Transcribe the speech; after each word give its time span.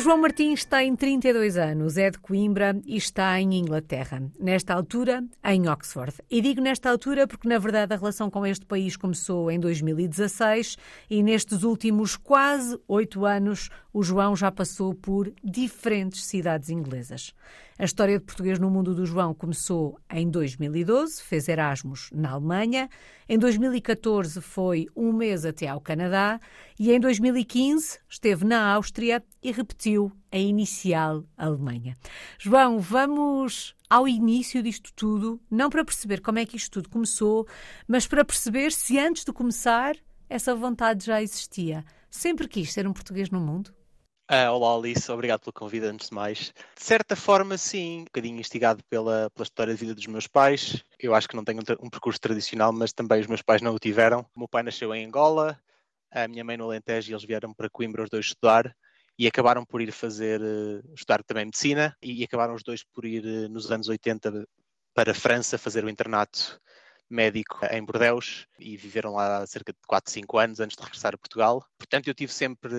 João 0.00 0.16
Martins 0.16 0.64
tem 0.64 0.96
32 0.96 1.58
anos, 1.58 1.98
é 1.98 2.10
de 2.10 2.18
Coimbra 2.18 2.80
e 2.86 2.96
está 2.96 3.38
em 3.38 3.54
Inglaterra. 3.54 4.22
Nesta 4.38 4.72
altura, 4.72 5.22
em 5.44 5.68
Oxford. 5.68 6.14
E 6.30 6.40
digo 6.40 6.62
nesta 6.62 6.90
altura 6.90 7.26
porque, 7.26 7.46
na 7.46 7.58
verdade, 7.58 7.92
a 7.92 7.98
relação 7.98 8.30
com 8.30 8.46
este 8.46 8.64
país 8.64 8.96
começou 8.96 9.50
em 9.50 9.60
2016 9.60 10.78
e 11.10 11.22
nestes 11.22 11.64
últimos 11.64 12.16
quase 12.16 12.80
oito 12.88 13.26
anos 13.26 13.68
o 13.92 14.02
João 14.02 14.34
já 14.34 14.50
passou 14.50 14.94
por 14.94 15.30
diferentes 15.44 16.24
cidades 16.24 16.70
inglesas. 16.70 17.34
A 17.80 17.84
história 17.84 18.18
de 18.18 18.26
português 18.26 18.58
no 18.58 18.68
mundo 18.68 18.94
do 18.94 19.06
João 19.06 19.32
começou 19.32 19.98
em 20.10 20.28
2012, 20.28 21.22
fez 21.22 21.48
Erasmus 21.48 22.10
na 22.12 22.32
Alemanha. 22.32 22.90
Em 23.26 23.38
2014 23.38 24.38
foi 24.42 24.86
um 24.94 25.10
mês 25.14 25.46
até 25.46 25.66
ao 25.66 25.80
Canadá 25.80 26.38
e 26.78 26.92
em 26.92 27.00
2015 27.00 28.00
esteve 28.06 28.44
na 28.44 28.74
Áustria 28.74 29.24
e 29.42 29.50
repetiu 29.50 30.12
a 30.30 30.36
inicial 30.36 31.24
Alemanha. 31.38 31.96
João, 32.38 32.78
vamos 32.80 33.74
ao 33.88 34.06
início 34.06 34.62
disto 34.62 34.92
tudo, 34.94 35.40
não 35.50 35.70
para 35.70 35.82
perceber 35.82 36.20
como 36.20 36.38
é 36.38 36.44
que 36.44 36.58
isto 36.58 36.72
tudo 36.72 36.90
começou, 36.90 37.48
mas 37.88 38.06
para 38.06 38.26
perceber 38.26 38.72
se 38.72 38.98
antes 38.98 39.24
de 39.24 39.32
começar 39.32 39.96
essa 40.28 40.54
vontade 40.54 41.06
já 41.06 41.22
existia. 41.22 41.82
Sempre 42.10 42.46
quis 42.46 42.74
ser 42.74 42.86
um 42.86 42.92
português 42.92 43.30
no 43.30 43.40
mundo? 43.40 43.72
Uh, 44.30 44.48
olá 44.52 44.76
Alice, 44.76 45.10
obrigado 45.10 45.40
pelo 45.40 45.52
convite 45.52 45.84
antes 45.86 46.08
de 46.08 46.14
mais. 46.14 46.54
De 46.76 46.84
certa 46.84 47.16
forma, 47.16 47.58
sim, 47.58 48.02
um 48.02 48.04
bocadinho 48.04 48.38
instigado 48.38 48.80
pela, 48.84 49.28
pela 49.30 49.42
história 49.42 49.74
de 49.74 49.80
vida 49.80 49.92
dos 49.92 50.06
meus 50.06 50.28
pais. 50.28 50.84
Eu 51.00 51.16
acho 51.16 51.28
que 51.28 51.34
não 51.34 51.42
tenho 51.42 51.58
um, 51.58 51.86
um, 51.86 51.90
percurso 51.90 52.20
tradicional, 52.20 52.72
mas 52.72 52.92
também 52.92 53.20
os 53.20 53.26
meus 53.26 53.42
pais 53.42 53.60
não 53.60 53.74
o 53.74 53.78
tiveram. 53.80 54.20
O 54.32 54.38
meu 54.38 54.46
pai 54.48 54.62
nasceu 54.62 54.94
em 54.94 55.04
Angola, 55.04 55.58
a 56.12 56.28
minha 56.28 56.44
mãe 56.44 56.56
no 56.56 56.66
Alentejo 56.66 57.10
e 57.10 57.12
eles 57.12 57.24
vieram 57.24 57.52
para 57.52 57.68
Coimbra 57.68 58.04
os 58.04 58.08
dois 58.08 58.26
estudar 58.26 58.72
e 59.18 59.26
acabaram 59.26 59.64
por 59.64 59.82
ir 59.82 59.90
fazer, 59.90 60.40
uh, 60.40 60.94
estudar 60.94 61.24
também 61.24 61.46
medicina 61.46 61.96
e, 62.00 62.22
acabaram 62.22 62.54
os 62.54 62.62
dois 62.62 62.84
por 62.84 63.04
ir 63.04 63.24
uh, 63.24 63.48
nos 63.48 63.68
anos 63.72 63.88
80 63.88 64.46
para 64.94 65.10
a 65.10 65.14
França 65.14 65.58
fazer 65.58 65.84
o 65.84 65.90
internato 65.90 66.60
médico 67.10 67.58
em 67.70 67.84
Bordeus 67.84 68.46
e 68.58 68.76
viveram 68.76 69.14
lá 69.14 69.44
cerca 69.46 69.72
de 69.72 69.78
4, 69.86 70.12
5 70.12 70.38
anos 70.38 70.60
antes 70.60 70.76
de 70.76 70.82
regressar 70.82 71.14
a 71.14 71.18
Portugal. 71.18 71.64
Portanto, 71.76 72.08
eu 72.08 72.14
tive 72.14 72.32
sempre, 72.32 72.72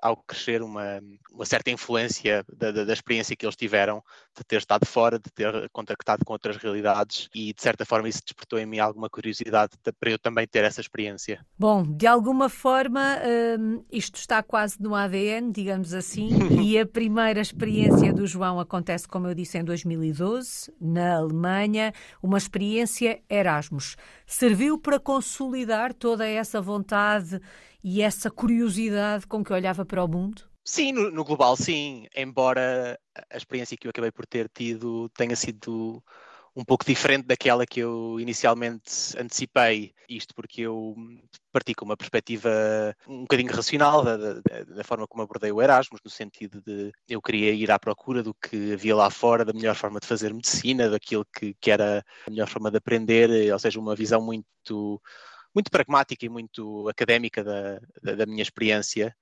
ao 0.00 0.16
crescer, 0.16 0.62
uma, 0.62 1.00
uma 1.30 1.44
certa 1.44 1.70
influência 1.70 2.44
da, 2.52 2.70
da, 2.70 2.84
da, 2.84 2.92
experiência 2.92 3.36
que 3.36 3.44
eles 3.44 3.56
tiveram, 3.56 4.02
de 4.36 4.44
ter 4.44 4.56
estado 4.56 4.86
fora, 4.86 5.18
de 5.18 5.30
ter 5.30 5.68
contactado 5.70 6.24
com 6.24 6.32
outras 6.32 6.56
realidades 6.56 7.28
e, 7.34 7.52
de 7.52 7.62
certa 7.62 7.84
forma, 7.84 8.08
isso 8.08 8.22
despertou 8.24 8.58
em 8.58 8.66
mim 8.66 8.78
alguma 8.78 9.10
curiosidade 9.10 9.72
para 9.98 10.10
eu 10.10 10.18
também 10.18 10.46
ter 10.46 10.64
essa 10.64 10.80
experiência. 10.80 11.44
Bom, 11.58 11.82
de 11.82 12.06
alguma 12.06 12.48
forma, 12.48 13.18
hum, 13.58 13.84
isto 13.90 14.16
está 14.16 14.42
quase 14.42 14.80
no 14.80 14.94
ADN, 14.94 15.52
digamos 15.52 15.92
assim, 15.92 16.28
e 16.62 16.78
a 16.78 16.86
primeira 16.86 17.40
experiência 17.40 18.12
do 18.12 18.26
João 18.26 18.58
acontece, 18.58 19.06
como 19.06 19.26
eu 19.26 19.34
disse, 19.34 19.58
em 19.58 19.64
2012, 19.64 20.72
na 20.80 21.16
Alemanha, 21.16 21.92
uma 22.22 22.38
experiência 22.38 23.20
Erasmus. 23.28 23.65
Serviu 24.26 24.78
para 24.78 24.98
consolidar 24.98 25.94
toda 25.94 26.26
essa 26.26 26.60
vontade 26.60 27.40
e 27.82 28.02
essa 28.02 28.30
curiosidade 28.30 29.26
com 29.26 29.44
que 29.44 29.52
olhava 29.52 29.84
para 29.84 30.04
o 30.04 30.08
mundo? 30.08 30.42
Sim, 30.64 30.92
no, 30.92 31.10
no, 31.10 31.24
global, 31.24 31.56
sim. 31.56 32.06
Embora 32.16 32.98
a 33.30 33.36
experiência 33.36 33.76
que 33.76 33.86
eu 33.86 33.90
acabei 33.90 34.10
por 34.10 34.26
ter 34.26 34.48
tido 34.48 35.08
tenha 35.10 35.36
sido 35.36 36.02
um 36.56 36.64
pouco 36.64 36.86
diferente 36.86 37.26
daquela 37.26 37.66
que 37.66 37.80
eu 37.80 38.18
inicialmente 38.18 39.14
antecipei. 39.18 39.94
Isto 40.08 40.34
porque 40.34 40.62
eu 40.62 40.96
parti 41.52 41.74
com 41.74 41.84
uma 41.84 41.96
perspectiva 41.96 42.50
um 43.06 43.20
bocadinho 43.20 43.52
racional 43.52 44.02
da, 44.02 44.16
da, 44.16 44.40
da, 44.64 44.84
forma 44.84 45.06
como 45.06 45.22
abordei 45.22 45.52
o 45.52 45.60
Erasmus, 45.60 46.00
no 46.02 46.10
sentido 46.10 46.62
de 46.62 46.92
eu 47.08 47.20
queria 47.20 47.52
ir 47.52 47.70
à 47.70 47.78
procura 47.78 48.22
do 48.22 48.34
que 48.34 48.72
havia 48.72 48.96
lá 48.96 49.10
fora, 49.10 49.44
da 49.44 49.52
melhor 49.52 49.74
forma 49.74 50.00
de 50.00 50.06
fazer 50.06 50.32
medicina, 50.32 50.88
daquilo 50.88 51.26
que, 51.26 51.54
que 51.60 51.70
era 51.70 52.02
a 52.26 52.30
melhor 52.30 52.48
forma 52.48 52.70
de 52.70 52.78
aprender, 52.78 53.52
ou 53.52 53.58
seja, 53.58 53.78
uma 53.78 53.94
visão 53.94 54.22
muito 54.22 55.00
muito 55.54 55.70
pragmática 55.70 56.26
e 56.26 56.28
muito 56.28 56.86
académica 56.88 57.42
da, 57.42 57.80
da, 58.02 58.14
da 58.14 58.26
minha 58.26 58.42
experiência 58.42 59.16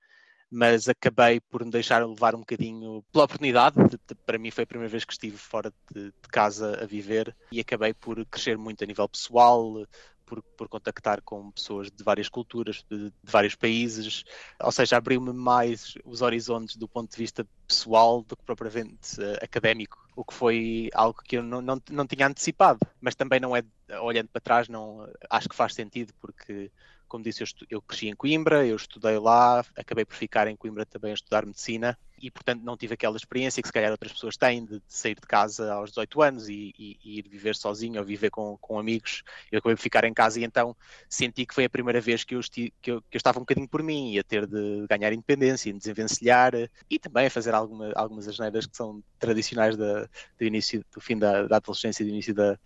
mas 0.55 0.87
acabei 0.87 1.41
por 1.41 1.65
me 1.65 1.69
deixar 1.69 2.05
levar 2.07 2.33
um 2.33 2.39
bocadinho 2.39 3.03
pela 3.11 3.25
oportunidade. 3.25 3.75
De, 3.75 3.99
de, 4.07 4.15
para 4.25 4.37
mim 4.37 4.49
foi 4.51 4.63
a 4.63 4.67
primeira 4.67 4.89
vez 4.89 5.03
que 5.03 5.11
estive 5.11 5.37
fora 5.37 5.69
de, 5.93 6.05
de, 6.05 6.29
casa 6.31 6.81
a 6.81 6.85
viver 6.85 7.35
e 7.51 7.59
acabei 7.59 7.93
por 7.93 8.25
crescer 8.27 8.57
muito 8.57 8.81
a 8.81 8.87
nível 8.87 9.07
pessoal, 9.09 9.85
por, 10.25 10.41
por 10.41 10.69
contactar 10.69 11.21
com 11.23 11.51
pessoas 11.51 11.91
de 11.91 12.01
várias 12.01 12.29
culturas, 12.29 12.85
de, 12.89 13.11
vários 13.21 13.53
países, 13.53 14.23
ou 14.61 14.71
seja, 14.71 14.95
abriu-me 14.95 15.33
mais 15.33 15.95
os 16.05 16.21
horizontes 16.21 16.77
do 16.77 16.87
ponto 16.87 17.11
de 17.11 17.17
vista 17.17 17.45
pessoal 17.67 18.23
do 18.23 18.37
que 18.37 18.43
propriamente 18.43 19.19
uh, 19.19 19.35
académico, 19.41 20.07
o 20.15 20.23
que 20.23 20.33
foi 20.33 20.89
algo 20.93 21.21
que 21.21 21.35
eu 21.37 21.43
não, 21.43 21.61
não, 21.61 21.81
não 21.91 22.07
tinha 22.07 22.27
antecipado, 22.27 22.79
mas 23.01 23.13
também 23.13 23.41
não 23.41 23.53
é, 23.53 23.61
olhando 23.99 24.29
para 24.29 24.41
trás, 24.41 24.69
não 24.69 25.05
acho 25.29 25.49
que 25.49 25.55
faz 25.55 25.73
sentido, 25.73 26.13
porque 26.21 26.71
como 27.07 27.23
disse, 27.23 27.43
eu, 27.43 27.47
eu, 27.69 27.81
cresci 27.81 28.07
em 28.07 28.15
Coimbra, 28.15 28.65
eu 28.65 28.75
estudei 28.75 29.17
lá, 29.17 29.63
acabei 29.75 30.05
por 30.05 30.15
ficar 30.15 30.47
em 30.47 30.55
Coimbra 30.55 30.85
também 30.85 31.11
a 31.11 31.13
estudar 31.13 31.45
medicina 31.45 31.97
e, 32.21 32.31
portanto, 32.31 32.63
não 32.63 32.77
tive 32.77 32.93
aquela 32.93 33.17
experiência 33.17 33.61
que 33.61 33.67
se 33.67 33.73
calhar 33.73 33.91
outras 33.91 34.13
pessoas 34.13 34.37
têm 34.37 34.65
de, 34.65 34.79
de 34.79 34.83
sair 34.87 35.15
de 35.15 35.27
casa 35.27 35.71
aos 35.73 35.89
18 35.91 36.21
anos 36.21 36.49
e, 36.49 36.73
e, 36.77 36.97
e, 37.03 37.19
ir 37.19 37.27
viver 37.27 37.55
sozinho 37.55 37.99
ou 37.99 38.05
viver 38.05 38.29
com, 38.29 38.57
com 38.57 38.79
amigos. 38.79 39.21
Eu 39.51 39.59
acabei 39.59 39.75
por 39.75 39.81
ficar 39.81 40.03
em 40.05 40.13
casa 40.13 40.39
e 40.39 40.43
então 40.43 40.75
senti 41.09 41.45
que 41.45 41.53
foi 41.53 41.65
a 41.65 41.69
primeira 41.69 41.99
vez 41.99 42.23
que 42.23 42.35
eu, 42.35 42.39
esti, 42.39 42.73
que 42.81 42.91
eu, 42.91 43.01
que 43.01 43.15
eu 43.15 43.17
estava 43.17 43.37
um 43.37 43.41
bocadinho 43.41 43.67
por 43.67 43.83
mim 43.83 44.13
e 44.13 44.19
a 44.19 44.23
ter 44.23 44.47
de 44.47 44.85
ganhar 44.89 45.11
independência, 45.13 45.71
de 45.71 45.77
desenvencilhar 45.77 46.53
e 46.89 46.97
também 46.97 47.27
a 47.27 47.29
fazer 47.29 47.53
alguma, 47.53 47.91
algumas 47.95 48.27
asneiras 48.27 48.65
que 48.65 48.75
são 48.75 49.03
tradicionais 49.19 49.75
da, 49.75 50.07
do 50.37 50.45
início, 50.45 50.83
do 50.93 51.01
fim 51.01 51.17
da, 51.17 51.47
da 51.47 51.57
adolescência 51.57 52.03
e 52.03 52.05
do 52.05 52.11
início 52.11 52.33
da, 52.33 52.57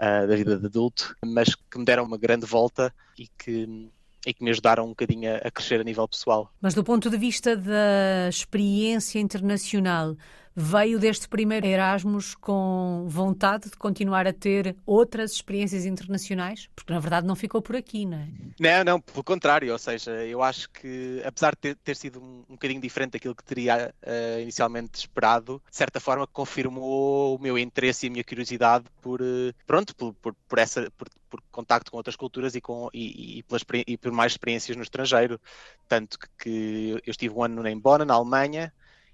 uh, 0.00 0.26
da 0.26 0.36
vida 0.36 0.58
de 0.58 0.66
adulto, 0.66 1.14
mas 1.24 1.54
que 1.54 1.78
me 1.78 1.84
deram 1.84 2.04
uma 2.04 2.18
grande 2.18 2.46
volta 2.46 2.92
e 3.18 3.28
que 3.38 3.90
e 4.26 4.34
que 4.34 4.44
me 4.44 4.50
ajudaram 4.50 4.84
um 4.84 4.88
bocadinho 4.90 5.34
a, 5.36 5.50
crescer 5.50 5.80
a 5.80 5.84
nível 5.84 6.06
pessoal. 6.06 6.52
Mas 6.60 6.74
do 6.74 6.84
ponto 6.84 7.08
de 7.08 7.16
vista 7.16 7.56
da 7.56 8.28
experiência 8.28 9.18
internacional, 9.18 10.14
veio 10.60 10.98
deste 10.98 11.28
primeiro 11.28 11.66
Erasmus 11.66 12.34
com 12.34 13.06
vontade 13.08 13.70
de 13.70 13.76
continuar 13.76 14.26
a 14.26 14.32
ter 14.32 14.76
outras 14.84 15.32
experiências 15.32 15.86
internacionais? 15.86 16.68
Porque 16.76 16.92
na 16.92 17.00
verdade 17.00 17.26
não 17.26 17.34
ficou 17.34 17.62
por 17.62 17.74
aqui, 17.74 18.04
não 18.04 18.18
é? 18.18 18.28
Não, 18.58 18.84
não, 18.84 19.00
pelo 19.00 19.24
contrário, 19.24 19.72
ou 19.72 19.78
seja, 19.78 20.10
eu 20.26 20.42
acho 20.42 20.70
que 20.70 21.22
apesar 21.24 21.52
de 21.52 21.56
ter, 21.56 21.76
ter 21.76 21.96
sido 21.96 22.20
um, 22.20 22.44
um 22.48 22.52
bocadinho 22.54 22.80
diferente 22.80 23.12
daquilo 23.12 23.34
que 23.34 23.44
teria 23.44 23.94
uh, 24.02 24.40
inicialmente 24.40 24.98
esperado, 24.98 25.62
de 25.70 25.76
certa 25.76 25.98
forma 25.98 26.26
confirmou 26.26 27.36
o 27.36 27.40
meu 27.40 27.58
interesse 27.58 28.06
e 28.06 28.08
a 28.08 28.12
minha 28.12 28.24
curiosidade 28.24 28.84
por, 29.00 29.20
uh, 29.22 29.54
pronto, 29.66 29.96
por, 29.96 30.12
por, 30.14 30.34
por 30.46 30.58
essa, 30.58 30.90
por, 30.96 31.08
por 31.30 31.40
contacto 31.50 31.90
com 31.90 31.96
outras 31.96 32.16
culturas 32.16 32.54
e, 32.54 32.60
com, 32.60 32.90
e, 32.92 33.38
e, 33.38 33.42
pelas, 33.44 33.64
e 33.86 33.96
por 33.96 34.12
mais 34.12 34.32
experiências 34.32 34.76
no 34.76 34.82
estrangeiro. 34.82 35.40
Tanto 35.88 36.18
que, 36.18 36.28
que 36.38 36.90
eu 37.06 37.10
estive 37.10 37.34
um 37.34 37.42
ano 37.42 37.66
em 37.66 37.78
Bonn, 37.78 38.04
na 38.04 38.14
Alemanha, 38.14 38.72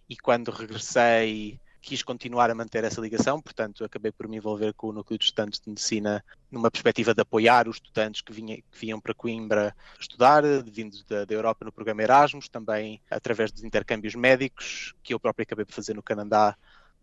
e 0.08 0.16
quando 0.16 0.50
regressei 0.50 1.60
quis 1.86 2.02
continuar 2.02 2.50
a 2.50 2.54
manter 2.54 2.82
essa 2.82 3.00
ligação, 3.00 3.40
portanto 3.40 3.84
acabei 3.84 4.10
por 4.10 4.26
me 4.26 4.38
envolver 4.38 4.74
com 4.74 4.88
o 4.88 4.92
núcleo 4.92 5.16
de 5.16 5.26
estudantes 5.26 5.60
de 5.60 5.68
medicina 5.68 6.24
numa 6.50 6.68
perspectiva 6.68 7.14
de 7.14 7.20
apoiar 7.20 7.68
os 7.68 7.76
estudantes 7.76 8.22
que, 8.22 8.32
vinha, 8.32 8.56
que 8.56 8.78
vinham 8.78 9.00
para 9.00 9.14
Coimbra 9.14 9.72
estudar, 9.98 10.42
vindos 10.64 11.04
da, 11.04 11.24
da, 11.24 11.32
Europa 11.32 11.64
no 11.64 11.70
programa 11.70 12.02
Erasmus, 12.02 12.48
também 12.48 13.00
através 13.08 13.52
dos 13.52 13.62
intercâmbios 13.62 14.16
médicos, 14.16 14.94
que 15.00 15.14
eu 15.14 15.20
próprio 15.20 15.44
acabei 15.44 15.64
por 15.64 15.74
fazer 15.74 15.94
no 15.94 16.02
Canadá 16.02 16.56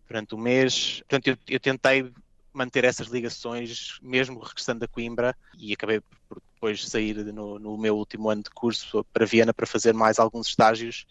durante 0.05 0.35
um 0.35 0.37
mês. 0.37 0.99
Portanto, 1.07 1.27
eu, 1.27 1.37
eu 1.47 1.59
tentei 1.61 2.11
manter 2.51 2.83
essas 2.83 3.07
ligações, 3.07 3.97
mesmo 4.01 4.37
regressando 4.39 4.83
a 4.83 4.87
Coimbra, 4.87 5.33
e 5.57 5.71
acabei 5.71 6.01
por 6.27 6.41
depois 6.53 6.87
sair 6.89 7.15
no, 7.33 7.57
no 7.57 7.77
meu 7.77 7.95
último 7.95 8.29
ano 8.29 8.43
de 8.43 8.49
curso 8.49 9.05
para 9.13 9.25
Viena 9.25 9.53
para 9.53 9.65
fazer 9.65 9.93
mais 9.93 10.19
alguns 10.19 10.47
estágios 10.47 11.05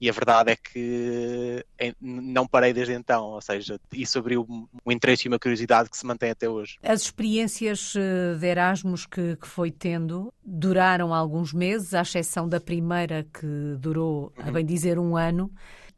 e 0.00 0.08
a 0.08 0.12
verdade 0.12 0.52
é 0.52 0.56
que 0.56 1.64
não 2.00 2.46
parei 2.46 2.72
desde 2.72 2.94
então, 2.94 3.24
ou 3.24 3.40
seja, 3.40 3.80
isso 3.92 4.18
abriu 4.18 4.46
um 4.84 4.92
interesse 4.92 5.26
e 5.26 5.28
uma 5.28 5.38
curiosidade 5.38 5.88
que 5.88 5.96
se 5.96 6.06
mantém 6.06 6.30
até 6.30 6.48
hoje. 6.48 6.78
As 6.82 7.02
experiências 7.02 7.94
eh, 7.96 8.34
de 8.38 8.46
Erasmus 8.46 9.06
que, 9.06 9.36
que 9.36 9.46
foi 9.46 9.70
tendo 9.70 10.32
duraram 10.44 11.14
alguns 11.14 11.52
meses, 11.52 11.94
à 11.94 12.02
exceção 12.02 12.48
da 12.48 12.60
primeira 12.60 13.26
que 13.32 13.76
durou, 13.78 14.32
uhum. 14.36 14.48
a 14.48 14.52
bem 14.52 14.64
dizer, 14.64 14.98
um 14.98 15.16
ano. 15.16 15.50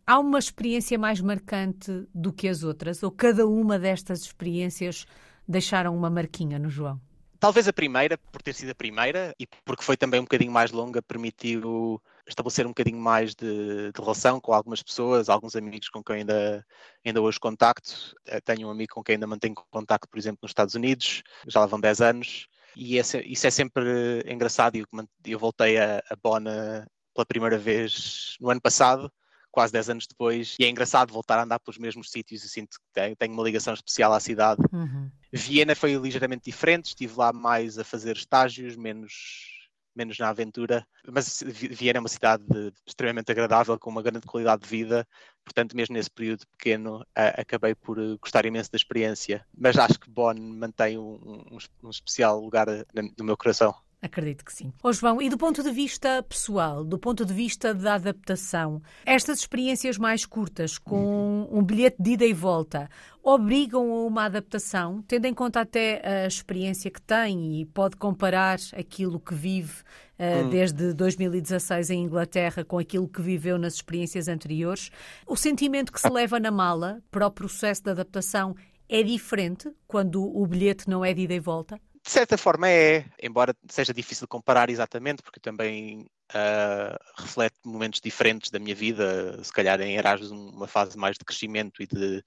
Há 0.07 0.21
uma 0.21 0.39
experiência 0.39 0.97
mais 0.99 1.21
marcante 1.21 2.07
do 2.15 2.33
que 2.33 2.49
as 2.49 2.63
outras, 2.63 3.03
ou 3.03 3.11
cada 3.11 3.47
uma 3.47 3.79
destas 3.79 4.21
experiências 4.21 5.05
deixaram 5.49 5.97
uma 5.97 6.09
marquinha 6.09 6.59
no 6.59 6.69
João? 6.71 7.01
Talvez 7.41 7.69
a 7.69 7.73
primeira, 7.73 8.17
por 8.17 8.41
ter 8.41 8.55
sido 8.55 8.71
a 8.71 8.75
primeira 8.75 9.35
e 9.39 9.47
porque 9.65 9.83
foi 9.83 9.97
também 9.97 10.21
um 10.21 10.25
bocadinho 10.25 10.53
mais 10.53 10.71
longa, 10.71 11.03
permitiu 11.03 12.01
estabelecer 12.27 12.67
um 12.67 12.71
bocadinho 12.71 12.99
mais 12.99 13.35
de, 13.35 13.93
de, 13.93 14.01
relação 14.01 14.41
com 14.41 14.53
algumas 14.53 14.83
pessoas, 14.83 15.29
alguns 15.29 15.55
amigos 15.55 15.89
com 15.89 16.03
quem 16.03 16.17
ainda, 16.17 16.65
ainda 17.05 17.23
hoje 17.23 17.39
contacto. 17.39 18.15
Eh, 18.27 18.41
tenho 18.41 18.69
um 18.69 18.71
amigo 18.71 18.95
com 18.95 19.03
quem 19.03 19.15
ainda 19.15 19.27
mantenho 19.27 19.55
contacto, 19.71 20.09
por 20.09 20.19
exemplo, 20.19 20.41
nos 20.43 20.51
Estados 20.51 20.75
Unidos, 20.75 21.23
já 21.47 21.61
lá 21.61 21.67
vão 21.67 21.81
10 21.81 22.01
anos, 22.01 22.49
e 22.77 22.99
esse, 22.99 23.19
isso 23.21 23.47
é 23.47 23.51
sempre 23.51 24.23
engraçado. 24.27 24.77
Eu, 24.77 24.87
eu 25.25 25.39
voltei 25.39 25.79
a, 25.79 26.03
a 26.11 26.17
Bona 26.17 26.87
pela 27.15 27.25
primeira 27.25 27.57
vez 27.57 28.37
no 28.39 28.51
ano 28.51 28.61
passado, 28.61 29.11
quase 29.51 29.73
10 29.73 29.89
anos 29.89 30.07
depois, 30.07 30.55
e 30.61 30.65
é 30.65 30.69
engraçado 30.69 31.13
voltar 31.13 31.39
a 31.39 31.45
andar 31.45 31.59
pelos 31.59 31.79
mesmos 31.79 32.11
sítios 32.11 32.45
e 32.45 32.49
sinto 32.49 32.77
que 32.95 33.17
tenho 33.17 33.33
uma 33.33 33.43
ligação 33.43 33.73
especial 33.73 34.13
à 34.13 34.21
cidade. 34.21 34.61
Uhum. 34.71 35.11
Viena 35.33 35.75
foi 35.75 35.95
ligeiramente 35.95 36.45
diferente, 36.45 36.89
estive 36.89 37.15
lá 37.17 37.33
mais 37.33 37.79
a 37.79 37.85
fazer 37.85 38.17
estágios, 38.17 38.77
menos 38.77 39.56
menos 39.97 40.19
na 40.19 40.29
aventura, 40.29 40.87
mas 41.07 41.43
Viena 41.47 41.99
é 41.99 42.01
uma 42.01 42.09
cidade 42.09 42.45
extremamente 42.87 43.31
agradável, 43.33 43.79
com 43.79 43.91
uma 43.91 44.03
grande 44.03 44.27
qualidade 44.27 44.63
de 44.63 44.69
vida, 44.69 45.07
portanto, 45.45 45.77
mesmo 45.77 45.95
nesse 45.95 46.11
período 46.11 46.47
pequeno, 46.49 47.05
acabei 47.15 47.75
por 47.75 47.99
eh, 47.99 48.17
gostar 48.21 48.45
imenso 48.45 48.71
da 48.71 48.77
experiência. 48.77 49.47
Mas 49.57 49.79
acho 49.79 49.99
que 49.99 50.11
Bonn 50.11 50.39
mantém 50.39 50.99
um, 50.99 51.47
um, 51.51 51.59
um 51.85 51.91
especial 51.91 52.41
lugar 52.41 52.69
eh, 52.69 52.85
no 53.17 53.25
meu 53.25 53.37
coração. 53.37 53.75
Acredito 54.01 54.45
que 54.45 54.53
sim. 54.53 54.73
Ô 54.83 54.93
João, 54.93 55.23
e 55.23 55.31
do 55.31 55.39
ponto 55.39 55.63
de 55.63 55.71
vista 55.71 56.23
pessoal, 56.23 56.85
do 56.85 56.99
ponto 56.99 57.25
de 57.25 57.33
vista 57.33 57.73
da 57.73 57.95
adaptação, 57.95 58.83
estas 59.07 59.39
experiências 59.39 59.97
mais 59.97 60.27
curtas, 60.27 60.77
com 60.77 61.49
um 61.51 61.63
bilhete 61.63 61.97
de 61.99 62.11
ida 62.11 62.27
e 62.27 62.35
volta, 62.35 62.91
obrigam 63.23 63.91
a 63.91 64.05
uma 64.05 64.25
adaptação, 64.27 65.03
tendo 65.09 65.25
em 65.25 65.33
conta 65.33 65.61
até 65.63 66.25
a 66.25 66.27
experiência 66.27 66.91
que 66.91 67.01
tem 67.01 67.61
e 67.61 67.65
pode 67.65 67.97
comparar 67.97 68.59
aquilo 68.77 69.19
que 69.19 69.35
vive 69.35 69.73
uh, 70.19 70.45
hum. 70.45 70.51
desde 70.51 70.93
2016 70.93 71.89
em 71.89 72.05
Inglaterra 72.05 72.65
com 72.65 72.79
aquilo 72.79 73.09
que 73.09 73.23
viveu 73.23 73.59
nas 73.59 73.75
experiências 73.75 74.29
anteriores. 74.29 74.91
O 75.27 75.37
sentimento 75.37 75.91
que 75.91 76.01
se 76.01 76.11
leva 76.11 76.39
na 76.39 76.51
mala 76.51 77.03
para 77.11 77.27
o 77.27 77.31
processo 77.31 77.83
de 77.83 77.91
adaptação 77.91 78.55
é 78.89 79.03
diferente 79.03 79.71
quando 79.89 80.23
o 80.23 80.47
bilhete 80.47 80.89
não 80.89 81.03
é 81.03 81.15
de 81.15 81.23
ida 81.23 81.35
e 81.35 81.41
volta? 81.41 81.81
De 82.07 82.13
certa 82.13 82.39
forma 82.39 82.71
é, 82.71 83.05
embora 83.21 83.53
seja 83.69 83.93
difícil 83.93 84.29
comparar 84.29 84.71
exatamente, 84.71 85.25
porque 85.25 85.41
também 85.41 86.07
uh, 86.31 86.97
reflete 87.19 87.57
momentos 87.65 88.01
diferentes 88.01 88.49
da 88.49 88.61
minha 88.61 88.77
vida, 88.77 89.43
se 89.43 89.53
calhar 89.53 89.81
em 89.81 89.97
Erasmus 89.97 90.31
uma 90.31 90.69
fase 90.69 90.97
mais 90.97 91.19
de 91.19 91.25
crescimento 91.25 91.83
e 91.83 91.87
de 91.89 92.23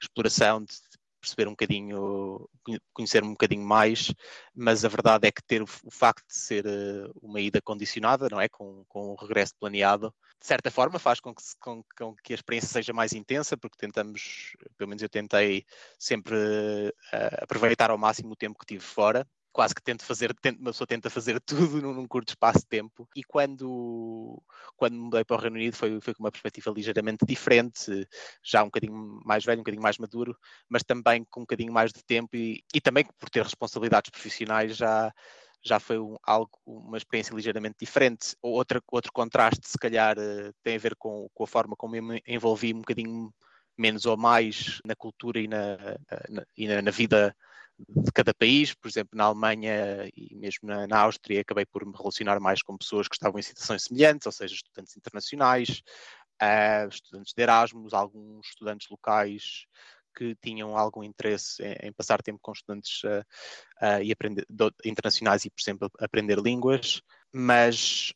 exploração, 0.00 0.64
de 0.64 0.72
perceber 1.20 1.48
um 1.48 1.52
bocadinho, 1.52 2.48
conhecer-me 2.92 3.28
um 3.28 3.32
bocadinho 3.32 3.64
mais, 3.64 4.12
mas 4.54 4.84
a 4.84 4.88
verdade 4.88 5.26
é 5.26 5.32
que 5.32 5.42
ter 5.42 5.62
o, 5.62 5.66
facto 5.66 6.26
de 6.26 6.36
ser 6.36 6.66
uh, 6.66 7.12
uma 7.22 7.40
ida 7.40 7.60
condicionada, 7.60 8.28
não 8.30 8.40
é? 8.40 8.48
Com, 8.48 8.84
com 8.88 9.08
o 9.08 9.14
regresso 9.14 9.54
planeado, 9.58 10.14
de 10.40 10.46
certa 10.46 10.70
forma 10.70 10.98
faz 10.98 11.20
com 11.20 11.34
que, 11.34 11.42
com, 11.60 11.82
com 11.96 12.14
que, 12.22 12.32
a 12.32 12.36
experiência 12.36 12.68
seja 12.68 12.92
mais 12.92 13.12
intensa, 13.12 13.56
porque 13.56 13.76
tentamos, 13.78 14.56
pelo 14.76 14.88
menos 14.88 15.02
eu 15.02 15.08
tentei 15.08 15.64
sempre 15.98 16.36
uh, 16.36 17.42
aproveitar 17.42 17.90
ao 17.90 17.98
máximo 17.98 18.32
o 18.32 18.36
tempo 18.36 18.58
que 18.58 18.66
tive 18.66 18.84
fora 18.84 19.26
quase 19.58 19.74
que 19.74 19.82
tento 19.82 20.04
fazer, 20.04 20.32
tento, 20.40 20.60
uma 20.60 20.70
pessoa 20.70 20.86
tenta 20.86 21.10
fazer 21.10 21.40
tudo 21.42 21.82
num, 21.82 21.92
num, 21.92 22.06
curto 22.06 22.28
espaço 22.28 22.60
de 22.60 22.66
tempo. 22.66 23.08
E 23.16 23.24
quando, 23.24 24.40
quando 24.76 24.94
mudei 24.94 25.24
para 25.24 25.36
o 25.36 25.40
Reino 25.40 25.56
Unido 25.56 25.74
foi, 25.74 26.00
foi 26.00 26.14
com 26.14 26.22
uma 26.22 26.30
perspectiva 26.30 26.70
ligeiramente 26.70 27.26
diferente, 27.26 28.06
já 28.40 28.62
um 28.62 28.66
bocadinho 28.66 29.20
mais 29.24 29.44
velho, 29.44 29.58
um 29.58 29.62
bocadinho 29.62 29.82
mais 29.82 29.98
maduro, 29.98 30.38
mas 30.68 30.84
também 30.84 31.24
com 31.28 31.40
um 31.40 31.42
bocadinho 31.42 31.72
mais 31.72 31.92
de 31.92 32.04
tempo 32.04 32.36
e, 32.36 32.62
e 32.72 32.80
também 32.80 33.04
por 33.18 33.28
ter 33.28 33.42
responsabilidades 33.42 34.10
profissionais 34.10 34.76
já 34.76 35.12
já 35.60 35.80
foi 35.80 35.98
um, 35.98 36.14
algo, 36.22 36.52
uma 36.64 36.96
experiência 36.96 37.34
ligeiramente 37.34 37.78
diferente. 37.80 38.36
Outra, 38.40 38.80
outro 38.92 39.12
contraste, 39.12 39.68
se 39.68 39.76
calhar, 39.76 40.16
eh, 40.16 40.52
tem 40.62 40.76
a 40.76 40.78
ver 40.78 40.94
com, 40.94 41.28
com 41.34 41.42
a 41.42 41.46
forma 41.48 41.74
como 41.76 41.96
eu 41.96 42.02
me 42.02 42.22
envolvi 42.28 42.72
um 42.72 42.78
bocadinho 42.78 43.34
menos 43.76 44.06
ou 44.06 44.16
mais 44.16 44.80
na 44.84 44.94
cultura 44.94 45.40
e 45.40 45.48
na, 45.48 45.76
na, 46.28 46.46
e 46.56 46.68
na, 46.68 46.80
na 46.80 46.90
vida 46.92 47.34
de 47.78 48.10
cada 48.12 48.34
país, 48.34 48.74
por 48.74 48.88
exemplo, 48.88 49.16
na 49.16 49.24
Alemanha 49.24 50.10
e 50.16 50.34
mesmo 50.34 50.68
na, 50.68 50.86
na, 50.86 51.00
Áustria, 51.00 51.40
acabei 51.40 51.64
por 51.64 51.86
me 51.86 51.96
relacionar 51.96 52.40
mais 52.40 52.62
com 52.62 52.76
pessoas 52.76 53.06
que 53.06 53.14
estavam 53.14 53.38
em 53.38 53.42
situações 53.42 53.84
semelhantes, 53.84 54.26
ou 54.26 54.32
seja, 54.32 54.54
estudantes 54.54 54.96
internacionais, 54.96 55.82
uh, 56.42 56.88
estudantes 56.88 57.32
de 57.32 57.42
Erasmus, 57.42 57.94
alguns 57.94 58.48
estudantes 58.48 58.88
locais 58.90 59.66
que 60.16 60.34
tinham 60.42 60.76
algum 60.76 61.04
interesse 61.04 61.62
em, 61.62 61.88
em 61.88 61.92
passar 61.92 62.20
tempo 62.20 62.40
com 62.42 62.50
estudantes 62.50 63.04
uh, 63.04 63.20
uh, 63.80 64.02
e 64.02 64.10
aprender, 64.10 64.44
do, 64.48 64.72
internacionais 64.84 65.44
e, 65.44 65.50
por 65.50 65.60
exemplo, 65.60 65.90
aprender 66.00 66.38
línguas. 66.38 67.00
Mas 67.30 68.14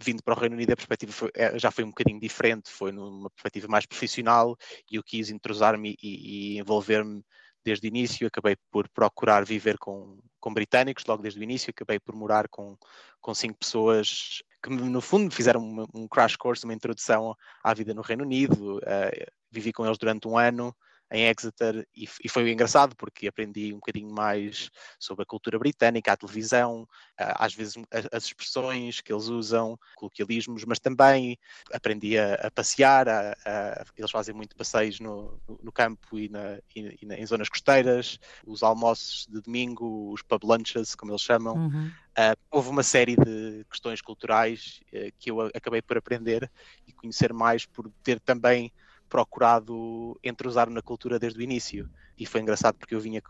vindo 0.00 0.22
para 0.22 0.34
o 0.34 0.38
Reino 0.38 0.54
Unido, 0.54 0.72
a 0.72 0.76
perspectiva 0.76 1.10
foi, 1.10 1.32
já 1.56 1.72
foi 1.72 1.82
um 1.82 1.88
bocadinho 1.88 2.20
diferente, 2.20 2.70
foi 2.70 2.92
numa 2.92 3.28
perspectiva 3.30 3.66
mais 3.66 3.84
profissional 3.84 4.56
e 4.88 4.94
eu 4.94 5.02
quis 5.02 5.30
entrosar-me 5.30 5.96
e, 6.00 6.54
e 6.54 6.58
envolver-me 6.60 7.24
desde 7.64 7.86
o 7.86 7.88
início, 7.88 8.26
acabei 8.26 8.56
por 8.70 8.88
procurar 8.88 9.44
viver 9.44 9.78
com, 9.78 10.18
com 10.40 10.52
britânicos 10.52 11.04
logo 11.06 11.22
desde 11.22 11.40
o 11.40 11.42
início, 11.42 11.70
acabei 11.70 11.98
por 11.98 12.14
morar 12.14 12.48
com, 12.48 12.76
com 13.20 13.34
cinco 13.34 13.58
pessoas 13.58 14.42
que 14.62 14.70
no 14.70 15.00
fundo 15.00 15.34
fizeram 15.34 15.86
um, 15.92 16.06
crash 16.06 16.36
course, 16.36 16.64
uma 16.64 16.74
introdução 16.74 17.36
à 17.64 17.74
vida 17.74 17.92
no 17.92 18.00
Reino 18.00 18.22
Unido, 18.22 18.78
uh, 18.78 19.32
vivi 19.50 19.72
com 19.72 19.84
eles 19.84 19.98
durante 19.98 20.28
um 20.28 20.38
ano, 20.38 20.74
em 21.12 21.28
Exeter 21.28 21.86
e, 21.94 22.08
e, 22.24 22.28
foi 22.28 22.50
engraçado 22.50 22.96
porque 22.96 23.28
aprendi 23.28 23.72
um 23.72 23.76
bocadinho 23.76 24.10
mais 24.10 24.70
sobre 24.98 25.22
a 25.22 25.26
cultura 25.26 25.58
britânica, 25.58 26.12
a 26.12 26.16
televisão, 26.16 26.88
às 27.16 27.54
vezes 27.54 27.74
as, 28.10 28.24
expressões 28.24 29.00
que 29.00 29.12
eles 29.12 29.26
usam, 29.28 29.78
coloquialismos, 29.94 30.64
mas 30.64 30.78
também 30.78 31.38
aprendi 31.72 32.18
a, 32.18 32.34
a 32.34 32.50
passear, 32.50 33.08
a, 33.08 33.36
a, 33.44 33.84
eles 33.96 34.10
fazem 34.10 34.34
muito 34.34 34.56
passeios 34.56 34.98
no, 35.00 35.38
no 35.62 35.70
campo 35.70 36.18
e, 36.18 36.28
na, 36.28 36.58
e, 36.74 36.98
e 37.02 37.06
na, 37.06 37.16
em 37.16 37.26
zonas 37.26 37.48
costeiras, 37.48 38.18
os 38.46 38.62
almoços 38.62 39.26
de 39.28 39.40
domingo, 39.40 40.12
os 40.12 40.22
pub 40.22 40.42
lunches, 40.44 40.94
como 40.94 41.12
eles 41.12 41.22
chamam. 41.22 41.54
Uhum. 41.54 41.90
Uh, 42.12 42.36
houve 42.50 42.68
uma 42.68 42.82
série 42.82 43.16
de 43.16 43.64
questões 43.70 44.02
culturais 44.02 44.80
uh, 44.92 45.12
que 45.18 45.30
eu 45.30 45.40
acabei 45.40 45.80
por 45.80 45.96
aprender 45.96 46.50
e 46.86 46.92
conhecer 46.92 47.32
mais 47.32 47.64
por 47.64 47.90
ter 48.02 48.20
também 48.20 48.70
procurado 49.12 50.18
entrosar 50.24 50.70
na 50.70 50.80
cultura 50.80 51.18
desde 51.18 51.38
o 51.38 51.42
início. 51.42 51.86
E 52.18 52.24
foi 52.24 52.40
engraçado 52.40 52.76
porque 52.76 52.94
eu 52.94 53.00
vinha. 53.00 53.20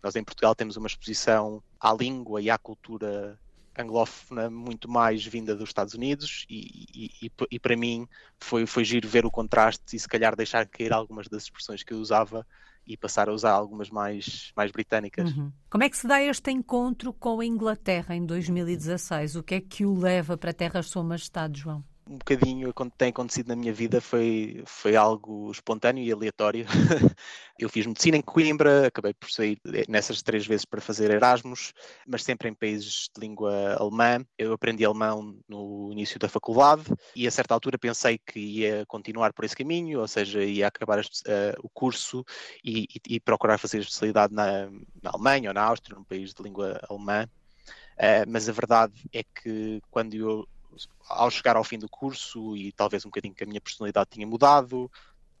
Nós 0.00 0.14
em 0.14 0.22
Portugal 0.22 0.54
temos 0.54 0.76
uma 0.76 0.86
exposição 0.86 1.60
à 1.80 1.92
língua 1.92 2.40
e 2.40 2.48
à 2.48 2.56
cultura 2.56 3.36
anglófona 3.76 4.48
muito 4.48 4.88
mais 4.88 5.26
vinda 5.26 5.56
dos 5.56 5.70
Estados 5.70 5.94
Unidos 5.94 6.46
e, 6.48 6.86
e, 6.94 7.26
e, 7.26 7.32
e, 7.50 7.58
para 7.58 7.74
mim 7.74 8.06
foi, 8.38 8.66
foi 8.66 8.84
giro 8.84 9.08
ver 9.08 9.26
o 9.26 9.30
contraste 9.30 9.96
e 9.96 9.98
se 9.98 10.06
calhar 10.06 10.36
deixar 10.36 10.64
cair 10.66 10.92
algumas 10.92 11.26
das 11.26 11.44
expressões 11.44 11.82
que 11.82 11.92
eu 11.92 11.98
usava 11.98 12.46
e 12.86 12.96
passar 12.96 13.28
a 13.28 13.32
usar 13.32 13.52
algumas 13.52 13.90
mais, 13.90 14.52
mais 14.54 14.70
britânicas. 14.70 15.32
Uhum. 15.32 15.50
Como 15.70 15.82
é 15.82 15.88
que 15.88 15.96
se 15.96 16.06
dá 16.06 16.22
este 16.22 16.52
encontro 16.52 17.12
com 17.12 17.40
a 17.40 17.46
Inglaterra 17.46 18.14
em 18.14 18.24
2016? 18.24 19.36
O 19.36 19.42
que 19.42 19.54
é 19.56 19.60
que 19.60 19.84
o 19.84 19.98
leva 19.98 20.36
para 20.36 20.50
a 20.50 20.54
Terra 20.54 20.82
Sua 20.82 21.02
Majestade, 21.02 21.60
João? 21.60 21.82
Um 22.06 22.18
bocadinho 22.18 22.72
tem 22.96 23.10
acontecido 23.10 23.48
na 23.48 23.56
minha 23.56 23.72
vida 23.72 24.00
foi, 24.00 24.62
foi 24.66 24.96
algo 24.96 25.50
espontâneo 25.50 26.02
e 26.02 26.12
aleatório. 26.12 26.66
eu 27.58 27.68
fiz 27.68 27.86
medicina 27.86 28.16
em 28.16 28.22
Coimbra, 28.22 28.88
acabei 28.88 29.14
por 29.14 29.30
sair 29.30 29.58
nessas 29.88 30.20
três 30.22 30.46
vezes 30.46 30.64
para 30.64 30.80
fazer 30.80 31.10
Erasmus, 31.10 31.72
mas 32.06 32.24
sempre 32.24 32.48
em 32.48 32.54
países 32.54 33.08
de 33.14 33.20
língua 33.20 33.76
alemã. 33.78 34.24
Eu 34.36 34.52
aprendi 34.52 34.84
alemão 34.84 35.38
no 35.48 35.90
início 35.92 36.18
da 36.18 36.28
faculdade 36.28 36.84
e 37.14 37.26
a 37.26 37.30
certa 37.30 37.54
altura 37.54 37.78
pensei 37.78 38.18
que 38.18 38.40
ia 38.40 38.84
continuar 38.86 39.32
por 39.32 39.44
esse 39.44 39.56
caminho, 39.56 40.00
ou 40.00 40.08
seja, 40.08 40.42
ia 40.42 40.66
acabar 40.66 40.98
uh, 41.00 41.04
o 41.62 41.68
curso 41.68 42.24
e, 42.64 42.82
e, 42.82 43.14
e, 43.14 43.20
procurar 43.20 43.58
fazer 43.58 43.78
especialidade 43.78 44.34
na, 44.34 44.68
na 45.02 45.10
Alemanha 45.12 45.50
ou 45.50 45.54
na 45.54 45.62
Áustria, 45.62 45.96
num 45.96 46.04
país 46.04 46.34
de 46.34 46.42
língua 46.42 46.80
alemã. 46.88 47.28
Uh, 47.92 48.26
mas 48.26 48.48
a 48.48 48.52
verdade 48.52 48.94
é 49.12 49.22
que 49.22 49.80
quando 49.90 50.14
eu 50.14 50.48
ao 51.08 51.30
chegar 51.30 51.56
ao 51.56 51.64
fim 51.64 51.78
do 51.78 51.88
curso 51.88 52.56
e 52.56 52.72
talvez 52.72 53.04
um 53.04 53.08
bocadinho 53.08 53.34
que 53.34 53.44
a 53.44 53.46
minha 53.46 53.60
personalidade 53.60 54.10
tinha 54.10 54.26
mudado, 54.26 54.90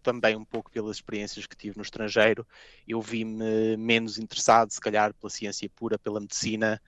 também 0.02 0.36
um 0.36 0.44
pouco 0.44 0.70
pelas 0.70 0.96
experiências 0.96 1.46
que 1.46 1.56
tive 1.56 1.76
no 1.76 1.82
estrangeiro, 1.82 2.46
eu 2.86 3.00
vi-me 3.00 3.76
menos 3.76 4.18
interessado, 4.18 4.70
se 4.70 4.80
calhar, 4.80 5.14
pela 5.14 5.30
ciência 5.30 5.70
pura, 5.74 5.98
pela 5.98 6.20
medicina, 6.20 6.80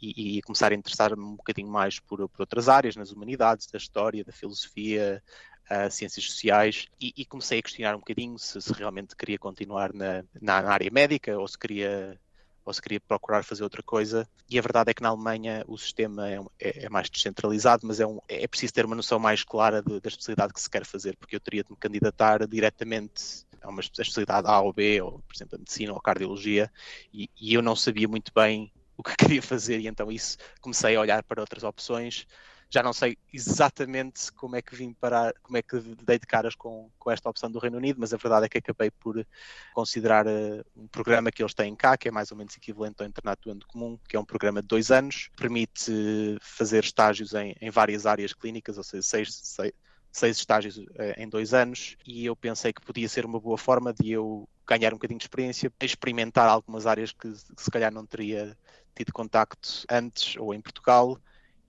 e, 0.00 0.38
e 0.38 0.42
começar 0.42 0.72
a 0.72 0.74
interessar-me 0.74 1.22
um 1.22 1.36
bocadinho 1.36 1.68
mais 1.68 2.00
por, 2.00 2.28
por, 2.28 2.40
outras 2.40 2.68
áreas, 2.68 2.96
nas 2.96 3.12
humanidades, 3.12 3.68
da 3.68 3.78
história, 3.78 4.24
da 4.24 4.32
filosofia, 4.32 5.22
ciências 5.90 6.26
sociais, 6.26 6.86
e, 7.00 7.12
e, 7.16 7.24
comecei 7.24 7.60
a 7.60 7.62
questionar 7.62 7.94
um 7.94 8.00
bocadinho 8.00 8.38
se, 8.38 8.60
se 8.60 8.72
realmente 8.72 9.16
queria 9.16 9.38
continuar 9.38 9.92
na, 9.92 10.24
na, 10.40 10.54
área 10.68 10.90
médica 10.90 11.38
ou 11.38 11.46
se 11.46 11.56
queria 11.56 12.18
ou 12.64 12.72
se 12.72 12.80
queria 12.80 13.00
procurar 13.00 13.42
fazer 13.44 13.62
outra 13.62 13.82
coisa. 13.82 14.28
E 14.48 14.58
a 14.58 14.62
verdade 14.62 14.90
é 14.90 14.94
que 14.94 15.02
na 15.02 15.08
Alemanha 15.08 15.64
o 15.66 15.76
sistema 15.76 16.28
é, 16.28 16.40
é, 16.60 16.84
é 16.84 16.88
mais 16.88 17.10
descentralizado, 17.10 17.86
mas 17.86 18.00
é, 18.00 18.06
um, 18.06 18.20
é 18.28 18.46
preciso 18.46 18.72
ter 18.72 18.84
uma 18.84 18.96
noção 18.96 19.18
mais 19.18 19.42
clara 19.42 19.82
de, 19.82 20.00
da 20.00 20.08
especialidade 20.08 20.52
que 20.52 20.60
se 20.60 20.70
quer 20.70 20.84
fazer, 20.84 21.16
porque 21.16 21.36
eu 21.36 21.40
teria 21.40 21.64
de 21.64 21.70
me 21.70 21.76
candidatar 21.76 22.46
diretamente 22.46 23.44
a 23.60 23.68
uma 23.68 23.80
especialidade 23.80 24.48
A 24.48 24.60
ou 24.60 24.72
B, 24.72 25.00
ou 25.00 25.20
por 25.20 25.34
exemplo 25.34 25.56
a 25.56 25.58
medicina 25.58 25.92
ou 25.92 25.98
a 25.98 26.02
cardiologia, 26.02 26.70
e, 27.12 27.28
e 27.40 27.54
eu 27.54 27.62
não 27.62 27.76
sabia 27.76 28.08
muito 28.08 28.32
bem 28.34 28.72
o 28.96 29.02
que 29.02 29.14
queria 29.16 29.42
fazer, 29.42 29.80
e 29.80 29.88
então 29.88 30.10
isso 30.10 30.36
comecei 30.60 30.96
a 30.96 31.00
olhar 31.00 31.22
para 31.22 31.40
outras 31.40 31.62
opções 31.62 32.26
já 32.72 32.82
não 32.82 32.94
sei 32.94 33.18
exatamente 33.30 34.32
como 34.32 34.56
é 34.56 34.62
que 34.62 34.74
vim 34.74 34.94
parar, 34.94 35.34
como 35.42 35.58
é 35.58 35.62
que 35.62 35.78
dei 35.78 36.18
de 36.18 36.26
caras 36.26 36.54
com, 36.54 36.90
com 36.98 37.10
esta 37.10 37.28
opção 37.28 37.50
do 37.50 37.58
Reino 37.58 37.76
Unido, 37.76 38.00
mas 38.00 38.14
a 38.14 38.16
verdade 38.16 38.46
é 38.46 38.48
que 38.48 38.56
acabei 38.56 38.90
por 38.90 39.26
considerar 39.74 40.26
uh, 40.26 40.64
um 40.74 40.86
programa 40.86 41.30
que 41.30 41.42
eles 41.42 41.52
têm 41.52 41.76
cá, 41.76 41.98
que 41.98 42.08
é 42.08 42.10
mais 42.10 42.30
ou 42.32 42.36
menos 42.36 42.56
equivalente 42.56 43.02
ao 43.02 43.06
Internato 43.06 43.50
Ano 43.50 43.60
Comum, 43.68 43.98
que 44.08 44.16
é 44.16 44.18
um 44.18 44.24
programa 44.24 44.62
de 44.62 44.68
dois 44.68 44.90
anos, 44.90 45.28
permite 45.36 45.92
fazer 46.40 46.82
estágios 46.82 47.34
em, 47.34 47.54
em 47.60 47.68
várias 47.68 48.06
áreas 48.06 48.32
clínicas, 48.32 48.78
ou 48.78 48.84
seja, 48.84 49.02
seis, 49.02 49.34
seis 49.34 49.72
seis 50.10 50.36
estágios 50.36 50.76
uh, 50.76 50.88
em 51.16 51.28
dois 51.28 51.54
anos 51.54 51.96
e 52.06 52.26
eu 52.26 52.36
pensei 52.36 52.72
que 52.72 52.82
podia 52.82 53.08
ser 53.08 53.24
uma 53.24 53.40
boa 53.40 53.56
forma 53.56 53.94
de 53.94 54.12
eu 54.12 54.46
ganhar 54.66 54.92
um 54.92 54.96
bocadinho 54.96 55.18
de 55.18 55.24
experiência, 55.24 55.72
experimentar 55.80 56.48
algumas 56.48 56.86
áreas 56.86 57.12
que, 57.12 57.32
que 57.32 57.62
se 57.62 57.70
calhar 57.70 57.92
não 57.92 58.06
teria 58.06 58.56
tido 58.94 59.12
contacto 59.12 59.84
antes 59.90 60.36
ou 60.36 60.52
em 60.52 60.60
Portugal 60.60 61.18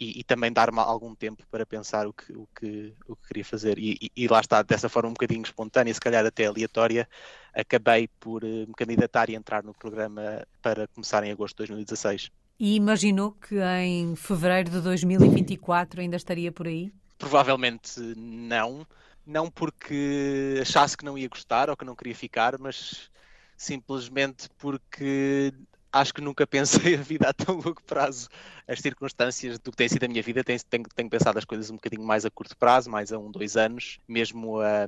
e, 0.04 0.20
e 0.20 0.24
também 0.24 0.52
dar-me 0.52 0.80
algum 0.80 1.16
tempo 1.16 1.44
para 1.50 1.66
pensar 1.66 2.06
o 2.06 2.14
que, 2.14 2.34
o 2.34 2.48
que, 2.54 2.94
o 3.08 3.16
que 3.16 3.28
queria 3.28 3.46
fazer. 3.46 3.80
E, 3.80 3.98
e, 4.02 4.12
e, 4.24 4.28
lá 4.28 4.42
está, 4.42 4.62
dessa 4.62 4.90
forma 4.90 5.10
um 5.10 5.14
bocadinho 5.14 5.42
espontânea, 5.42 5.94
se 5.94 6.02
calhar 6.02 6.26
até 6.26 6.46
aleatória, 6.46 7.08
acabei 7.54 8.10
por 8.20 8.44
uh, 8.44 8.48
me 8.68 8.74
candidatar 8.76 9.30
e 9.30 9.36
entrar 9.36 9.64
no 9.64 9.74
programa 9.74 10.46
para 10.62 10.88
começar 10.90 11.24
em 11.24 11.32
agosto 11.32 11.56
de 11.56 11.70
2016. 11.70 12.30
E 12.60 12.76
imaginou 12.76 13.32
que 13.32 13.56
em 13.60 14.16
fevereiro 14.16 14.70
de 14.70 14.82
2024 14.82 16.02
ainda 16.02 16.18
estaria 16.18 16.52
por 16.52 16.68
aí? 16.68 16.92
Provavelmente 17.18 18.00
não. 18.18 18.86
Não 19.26 19.50
porque 19.50 20.60
achasse 20.62 20.98
que 20.98 21.06
não 21.06 21.18
ia 21.18 21.30
gostar 21.30 21.70
ou 21.70 21.78
que 21.78 21.86
não 21.86 21.96
queria 21.96 22.14
ficar, 22.14 22.58
mas 22.60 23.10
simplesmente 23.56 24.50
porque 24.58 25.54
acho 25.94 26.14
que 26.14 26.22
nunca 26.22 26.48
pensei 26.48 26.96
a 26.96 27.02
vida 27.02 27.30
a 27.30 27.34
tão 27.34 27.56
longo 27.56 27.82
prazo. 27.86 28.28
As 28.68 28.80
circunstâncias 28.80 29.60
do 29.60 29.72
que 29.72 29.78
tem 29.78 29.88
sido 29.88 30.04
a 30.04 30.08
minha 30.08 30.24
vida, 30.24 30.44
tenho, 30.44 30.60
tenho, 30.68 30.84
tenho 30.96 31.10
pensado 31.10 31.38
as 31.38 31.46
coisas 31.46 31.70
um 31.70 31.76
bocadinho 31.76 32.04
mais 32.04 32.26
a 32.26 32.32
curto 32.32 32.58
prazo, 32.58 32.90
mais 32.90 33.14
a 33.14 33.20
um, 33.20 33.32
dois 33.32 33.56
anos, 33.56 34.00
mesmo 34.08 34.60
a. 34.60 34.88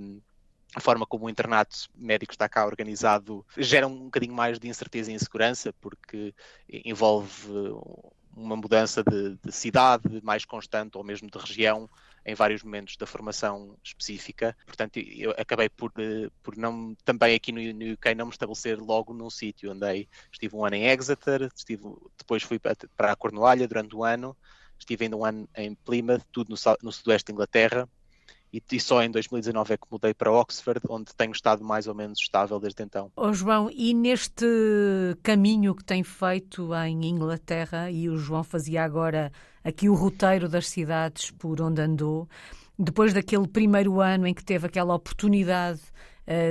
a 0.75 0.79
forma 0.81 1.05
como 1.05 1.25
o 1.25 1.29
internato 1.29 1.88
médico 1.95 2.33
está 2.33 2.50
cá 2.50 2.65
organizado 2.65 3.45
gera 3.55 3.88
um 3.88 4.05
bocadinho 4.05 4.33
mais 4.33 4.57
de 4.59 4.67
incerteza 4.67 5.12
e 5.12 5.15
insegurança, 5.15 5.71
porque 5.79 6.33
envolve 6.67 7.50
uma 8.35 8.55
mudança 8.55 9.03
de, 9.03 9.38
de 9.41 9.51
cidade 9.51 10.19
mais 10.24 10.43
constante 10.43 10.97
ou 10.97 11.03
mesmo 11.03 11.29
de 11.29 11.38
região 11.38 11.89
em 12.25 12.34
vários 12.34 12.63
momentos 12.63 12.98
da 12.98 13.05
formação 13.05 13.77
específica. 13.84 14.58
Portanto, 14.65 14.98
eu 14.98 15.32
acabei 15.38 15.70
por, 15.70 15.91
eh, 15.98 16.29
por 16.41 16.58
não, 16.58 16.96
também 17.05 17.36
aqui 17.36 17.51
no, 17.51 17.62
no 17.62 17.94
UK, 17.94 18.15
não 18.15 18.25
me 18.25 18.32
estabelecer 18.32 18.79
logo 18.79 19.13
num 19.13 19.29
sítio. 19.29 19.72
Andei, 19.72 20.10
estive 20.32 20.55
um 20.55 20.65
ano 20.65 20.75
em 20.75 20.88
Exeter, 20.88 21.50
estive, 21.55 21.84
depois 22.17 22.41
fui 22.44 22.60
para 22.60 23.12
a 23.12 23.15
Cornualha 23.15 23.67
durante 23.67 23.96
um 23.96 24.03
ano, 24.03 24.36
estive 24.79 25.05
ainda 25.05 25.17
um 25.17 25.24
ano 25.25 25.48
em 25.55 25.75
Plymouth, 25.75 26.24
tudo 26.32 26.50
no, 26.50 26.77
no 26.82 26.91
sudoeste 26.91 27.27
da 27.27 27.34
Inglaterra, 27.34 27.89
e, 28.53 28.61
e, 28.71 28.79
só 28.79 29.03
em 29.03 29.11
2019 29.11 29.73
é 29.73 29.77
que 29.77 29.87
mudei 29.91 30.13
para 30.13 30.31
Oxford, 30.31 30.79
onde 30.89 31.13
tenho 31.15 31.31
estado 31.31 31.63
mais 31.63 31.87
ou 31.87 31.95
menos 31.95 32.19
estável 32.19 32.59
desde 32.59 32.83
então. 32.83 33.11
Oh, 33.15 33.33
João, 33.33 33.69
e 33.71 33.93
neste 33.93 34.45
caminho 35.21 35.75
que 35.75 35.83
tem 35.83 36.03
feito 36.03 36.73
em 36.73 37.05
Inglaterra, 37.05 37.91
e 37.91 38.09
o 38.09 38.17
João 38.17 38.43
fazia 38.43 38.83
agora 38.83 39.31
aqui 39.63 39.89
o 39.89 39.93
roteiro 39.93 40.47
das 40.47 40.67
cidades 40.67 41.31
por 41.31 41.61
onde 41.61 41.81
andou, 41.81 42.29
depois 42.77 43.13
daquele 43.13 43.47
primeiro 43.47 43.99
ano 43.99 44.27
em 44.27 44.33
que 44.33 44.43
teve 44.43 44.67
aquela 44.67 44.95
oportunidade 44.95 45.81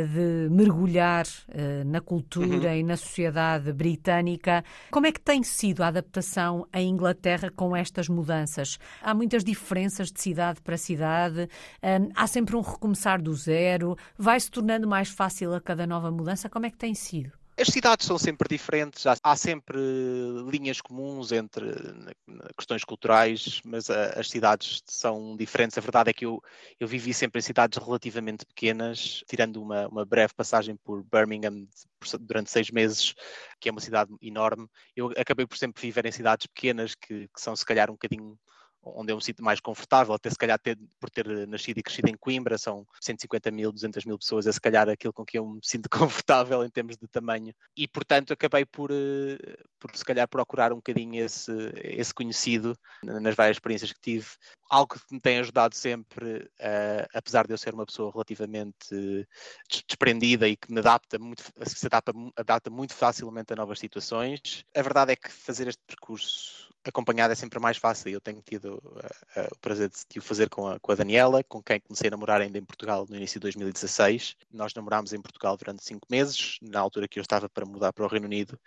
de 0.07 0.49
mergulhar 0.51 1.27
eh, 1.49 1.83
na 1.85 2.01
cultura 2.01 2.69
uhum. 2.69 2.77
e 2.77 2.83
na 2.83 2.97
sociedade 2.97 3.73
britânica. 3.73 4.65
Como 4.91 5.07
é 5.07 5.13
que 5.13 5.21
tem 5.21 5.43
sido 5.43 5.83
a 5.83 5.89
adaptação 5.89 6.67
à 6.73 6.81
Inglaterra 6.81 7.51
com 7.51 7.75
estas 7.75 8.09
mudanças? 8.09 8.79
Há 9.03 9.15
muitas 9.15 9.45
diferenças 9.45 10.13
de 10.13 10.21
cidade 10.21 10.61
para 10.61 10.77
cidade, 10.77 11.49
eh, 11.83 11.99
há 12.15 12.27
sempre 12.27 12.57
um 12.57 12.61
recomeçar 12.61 13.21
do 13.21 13.35
zero, 13.35 13.97
vai 14.17 14.39
se 14.39 14.51
tornando 14.51 14.87
mais 14.87 15.09
fácil 15.09 15.55
a 15.55 15.61
cada 15.61 15.87
nova 15.87 16.11
mudança. 16.11 16.49
Como 16.49 16.67
é 16.67 16.71
que 16.71 16.79
tem 16.79 16.95
sido? 16.95 17.44
As 17.57 17.69
cidades 17.69 18.05
são 18.07 18.19
sempre 18.19 18.49
diferentes, 18.49 19.05
há, 19.07 19.37
sempre 19.37 19.79
linhas 20.51 20.81
comuns 20.81 21.31
entre 21.31 21.67
questões 22.59 22.83
culturais, 22.83 23.61
mas 23.65 23.89
as 23.89 24.29
cidades 24.29 24.83
são 24.87 25.37
diferentes. 25.37 25.79
A 25.79 25.81
verdade 25.81 26.11
é 26.11 26.13
que 26.13 26.27
eu, 26.27 26.43
eu 26.81 26.89
vivi 26.89 27.15
sempre 27.15 27.39
em 27.39 27.43
cidades 27.43 27.79
relativamente 27.79 28.45
pequenas, 28.45 29.23
tirando 29.29 29.63
uma, 29.63 29.87
uma 29.87 30.05
breve 30.05 30.35
passagem 30.35 30.77
por 30.83 31.05
Birmingham 31.05 31.69
durante 32.21 32.51
seis 32.51 32.73
meses, 32.73 33.15
que 33.61 33.69
é 33.69 33.73
uma 33.73 33.81
cidade 33.81 34.13
enorme. 34.21 34.69
Eu 34.97 35.13
acabei 35.17 35.47
por 35.47 35.57
sempre 35.57 35.81
viver 35.81 36.07
em 36.07 36.13
cidades 36.13 36.49
pequenas 36.49 36.97
que, 36.97 37.29
que 37.29 37.41
são, 37.41 37.55
se 37.55 37.65
calhar, 37.65 37.89
um 37.89 37.95
bocadinho 37.95 38.37
onde 38.85 39.13
é 39.13 39.15
um 39.15 39.21
sítio 39.21 39.45
mais 39.45 39.61
confortável, 39.61 40.15
até 40.15 40.29
se 40.31 40.37
calhar 40.37 40.59
ter, 40.59 40.79
por 41.01 41.11
ter 41.11 41.27
nascido 41.49 41.79
e 41.79 41.83
crescido 41.83 42.09
em 42.09 42.17
Coimbra, 42.17 42.59
são 42.59 42.87
150 43.01 43.51
mil, 43.51 43.73
200 43.73 44.05
mil 44.05 44.19
pessoas, 44.19 44.47
é 44.47 44.53
se 44.53 44.61
calhar 44.61 44.89
aquilo 44.89 45.13
com 45.13 45.25
que 45.25 45.39
eu 45.39 45.47
me 45.47 45.61
sinto 45.63 45.89
confortável 46.25 46.65
em 46.65 46.71
termos 46.71 46.97
de 46.97 47.07
tamanho. 47.09 47.55
E, 47.77 47.89
portanto, 47.89 48.33
acabei 48.33 48.65
por, 48.65 48.91
eh, 48.91 49.57
por 49.79 49.95
se 49.97 50.05
calhar, 50.05 50.29
procurar 50.29 50.73
um 50.73 50.77
bocadinho 50.77 51.25
esse, 51.25 51.53
esse 51.83 52.13
conhecido 52.13 52.77
nas 53.03 53.35
várias 53.35 53.57
experiências 53.57 53.93
que 53.93 54.01
tive. 54.01 54.27
Algo 54.71 54.95
que 54.95 55.15
me 55.15 55.21
tem 55.21 55.39
ajudado 55.39 55.75
sempre, 55.75 56.39
uh, 56.39 57.07
apesar 57.15 57.47
de 57.47 57.53
eu 57.53 57.59
ser 57.59 57.75
uma 57.75 57.87
pessoa 57.87 58.11
relativamente 58.11 59.27
desprendida 59.87 60.49
e 60.49 60.57
que 60.57 60.73
me 60.73 60.81
adapta 60.81 61.19
muito, 61.19 61.43
se 61.65 61.87
adapta, 61.87 62.13
adapta 62.37 62.71
muito 62.71 62.95
facilmente 62.95 63.53
a 63.53 63.57
novas 63.57 63.79
situações, 63.79 64.65
a 64.75 64.83
verdade 64.83 65.13
é 65.13 65.17
que 65.17 65.31
fazer 65.31 65.69
este 65.69 65.83
percurso 65.87 66.65
acompanhado 66.89 67.33
é 67.33 67.35
sempre 67.35 67.59
mais 67.59 67.77
fácil. 67.77 68.11
Eu 68.11 68.21
tenho 68.21 68.43
tido 68.43 68.75
uh, 68.75 69.41
uh, 69.41 69.49
o 69.53 69.59
prazer 69.59 69.89
de, 69.89 69.97
de 70.09 70.19
o 70.19 70.23
fazer 70.23 70.49
com 70.49 70.69
a, 70.69 70.79
com 70.79 70.93
a, 70.93 70.95
Daniela, 70.95 71.43
com 71.45 71.63
quem 71.63 71.81
comecei 71.81 72.09
a 72.09 72.11
namorar 72.11 72.41
ainda 72.41 72.59
em 72.59 72.65
Portugal 72.65 73.07
no 73.09 73.17
início 73.17 73.41
de 73.41 73.45
2016. 73.45 74.37
Nós 74.53 74.75
namorámos 74.75 75.13
em 75.13 75.21
Portugal 75.21 75.57
durante 75.57 75.85
cinco 75.85 76.07
meses, 76.11 76.59
na 76.61 76.81
altura 76.81 77.09
que 77.09 77.19
eu 77.19 77.23
estava 77.23 77.49
para 77.49 77.67
mudar 77.67 77.93
para 77.93 78.05
o 78.05 78.09
Reino 78.09 78.27
Unido, 78.27 78.59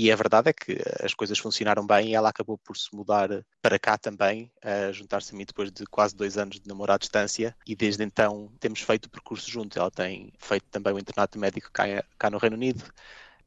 e 0.00 0.12
a 0.12 0.16
verdade 0.16 0.50
é 0.50 0.52
que 0.52 0.78
as 1.02 1.12
coisas 1.12 1.36
funcionaram 1.40 1.84
bem 1.84 2.10
e 2.10 2.14
ela 2.14 2.28
acabou 2.28 2.56
por 2.56 2.76
se 2.76 2.94
mudar 2.94 3.28
para 3.60 3.80
cá 3.80 3.98
também, 3.98 4.48
a 4.62 4.92
juntar-se 4.92 5.34
a 5.34 5.36
mim 5.36 5.44
depois 5.44 5.72
de 5.72 5.84
quase 5.86 6.14
dois 6.14 6.38
anos 6.38 6.60
de 6.60 6.68
namoro 6.68 6.92
à 6.92 6.96
distância, 6.96 7.56
e 7.66 7.74
desde 7.74 8.04
então 8.04 8.52
temos 8.60 8.80
feito 8.80 9.06
o 9.06 9.10
percurso 9.10 9.50
juntos. 9.50 9.76
Ela 9.76 9.90
tem 9.90 10.32
feito 10.38 10.66
também 10.70 10.92
o 10.92 11.00
internato 11.00 11.36
médico 11.36 11.68
cá, 11.72 11.84
cá 12.16 12.30
no 12.30 12.38
Reino 12.38 12.54
Unido 12.54 12.84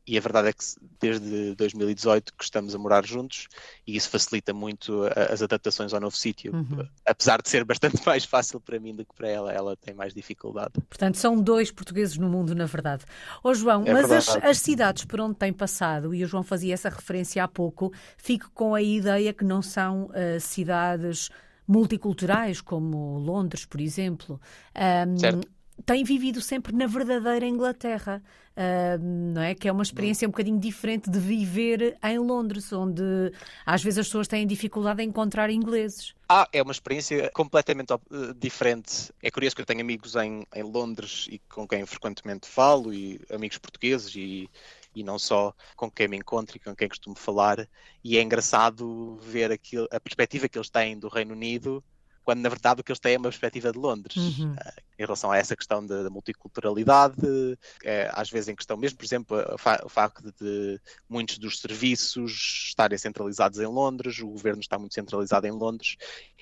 e 0.06 0.18
a 0.18 0.22
verdade 0.22 0.50
é 0.50 0.54
que 0.54 0.64
desde 1.00 1.56
2018 1.56 2.34
que 2.36 2.44
estamos 2.44 2.74
a 2.74 2.78
morar 2.78 3.06
juntos 3.06 3.48
e 3.86 3.96
isso 3.96 4.10
facilita 4.10 4.54
muito 4.54 5.04
as 5.30 5.42
adaptações 5.42 5.94
ao 5.94 6.00
novo 6.00 6.16
sítio. 6.16 6.54
Uhum. 6.54 6.88
Apesar 7.06 7.42
de 7.42 7.50
ser 7.50 7.64
bastante 7.64 8.02
mais 8.06 8.26
fácil 8.26 8.60
para 8.60 8.80
mim 8.80 8.96
do 8.96 9.06
que 9.06 9.14
para 9.14 9.30
ela, 9.30 9.54
ela 9.54 9.78
tem 9.78 9.94
mais 9.94 10.14
dificuldade. 10.14 10.74
Portanto, 10.90 11.18
são 11.18 11.40
dois 11.40 11.72
portugueses 11.72 12.18
no 12.18 12.30
mundo, 12.30 12.56
na 12.56 12.66
verdade. 12.66 13.06
Ó 13.44 13.52
oh, 13.52 13.54
João, 13.54 13.84
é 13.86 13.94
mas 13.94 14.12
as, 14.12 14.30
as, 14.38 14.58
cidades 14.58 15.06
por 15.06 15.22
onde 15.22 15.36
tem 15.36 15.54
passado, 15.54 16.14
e 16.14 16.24
o 16.24 16.28
João 16.28 16.44
fazia 16.44 16.74
essa 16.74 16.90
referência 16.90 17.44
há 17.44 17.48
pouco, 17.48 17.94
fico 18.18 18.50
com 18.54 18.74
a 18.74 18.82
ideia 18.82 19.34
que 19.34 19.44
não 19.44 19.62
são 19.62 20.06
uh, 20.06 20.40
cidades 20.40 21.30
multiculturais, 21.68 22.60
como 22.60 23.18
Londres, 23.20 23.66
por 23.66 23.80
exemplo. 23.80 24.42
Um, 24.76 25.18
certo 25.18 25.48
tem 25.86 26.04
vivido 26.04 26.42
sempre 26.42 26.74
na 26.76 26.86
verdadeira 26.86 27.46
Inglaterra, 27.46 28.22
uh, 28.56 29.04
não 29.34 29.42
é? 29.42 29.56
Que 29.56 29.68
é 29.68 29.72
uma 29.72 29.84
experiência 29.84 30.28
um 30.28 30.32
bocadinho 30.32 30.60
diferente 30.60 31.10
de 31.10 31.20
viver 31.20 31.98
em 32.04 32.18
Londres, 32.20 32.72
onde 32.72 33.04
às 33.66 33.84
vezes 33.84 34.00
as 34.00 34.08
pessoas 34.08 34.28
têm 34.28 34.46
dificuldade 34.46 35.02
em 35.02 35.08
encontrar 35.08 35.50
ingleses. 35.50 36.14
Ah, 36.30 36.48
é 36.52 36.62
uma 36.62 36.72
experiência 36.72 37.30
completamente 37.34 37.94
uh, 37.94 38.00
diferente. 38.38 39.12
É 39.22 39.30
curioso 39.30 39.56
que 39.56 39.62
eu 39.62 39.66
tenho 39.66 39.82
amigos 39.82 40.16
em, 40.16 40.46
em 40.56 40.64
Londres 40.64 41.28
e 41.30 41.40
com 41.50 41.68
quem 41.68 41.86
frequentemente 41.86 42.48
falo, 42.48 42.94
e 42.94 43.20
amigos 43.30 43.58
portugueses 43.58 44.16
e 44.16 44.50
e 44.96 45.04
não 45.04 45.18
só 45.18 45.54
com 45.76 45.90
quem 45.90 46.08
me 46.08 46.18
encontro 46.18 46.58
e 46.58 46.60
com 46.60 46.76
quem 46.76 46.90
costumo 46.90 47.16
falar. 47.16 47.68
E 48.04 48.18
é 48.18 48.22
engraçado 48.22 49.18
ver 49.22 49.52
aquilo, 49.52 49.88
a 49.92 50.00
perspectiva 50.00 50.50
que 50.50 50.58
eles 50.58 50.70
têm 50.70 50.98
do 50.98 51.08
Reino 51.08 51.34
Unido 51.34 51.84
quando 52.32 52.42
na 52.42 52.50
verdade 52.50 52.80
o 52.80 52.84
que 52.84 52.92
eles 52.92 53.00
têm 53.00 53.16
é 53.16 53.18
uma 53.18 53.24
perspectiva 53.24 53.74
de 53.74 53.78
Londres 53.78 54.16
uhum. 54.16 54.54
uh, 54.54 54.82
em 54.98 55.04
relação 55.04 55.32
a 55.32 55.38
essa 55.38 55.54
questão 55.54 55.86
da 55.86 56.10
multiculturalidade, 56.10 57.26
uh, 57.26 57.58
às 58.14 58.30
vezes 58.30 58.48
em 58.48 58.56
questão 58.56 58.78
mesmo, 58.78 58.98
por 58.98 59.04
exemplo, 59.04 59.38
o, 59.54 59.58
fa 59.58 59.82
o 59.84 59.90
facto 59.90 60.34
de, 60.40 60.80
muitos 61.10 61.38
dos 61.38 61.60
serviços 61.60 62.32
estarem 62.70 62.98
centralizados 62.98 63.60
em 63.60 63.66
Londres, 63.66 64.20
o 64.20 64.30
governo 64.30 64.62
está 64.62 64.80
muito 64.80 64.94
centralizado 64.94 65.46
em 65.46 65.52
Londres 65.52 65.98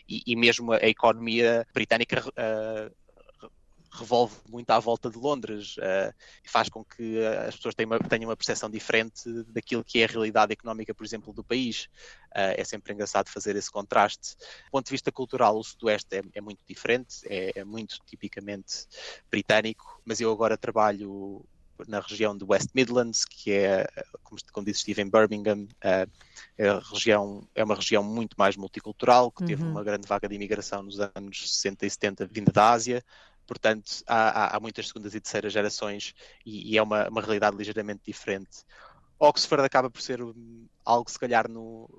e, 0.08 0.22
e 0.28 0.36
mesmo 0.36 0.74
a, 0.74 0.78
a 0.78 0.88
economia 0.88 1.66
britânica 1.74 2.24
uh, 2.28 2.96
revolve 3.92 4.36
muito 4.50 4.70
à 4.70 4.80
volta 4.80 5.10
de 5.10 5.18
Londres 5.18 5.78
uh, 5.78 6.14
e 6.44 6.50
faz 6.50 6.70
com 6.70 6.84
que 6.84 7.20
as 7.48 7.56
pessoas 7.56 7.76
tenham 7.76 7.92
uma, 7.92 8.00
tenham 8.00 8.30
uma 8.30 8.38
percepção 8.38 8.70
diferente 8.70 9.30
daquilo 9.48 9.84
que 9.84 10.00
é 10.00 10.06
a 10.06 10.08
realidade 10.08 10.54
económica, 10.54 10.94
por 10.94 11.06
exemplo, 11.06 11.34
do 11.34 11.44
país. 11.44 11.86
Uh, 12.30 12.56
é 12.58 12.64
sempre 12.64 12.94
engraçado 12.94 13.30
fazer 13.30 13.56
esse 13.56 13.72
contraste. 13.72 14.36
Do 14.36 14.72
ponto 14.72 14.86
de 14.86 14.92
vista 14.92 15.12
cultural, 15.12 15.58
o 15.58 15.64
Sudoeste 15.64 16.18
é, 16.18 16.22
é 16.34 16.42
muito 16.42 16.60
diferente, 16.68 17.18
é, 17.26 17.60
é, 17.60 17.64
muito 17.64 17.98
tipicamente 18.06 18.86
britânico, 19.30 20.02
mas 20.06 20.22
eu 20.22 20.32
agora 20.32 20.58
trabalho 20.58 21.46
na 21.88 22.00
região 22.00 22.36
do 22.36 22.48
West 22.50 22.70
Midlands, 22.74 23.24
que 23.26 23.52
é, 23.52 23.88
como, 24.24 24.40
como 24.52 24.66
disse, 24.66 24.80
estive 24.80 25.02
em 25.02 25.10
Birmingham, 25.10 25.64
uh, 25.64 26.10
é, 26.58 26.80
região, 26.92 27.48
é 27.56 27.64
uma 27.64 27.76
região 27.76 28.04
muito 28.04 28.36
mais 28.38 28.58
multicultural, 28.58 29.32
que 29.32 29.44
uhum. 29.44 29.48
teve 29.48 29.64
uma 29.64 29.84
grande 29.84 30.08
vaga 30.08 30.28
de 30.28 30.36
imigração 30.36 30.84
nos 30.84 31.00
anos 31.00 31.52
60 31.54 31.86
e 31.86 31.90
70 31.90 32.26
vinda 32.26 32.52
da 32.52 32.72
Ásia, 32.72 33.04
portanto 33.50 34.04
há, 34.06 34.56
há, 34.56 34.60
muitas 34.60 34.88
segundas 34.88 35.16
e 35.16 35.20
terceiras 35.20 35.52
gerações 35.52 36.14
e, 36.46 36.74
e 36.74 36.78
é 36.78 36.84
uma, 36.84 37.10
uma, 37.10 37.20
realidade 37.20 37.58
ligeiramente 37.58 38.04
diferente. 38.06 38.64
Oxford 39.18 39.66
acaba 39.66 39.90
por 39.90 40.02
ser 40.04 40.20
algo, 40.86 41.10
se 41.10 41.18
calhar, 41.18 41.50
no, 41.50 41.90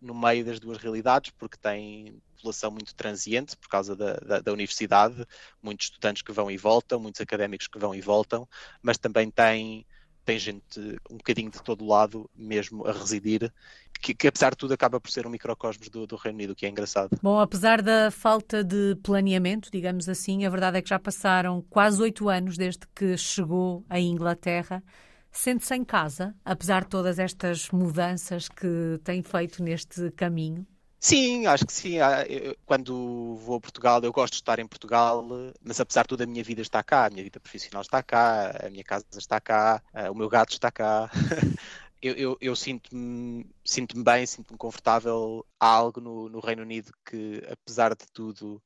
no 0.00 0.14
meio 0.14 0.46
das 0.46 0.58
duas 0.58 0.78
realidades, 0.78 1.30
porque 1.38 1.58
tem 1.58 2.18
população 2.36 2.70
muito 2.70 2.94
transiente 2.94 3.54
por 3.54 3.68
causa 3.68 3.94
da, 3.94 4.14
da, 4.14 4.40
da, 4.40 4.52
universidade, 4.52 5.26
muitos 5.62 5.88
estudantes 5.88 6.22
que 6.22 6.32
vão 6.32 6.50
e 6.50 6.56
voltam, 6.56 6.98
muitos 6.98 7.20
académicos 7.20 7.68
que 7.68 7.78
vão 7.78 7.94
e 7.94 8.00
voltam, 8.00 8.48
mas 8.80 8.96
também 8.96 9.30
tem, 9.30 9.86
tem 10.24 10.38
gente 10.38 10.80
um 11.10 11.16
bocadinho 11.16 11.50
de 11.50 11.62
todo 11.62 11.84
lado 11.84 12.30
mesmo 12.34 12.86
a 12.86 12.92
residir, 12.92 13.52
que, 14.00 14.14
que 14.14 14.26
apesar 14.26 14.50
de 14.50 14.56
tudo 14.56 14.74
acaba 14.74 15.00
por 15.00 15.10
ser 15.10 15.26
um 15.26 15.30
microcosmos 15.30 15.88
do, 15.88 16.06
do 16.06 16.16
Reino 16.16 16.38
Unido, 16.38 16.54
que 16.54 16.66
é 16.66 16.68
engraçado. 16.68 17.18
Bom, 17.22 17.38
apesar 17.38 17.80
da 17.80 18.10
falta 18.10 18.64
de 18.64 18.96
planeamento, 19.02 19.70
digamos 19.70 20.08
assim, 20.08 20.44
a 20.44 20.50
verdade 20.50 20.78
é 20.78 20.82
que 20.82 20.88
já 20.88 20.98
passaram 20.98 21.62
quase 21.70 22.02
oito 22.02 22.28
anos 22.28 22.56
desde 22.56 22.86
que 22.94 23.16
chegou 23.16 23.84
à 23.88 24.00
Inglaterra. 24.00 24.82
Sente-se 25.30 25.74
em 25.74 25.84
casa, 25.84 26.34
apesar 26.44 26.82
de 26.82 26.90
todas 26.90 27.18
estas 27.18 27.70
mudanças 27.70 28.48
que 28.48 29.00
tem 29.02 29.22
feito 29.22 29.62
neste 29.62 30.10
caminho? 30.10 30.66
Sim, 31.04 31.46
acho 31.46 31.66
que 31.66 31.72
sim. 31.72 31.98
Ah, 31.98 32.24
quando 32.64 33.34
vou 33.38 33.56
a 33.56 33.60
Portugal, 33.60 34.00
eu 34.04 34.12
gosto 34.12 34.34
de 34.34 34.38
estar 34.38 34.60
em 34.60 34.66
Portugal, 34.68 35.26
mas 35.60 35.80
apesar 35.80 36.02
de 36.02 36.08
tudo, 36.08 36.22
a 36.22 36.26
minha 36.26 36.44
vida 36.44 36.62
está 36.62 36.80
cá, 36.80 37.06
a 37.06 37.10
minha 37.10 37.24
vida 37.24 37.40
profissional 37.40 37.82
está 37.82 38.00
cá, 38.04 38.52
a 38.64 38.70
minha 38.70 38.84
casa 38.84 39.04
está 39.16 39.40
cá, 39.40 39.82
ah, 39.92 40.12
o 40.12 40.14
meu 40.14 40.28
gato 40.28 40.52
está 40.52 40.70
cá. 40.70 41.10
eu, 42.00 42.14
eu, 42.14 42.38
eu 42.40 42.54
sinto-me 42.54 43.44
sinto 43.64 44.00
bem, 44.00 44.24
sinto-me 44.26 44.56
confortável. 44.56 45.44
Há 45.58 45.66
algo 45.66 46.00
no, 46.00 46.28
no, 46.28 46.38
Reino 46.38 46.62
Unido 46.62 46.92
que, 47.04 47.42
apesar 47.50 47.96
de 47.96 48.06
tudo, 48.12 48.62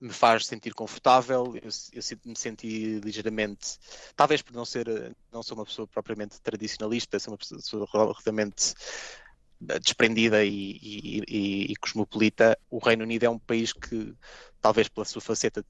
me 0.00 0.12
faz 0.12 0.46
sentir 0.46 0.72
confortável. 0.74 1.56
Eu, 1.56 1.70
eu 1.92 2.02
sinto-me 2.02 2.36
sentir 2.36 3.02
ligeiramente, 3.04 3.78
talvez 4.14 4.42
por 4.42 4.54
não 4.54 4.64
ser, 4.64 4.86
não 5.32 5.42
sou 5.42 5.56
uma 5.58 5.64
pessoa 5.66 5.88
propriamente 5.88 6.40
tradicionalista, 6.40 7.18
sou 7.18 7.32
uma 7.32 7.38
pessoa 7.38 7.88
relativamente 7.92 8.74
desprendida 9.60 10.44
e, 10.44 10.78
e, 10.82 11.22
e, 11.28 11.72
e, 11.72 11.76
cosmopolita, 11.76 12.58
o 12.70 12.78
Reino 12.78 13.04
Unido 13.04 13.24
é 13.24 13.30
um 13.30 13.38
país 13.38 13.72
que, 13.72 14.14
talvez 14.60 14.88
pela 14.88 15.04
sua 15.04 15.20
faceta 15.20 15.64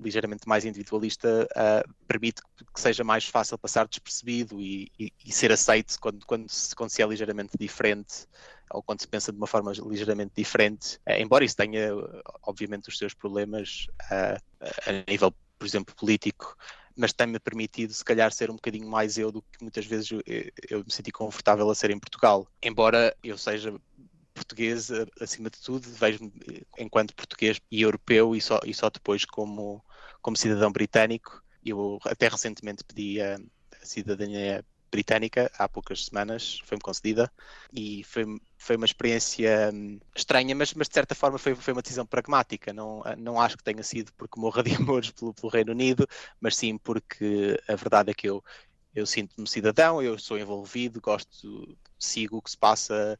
ligeiramente 0.00 0.48
mais 0.48 0.64
individualista, 0.64 1.46
uh, 1.52 1.94
permite 2.06 2.42
que 2.74 2.80
seja 2.80 3.04
mais 3.04 3.26
fácil 3.26 3.58
passar 3.58 3.86
despercebido 3.86 4.60
e, 4.60 4.90
ser 5.30 5.52
aceito 5.52 5.98
quando, 6.00 6.26
quando, 6.26 6.48
se, 6.48 6.74
quando 6.74 6.90
se 6.90 7.02
é 7.02 7.06
ligeiramente 7.06 7.52
diferente 7.58 8.26
ou 8.70 8.82
quando 8.82 9.00
se 9.00 9.08
pensa 9.08 9.30
de 9.30 9.38
uma 9.38 9.46
forma 9.46 9.72
ligeiramente 9.72 10.32
diferente, 10.36 10.96
uh, 11.08 11.12
embora 11.18 11.44
isso 11.44 11.56
tenha, 11.56 11.90
obviamente, 12.42 12.88
os 12.88 12.98
seus 12.98 13.14
problemas 13.14 13.86
uh, 14.10 14.40
a 14.86 15.10
nível, 15.10 15.32
por 15.58 15.66
exemplo, 15.66 15.94
político, 15.94 16.56
mas 16.96 17.12
tem-me 17.12 17.38
permitido, 17.38 17.92
se 17.92 18.04
calhar, 18.04 18.32
ser 18.32 18.50
um 18.50 18.54
bocadinho 18.54 18.88
mais 18.88 19.18
eu 19.18 19.32
do 19.32 19.42
que 19.42 19.62
muitas 19.62 19.84
vezes 19.86 20.10
eu, 20.10 20.22
eu 20.70 20.78
me 20.78 20.92
senti 20.92 21.10
confortável 21.10 21.68
a 21.68 21.74
ser 21.74 21.90
em 21.90 21.98
Portugal. 21.98 22.46
Embora 22.62 23.14
eu 23.22 23.36
seja 23.36 23.74
português 24.32 24.90
acima 25.20 25.48
de 25.48 25.60
tudo, 25.60 25.88
vejo-me 25.88 26.32
enquanto 26.78 27.14
português 27.14 27.60
e 27.70 27.82
europeu 27.82 28.34
e 28.34 28.40
só, 28.40 28.60
e 28.64 28.74
só 28.74 28.90
depois 28.90 29.24
como, 29.24 29.82
como 30.20 30.36
cidadão 30.36 30.72
britânico. 30.72 31.42
Eu 31.64 31.98
até 32.04 32.28
recentemente 32.28 32.84
pedi 32.84 33.20
a, 33.20 33.36
a 33.36 33.86
cidadania 33.86 34.64
britânica 34.94 35.50
há 35.58 35.68
poucas 35.68 36.04
semanas, 36.04 36.60
foi-me 36.64 36.80
concedida 36.80 37.30
e 37.72 38.04
foi, 38.04 38.24
foi 38.56 38.76
uma 38.76 38.86
experiência 38.86 39.70
hum, 39.74 39.98
estranha, 40.14 40.54
mas, 40.54 40.72
mas 40.74 40.88
de 40.88 40.94
certa 40.94 41.14
forma 41.14 41.36
foi, 41.36 41.54
foi 41.56 41.72
uma 41.72 41.82
decisão 41.82 42.06
pragmática. 42.06 42.72
Não, 42.72 43.02
não 43.18 43.40
acho 43.40 43.56
que 43.56 43.64
tenha 43.64 43.82
sido 43.82 44.12
porque 44.16 44.40
morra 44.40 44.62
de 44.62 44.74
amores 44.76 45.10
pelo, 45.10 45.34
pelo 45.34 45.52
Reino 45.52 45.72
Unido, 45.72 46.06
mas 46.40 46.56
sim 46.56 46.78
porque 46.78 47.60
a 47.68 47.74
verdade 47.74 48.12
é 48.12 48.14
que 48.14 48.28
eu, 48.28 48.42
eu 48.94 49.04
sinto-me 49.06 49.48
cidadão, 49.48 50.00
eu 50.00 50.18
sou 50.18 50.38
envolvido, 50.38 51.00
gosto, 51.00 51.76
sigo 51.98 52.38
o 52.38 52.42
que 52.42 52.50
se 52.50 52.58
passa 52.58 53.18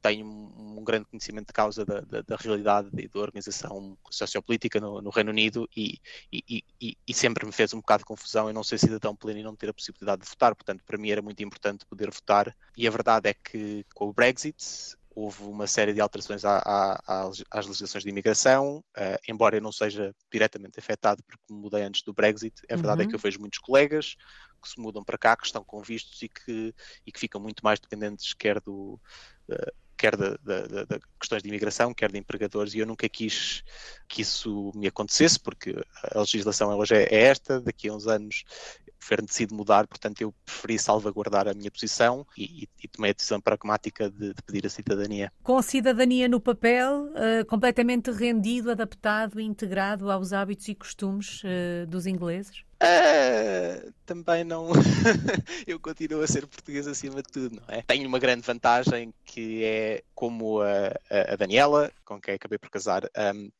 tenho 0.00 0.26
um, 0.26 0.82
grande 0.82 1.04
conhecimento 1.06 1.48
de 1.48 1.52
causa 1.52 1.84
da, 1.84 2.00
da, 2.00 2.22
da, 2.22 2.36
realidade 2.36 2.88
e 2.98 3.06
da 3.06 3.20
organização 3.20 3.96
sociopolítica 4.10 4.80
no, 4.80 5.00
no 5.00 5.10
Reino 5.10 5.30
Unido 5.30 5.68
e, 5.76 5.98
e, 6.32 6.64
e, 6.80 6.96
e, 7.06 7.14
sempre 7.14 7.46
me 7.46 7.52
fez 7.52 7.72
um 7.72 7.78
bocado 7.78 8.00
de 8.00 8.06
confusão 8.06 8.48
eu 8.48 8.54
não 8.54 8.64
ser 8.64 8.78
cidadão 8.78 9.14
pleno 9.14 9.40
e 9.40 9.42
não 9.42 9.54
ter 9.54 9.68
a 9.68 9.74
possibilidade 9.74 10.22
de 10.22 10.28
votar, 10.28 10.54
portanto 10.54 10.82
para 10.84 10.98
mim 10.98 11.10
era 11.10 11.22
muito 11.22 11.42
importante 11.42 11.86
poder 11.86 12.10
votar 12.10 12.54
e 12.76 12.88
a 12.88 12.90
verdade 12.90 13.28
é 13.28 13.34
que 13.34 13.84
com 13.94 14.08
o 14.08 14.12
Brexit 14.12 14.96
houve 15.14 15.42
uma 15.42 15.66
série 15.66 15.92
de 15.92 16.00
alterações 16.00 16.44
à, 16.44 16.58
à, 16.58 17.30
às 17.50 17.66
legislações 17.66 18.04
de 18.04 18.10
imigração, 18.10 18.78
uh, 18.78 19.18
embora 19.28 19.56
eu 19.56 19.60
não 19.60 19.72
seja 19.72 20.14
diretamente 20.32 20.78
afetado 20.78 21.22
porque 21.24 21.42
me 21.52 21.60
mudei 21.60 21.82
antes 21.82 22.02
do 22.02 22.12
Brexit, 22.12 22.62
a 22.70 22.76
verdade 22.76 23.02
é 23.02 23.06
que 23.06 23.14
eu 23.14 23.18
uhum. 23.18 23.22
vejo 23.22 23.40
muitos 23.40 23.58
colegas 23.58 24.16
que 24.62 24.68
se 24.68 24.80
mudam 24.80 25.02
para 25.02 25.18
cá, 25.18 25.36
que 25.36 25.46
estão 25.46 25.64
com 25.64 25.82
vistos 25.82 26.22
e 26.22 26.28
que, 26.28 26.74
e 27.06 27.12
que 27.12 27.18
ficam 27.18 27.40
muito 27.40 27.62
mais 27.64 27.80
dependentes 27.80 28.32
quer 28.34 28.60
do, 28.60 29.00
uh, 29.48 29.72
quer 30.00 30.16
de, 30.16 30.30
de, 30.30 30.86
de, 30.86 31.00
questões 31.20 31.42
de 31.42 31.48
imigração, 31.50 31.92
quer 31.92 32.10
de 32.10 32.18
empregadores, 32.18 32.72
e 32.72 32.78
eu 32.78 32.86
nunca 32.86 33.06
quis 33.06 33.62
que 34.08 34.22
isso 34.22 34.72
me 34.74 34.86
acontecesse, 34.86 35.38
porque 35.38 35.76
a 36.02 36.20
legislação 36.20 36.76
hoje 36.78 36.94
é, 36.94 37.14
esta, 37.14 37.60
daqui 37.60 37.88
a 37.88 37.92
uns 37.92 38.06
anos 38.06 38.44
o 38.88 39.02
governo 39.02 39.26
decide 39.26 39.54
mudar, 39.54 39.86
portanto 39.86 40.22
eu 40.22 40.34
preferi 40.44 40.78
salvaguardar 40.78 41.48
a 41.48 41.54
minha 41.54 41.70
posição 41.70 42.26
e, 42.36 42.66
e 42.82 42.88
tomei 42.88 43.10
a 43.10 43.14
decisão 43.14 43.40
pragmática 43.40 44.10
de, 44.10 44.32
de, 44.32 44.42
pedir 44.42 44.66
a 44.66 44.70
cidadania. 44.70 45.32
Com 45.42 45.58
a 45.58 45.62
cidadania 45.62 46.28
no 46.28 46.40
papel, 46.40 47.04
uh, 47.04 47.44
completamente 47.46 48.10
rendido, 48.10 48.70
adaptado 48.70 49.38
e 49.38 49.44
integrado 49.44 50.10
aos 50.10 50.32
hábitos 50.32 50.66
e 50.68 50.74
costumes 50.74 51.42
uh, 51.44 51.86
dos 51.86 52.06
ingleses? 52.06 52.64
Uh, 52.82 53.92
também 54.06 54.42
não. 54.42 54.70
eu 55.66 55.78
continuo 55.78 56.22
a 56.22 56.26
ser 56.26 56.46
português 56.46 56.86
acima 56.86 57.22
de 57.22 57.30
tudo, 57.30 57.56
não 57.56 57.74
é? 57.74 57.82
Tenho 57.82 58.08
uma 58.08 58.18
grande 58.18 58.42
vantagem 58.42 59.12
que 59.24 59.62
é 59.62 60.02
como 60.14 60.62
a, 60.62 61.32
a 61.32 61.36
Daniela, 61.36 61.92
com 62.04 62.18
quem 62.20 62.34
acabei 62.34 62.58
por 62.58 62.70
casar, 62.70 63.04
um, 63.34 63.50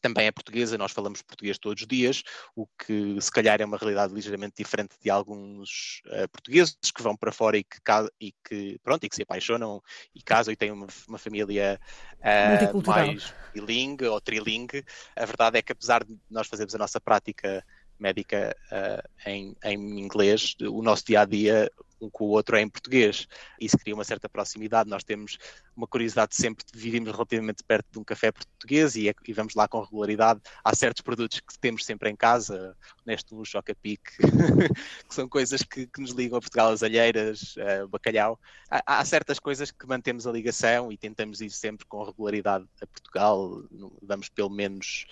também 0.00 0.26
é 0.26 0.32
portuguesa, 0.32 0.78
nós 0.78 0.92
falamos 0.92 1.22
português 1.22 1.58
todos 1.58 1.82
os 1.82 1.86
dias, 1.86 2.22
o 2.54 2.66
que 2.66 3.20
se 3.20 3.30
calhar 3.30 3.60
é 3.60 3.64
uma 3.64 3.76
realidade 3.76 4.14
ligeiramente 4.14 4.54
diferente 4.56 4.96
de 5.00 5.10
alguns 5.10 6.00
uh, 6.06 6.28
portugueses 6.28 6.76
que 6.94 7.02
vão 7.02 7.16
para 7.16 7.32
fora 7.32 7.58
e 7.58 7.64
que, 7.64 7.80
e 8.20 8.32
que, 8.44 8.78
pronto, 8.82 9.04
e 9.04 9.08
que 9.08 9.16
se 9.16 9.22
apaixonam 9.22 9.82
e 10.14 10.22
casam 10.22 10.52
e 10.52 10.56
têm 10.56 10.70
uma, 10.70 10.86
uma 11.08 11.18
família 11.18 11.80
uh, 12.18 12.86
mais 12.86 13.34
bilingue 13.52 14.06
ou 14.06 14.20
trilingue. 14.20 14.84
A 15.16 15.26
verdade 15.26 15.58
é 15.58 15.62
que 15.62 15.72
apesar 15.72 16.04
de 16.04 16.16
nós 16.30 16.46
fazermos 16.46 16.74
a 16.74 16.78
nossa 16.78 17.00
prática 17.00 17.64
médica 18.02 18.54
uh, 18.72 19.08
em, 19.30 19.56
em, 19.64 20.00
inglês, 20.00 20.56
o 20.60 20.82
nosso 20.82 21.04
dia 21.06 21.20
a 21.20 21.24
dia 21.24 21.70
um 22.02 22.10
com 22.10 22.24
o 22.24 22.28
outro 22.30 22.56
é 22.56 22.60
em 22.60 22.68
português. 22.68 23.28
Isso 23.60 23.78
cria 23.78 23.94
uma 23.94 24.02
certa 24.02 24.28
proximidade. 24.28 24.90
Nós 24.90 25.04
temos 25.04 25.38
uma 25.76 25.86
curiosidade 25.86 26.34
sempre, 26.34 26.64
vivemos 26.74 27.12
relativamente 27.12 27.62
perto 27.62 27.86
de 27.92 27.98
um 27.98 28.04
café 28.04 28.32
português 28.32 28.96
e, 28.96 29.08
é, 29.08 29.14
e 29.26 29.32
vamos 29.32 29.54
lá 29.54 29.68
com 29.68 29.80
regularidade. 29.80 30.40
Há 30.64 30.74
certos 30.74 31.00
produtos 31.00 31.40
que 31.40 31.58
temos 31.58 31.84
sempre 31.84 32.10
em 32.10 32.16
casa, 32.16 32.76
neste 33.06 33.32
luxo, 33.32 33.52
choca 33.52 33.74
pique, 33.74 34.10
que 35.08 35.14
são 35.14 35.28
coisas 35.28 35.62
que, 35.62 35.86
que, 35.86 36.00
nos 36.00 36.10
ligam 36.10 36.38
a 36.38 36.40
Portugal, 36.40 36.72
as 36.72 36.82
alheiras, 36.82 37.54
uh, 37.56 37.86
bacalhau. 37.88 38.38
Há, 38.68 38.98
há, 38.98 39.04
certas 39.04 39.38
coisas 39.38 39.70
que 39.70 39.86
mantemos 39.86 40.26
a 40.26 40.32
ligação 40.32 40.90
e 40.90 40.98
tentamos 40.98 41.40
ir 41.40 41.50
sempre 41.50 41.86
com 41.86 42.02
regularidade 42.02 42.66
a 42.80 42.86
Portugal. 42.86 43.62
Vamos 44.02 44.28
pelo 44.28 44.50
menos 44.50 45.06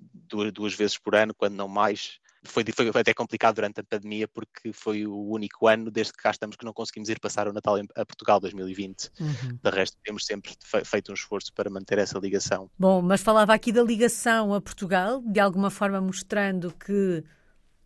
duas, 0.00 0.52
duas 0.52 0.74
vezes 0.74 0.98
por 0.98 1.14
ano, 1.14 1.34
quando 1.34 1.54
não 1.54 1.68
mais 1.68 2.20
foi, 2.44 2.64
foi, 2.74 2.88
até 3.00 3.14
complicado 3.14 3.56
durante 3.56 3.80
a 3.80 3.84
pandemia 3.84 4.26
porque 4.26 4.72
foi 4.72 5.06
o 5.06 5.16
único 5.28 5.68
ano 5.68 5.90
desde 5.90 6.12
que 6.12 6.22
cá 6.22 6.30
estamos 6.30 6.56
que 6.56 6.64
não 6.64 6.72
conseguimos 6.72 7.08
ir 7.08 7.20
passar 7.20 7.46
o 7.46 7.52
Natal 7.52 7.76
a 7.94 8.04
Portugal 8.04 8.40
2020. 8.40 9.10
Uhum. 9.20 9.58
De 9.62 9.70
resto, 9.70 9.96
temos 10.02 10.26
sempre 10.26 10.52
feito 10.84 11.10
um 11.10 11.14
esforço 11.14 11.52
para 11.52 11.70
manter 11.70 11.98
essa 11.98 12.18
ligação. 12.18 12.70
Bom, 12.78 13.00
mas 13.00 13.20
falava 13.20 13.54
aqui 13.54 13.72
da 13.72 13.82
ligação 13.82 14.52
a 14.54 14.60
Portugal, 14.60 15.22
de 15.24 15.40
alguma 15.40 15.70
forma 15.70 16.00
mostrando 16.00 16.72
que 16.74 17.24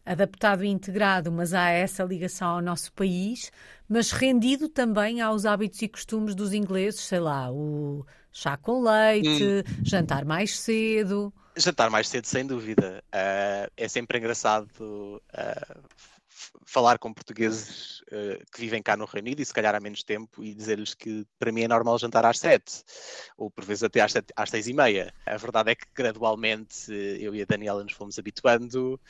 adaptado 0.06 0.64
e 0.64 0.68
integrado, 0.68 1.32
mas 1.32 1.52
há 1.52 1.68
essa 1.68 2.04
ligação 2.04 2.48
ao 2.48 2.62
nosso 2.62 2.92
país, 2.92 3.50
mas 3.88 4.12
rendido 4.12 4.68
também 4.68 5.20
aos 5.20 5.44
hábitos 5.44 5.82
e 5.82 5.88
costumes 5.88 6.34
dos 6.34 6.52
ingleses, 6.52 7.00
sei 7.00 7.18
lá, 7.18 7.50
o 7.50 8.06
chá 8.32 8.56
com 8.56 8.80
leite, 8.82 9.42
hum. 9.42 9.82
jantar 9.82 10.24
mais 10.24 10.56
cedo. 10.58 11.34
Jantar 11.56 11.88
mais 11.88 12.08
cedo, 12.08 12.26
sem 12.26 12.46
dúvida. 12.46 13.02
Uh, 13.06 13.72
é 13.76 13.88
sempre 13.88 14.18
engraçado 14.18 14.68
uh, 14.78 15.84
falar 16.66 16.98
com 16.98 17.14
portugueses 17.14 18.00
uh, 18.02 18.44
que 18.52 18.60
vivem 18.60 18.82
cá 18.82 18.94
no 18.94 19.06
Reino 19.06 19.28
Unido 19.28 19.40
e 19.40 19.44
se 19.44 19.54
calhar 19.54 19.74
há 19.74 19.80
menos 19.80 20.02
tempo 20.02 20.44
e 20.44 20.54
dizer-lhes 20.54 20.92
que 20.92 21.26
para 21.38 21.50
mim 21.50 21.62
é 21.62 21.68
normal 21.68 21.98
jantar 21.98 22.26
às 22.26 22.38
sete, 22.38 22.82
ou 23.38 23.50
por 23.50 23.64
vezes 23.64 23.84
até 23.84 24.02
às, 24.02 24.12
sete, 24.12 24.34
às 24.36 24.50
seis 24.50 24.68
e 24.68 24.74
meia. 24.74 25.14
A 25.24 25.38
verdade 25.38 25.70
é 25.70 25.74
que 25.74 25.86
gradualmente 25.94 26.92
eu 26.92 27.34
e 27.34 27.40
a 27.40 27.46
Daniela 27.46 27.82
nos 27.82 27.94
fomos 27.94 28.18
habituando 28.18 29.00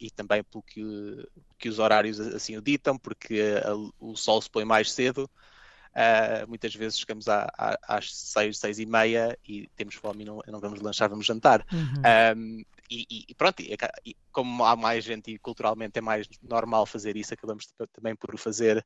e 0.00 0.10
também 0.10 0.42
pelo 0.44 0.62
que, 0.62 1.68
os 1.68 1.78
horários 1.78 2.18
assim 2.18 2.56
o 2.56 2.62
ditam, 2.62 2.96
porque 2.96 3.54
o 4.00 4.16
sol 4.16 4.40
se 4.40 4.48
põe 4.48 4.64
mais 4.64 4.90
cedo. 4.90 5.28
Uh, 5.92 6.48
muitas 6.48 6.74
vezes 6.74 6.98
chegamos 6.98 7.28
à, 7.28 7.52
à, 7.56 7.78
às 7.86 8.14
seis, 8.14 8.58
seis 8.58 8.78
e 8.78 8.86
meia 8.86 9.38
e 9.46 9.68
temos 9.76 9.94
fome 9.94 10.22
e 10.22 10.26
não, 10.26 10.40
não 10.46 10.60
vamos 10.60 10.80
lanchar, 10.80 11.08
vamos 11.08 11.26
jantar. 11.26 11.66
Uhum. 11.72 12.36
Um, 12.36 12.64
e, 12.90 13.24
e, 13.28 13.34
pronto, 13.34 13.60
e, 13.60 13.76
e, 14.04 14.16
como 14.30 14.64
há 14.64 14.76
mais 14.76 15.04
gente 15.04 15.30
e 15.30 15.38
culturalmente 15.38 15.98
é 15.98 16.02
mais 16.02 16.26
normal 16.42 16.84
fazer 16.84 17.16
isso, 17.16 17.32
acabamos 17.32 17.66
também 17.92 18.14
por 18.14 18.34
o 18.34 18.38
fazer. 18.38 18.84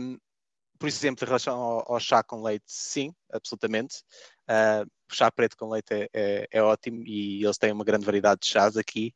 Um, 0.00 0.18
por 0.78 0.88
exemplo, 0.88 1.24
em 1.24 1.26
relação 1.26 1.60
ao, 1.60 1.92
ao 1.92 2.00
chá 2.00 2.22
com 2.22 2.42
leite, 2.42 2.64
sim, 2.66 3.12
absolutamente. 3.32 4.02
Uh, 4.44 4.88
chá 5.10 5.30
preto 5.30 5.56
com 5.56 5.68
leite 5.68 5.92
é, 5.92 6.08
é, 6.12 6.48
é, 6.50 6.62
ótimo 6.62 7.02
e 7.04 7.44
eles 7.44 7.58
têm 7.58 7.72
uma 7.72 7.84
grande 7.84 8.06
variedade 8.06 8.40
de 8.40 8.46
chás 8.46 8.76
aqui. 8.76 9.12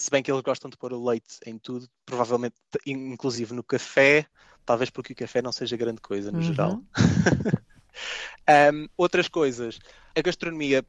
Se 0.00 0.10
bem 0.10 0.22
que 0.22 0.32
eles 0.32 0.40
gostam 0.40 0.70
de 0.70 0.78
pôr 0.78 0.94
o 0.94 1.04
leite 1.04 1.36
em 1.44 1.58
tudo, 1.58 1.86
provavelmente, 2.06 2.54
inclusive 2.86 3.52
no 3.52 3.62
café, 3.62 4.26
talvez 4.64 4.88
porque 4.88 5.12
o 5.12 5.16
café 5.16 5.42
não 5.42 5.52
seja 5.52 5.76
grande 5.76 6.00
coisa 6.00 6.32
no 6.32 6.38
uhum. 6.38 6.42
geral. 6.42 6.82
um, 8.72 8.88
outras 8.96 9.28
coisas, 9.28 9.78
a 10.16 10.22
gastronomia, 10.22 10.82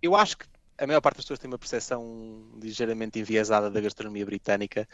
eu 0.00 0.16
acho 0.16 0.38
que 0.38 0.46
a 0.78 0.86
maior 0.86 1.02
parte 1.02 1.16
das 1.16 1.26
pessoas 1.26 1.38
tem 1.38 1.50
uma 1.50 1.58
percepção 1.58 2.48
ligeiramente 2.58 3.18
enviesada 3.18 3.70
da 3.70 3.82
gastronomia 3.82 4.24
britânica. 4.24 4.88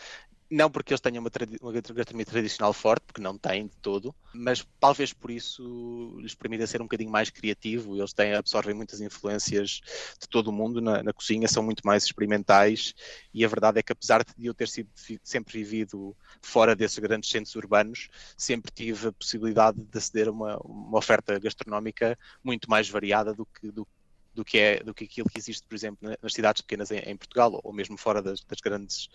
Não 0.51 0.69
porque 0.69 0.93
eles 0.93 1.01
tenham 1.01 1.23
uma, 1.23 1.31
uma, 1.63 1.73
gastronomia 1.73 2.27
tradicional 2.27 2.73
forte, 2.73 3.05
porque 3.07 3.21
não 3.21 3.39
têm 3.39 3.69
de 3.69 3.77
todo, 3.77 4.13
mas 4.35 4.67
talvez 4.81 5.13
por 5.13 5.31
isso 5.31 6.19
lhes 6.21 6.35
permita 6.35 6.67
ser 6.67 6.81
um 6.81 6.87
bocadinho 6.87 7.11
mais 7.11 7.31
criativo. 7.31 7.97
Eles 7.97 8.13
têm, 8.13 8.35
absorvem 8.35 8.75
muitas 8.75 9.01
influências 9.01 9.81
de 10.21 10.29
todo 10.29 10.49
o 10.49 10.53
mundo 10.53 10.81
na, 10.81 11.05
na, 11.05 11.13
cozinha, 11.13 11.47
são 11.47 11.63
muito 11.63 11.87
mais 11.87 12.03
experimentais. 12.03 12.95
E 13.33 13.45
a 13.45 13.49
verdade 13.49 13.79
é 13.79 13.83
que, 13.83 13.93
apesar 13.93 14.25
de 14.25 14.47
eu 14.47 14.53
ter 14.53 14.67
sido, 14.67 14.91
sempre 15.23 15.59
vivido 15.59 16.17
fora 16.43 16.75
desses 16.75 16.99
grandes 16.99 17.31
centros 17.31 17.55
urbanos, 17.55 18.09
sempre 18.37 18.73
tive 18.73 19.07
a 19.07 19.13
possibilidade 19.13 19.81
de 19.81 19.99
aceder 19.99 20.27
a 20.27 20.33
uma, 20.33 20.59
uma 20.65 20.99
oferta 20.99 21.39
gastronómica 21.39 22.19
muito 22.43 22.69
mais 22.69 22.89
variada 22.89 23.33
do 23.33 23.47
que, 23.47 23.71
do, 23.71 23.87
do 24.35 24.45
que 24.45 24.59
é 24.59 24.83
do 24.83 24.95
que 24.95 25.05
aquilo 25.05 25.29
que 25.29 25.39
existe, 25.39 25.67
por 25.67 25.75
exemplo, 25.75 26.09
nas 26.23 26.33
cidades 26.33 26.63
pequenas 26.63 26.91
em, 26.91 26.99
em 26.99 27.17
Portugal 27.17 27.61
ou 27.63 27.73
mesmo 27.73 27.97
fora 27.97 28.23
das, 28.23 28.41
das, 28.41 28.61
grandes 28.61 29.09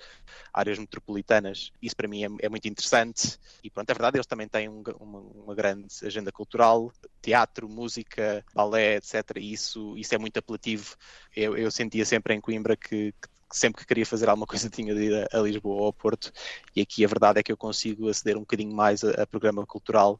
áreas 0.53 0.77
metropolitanas. 0.77 1.71
Isso 1.81 1.95
para 1.95 2.07
mim 2.07 2.23
é, 2.23 2.27
é, 2.41 2.49
muito 2.49 2.67
interessante 2.67 3.39
e 3.63 3.69
pronto, 3.69 3.89
é 3.89 3.93
verdade, 3.93 4.17
eles 4.17 4.27
também 4.27 4.47
têm 4.47 4.69
um, 4.69 4.83
uma, 4.99 5.19
uma, 5.19 5.55
grande 5.55 5.87
agenda 6.03 6.31
cultural, 6.31 6.91
teatro, 7.21 7.69
música, 7.69 8.43
balé, 8.53 8.97
etc. 8.97 9.37
E 9.37 9.53
isso, 9.53 9.97
isso 9.97 10.13
é 10.13 10.17
muito 10.17 10.37
apelativo. 10.37 10.95
Eu, 11.35 11.57
eu 11.57 11.71
sentia 11.71 12.05
sempre 12.05 12.33
em 12.33 12.41
Coimbra 12.41 12.75
que, 12.75 13.13
que 13.13 13.29
sempre 13.51 13.81
que 13.81 13.87
queria 13.87 14.05
fazer 14.05 14.29
alguma 14.29 14.47
coisa 14.47 14.69
tinha 14.69 14.93
de 14.93 15.01
ir 15.05 15.27
a, 15.31 15.39
Lisboa 15.39 15.75
ou 15.81 15.85
ao 15.85 15.93
Porto 15.93 16.31
e 16.75 16.81
aqui 16.81 17.05
a 17.05 17.07
verdade 17.07 17.39
é 17.39 17.43
que 17.43 17.51
eu 17.51 17.57
consigo 17.57 18.09
aceder 18.09 18.37
um 18.37 18.41
bocadinho 18.41 18.75
mais 18.75 19.03
a, 19.03 19.23
a 19.23 19.27
programa 19.27 19.65
cultural 19.65 20.19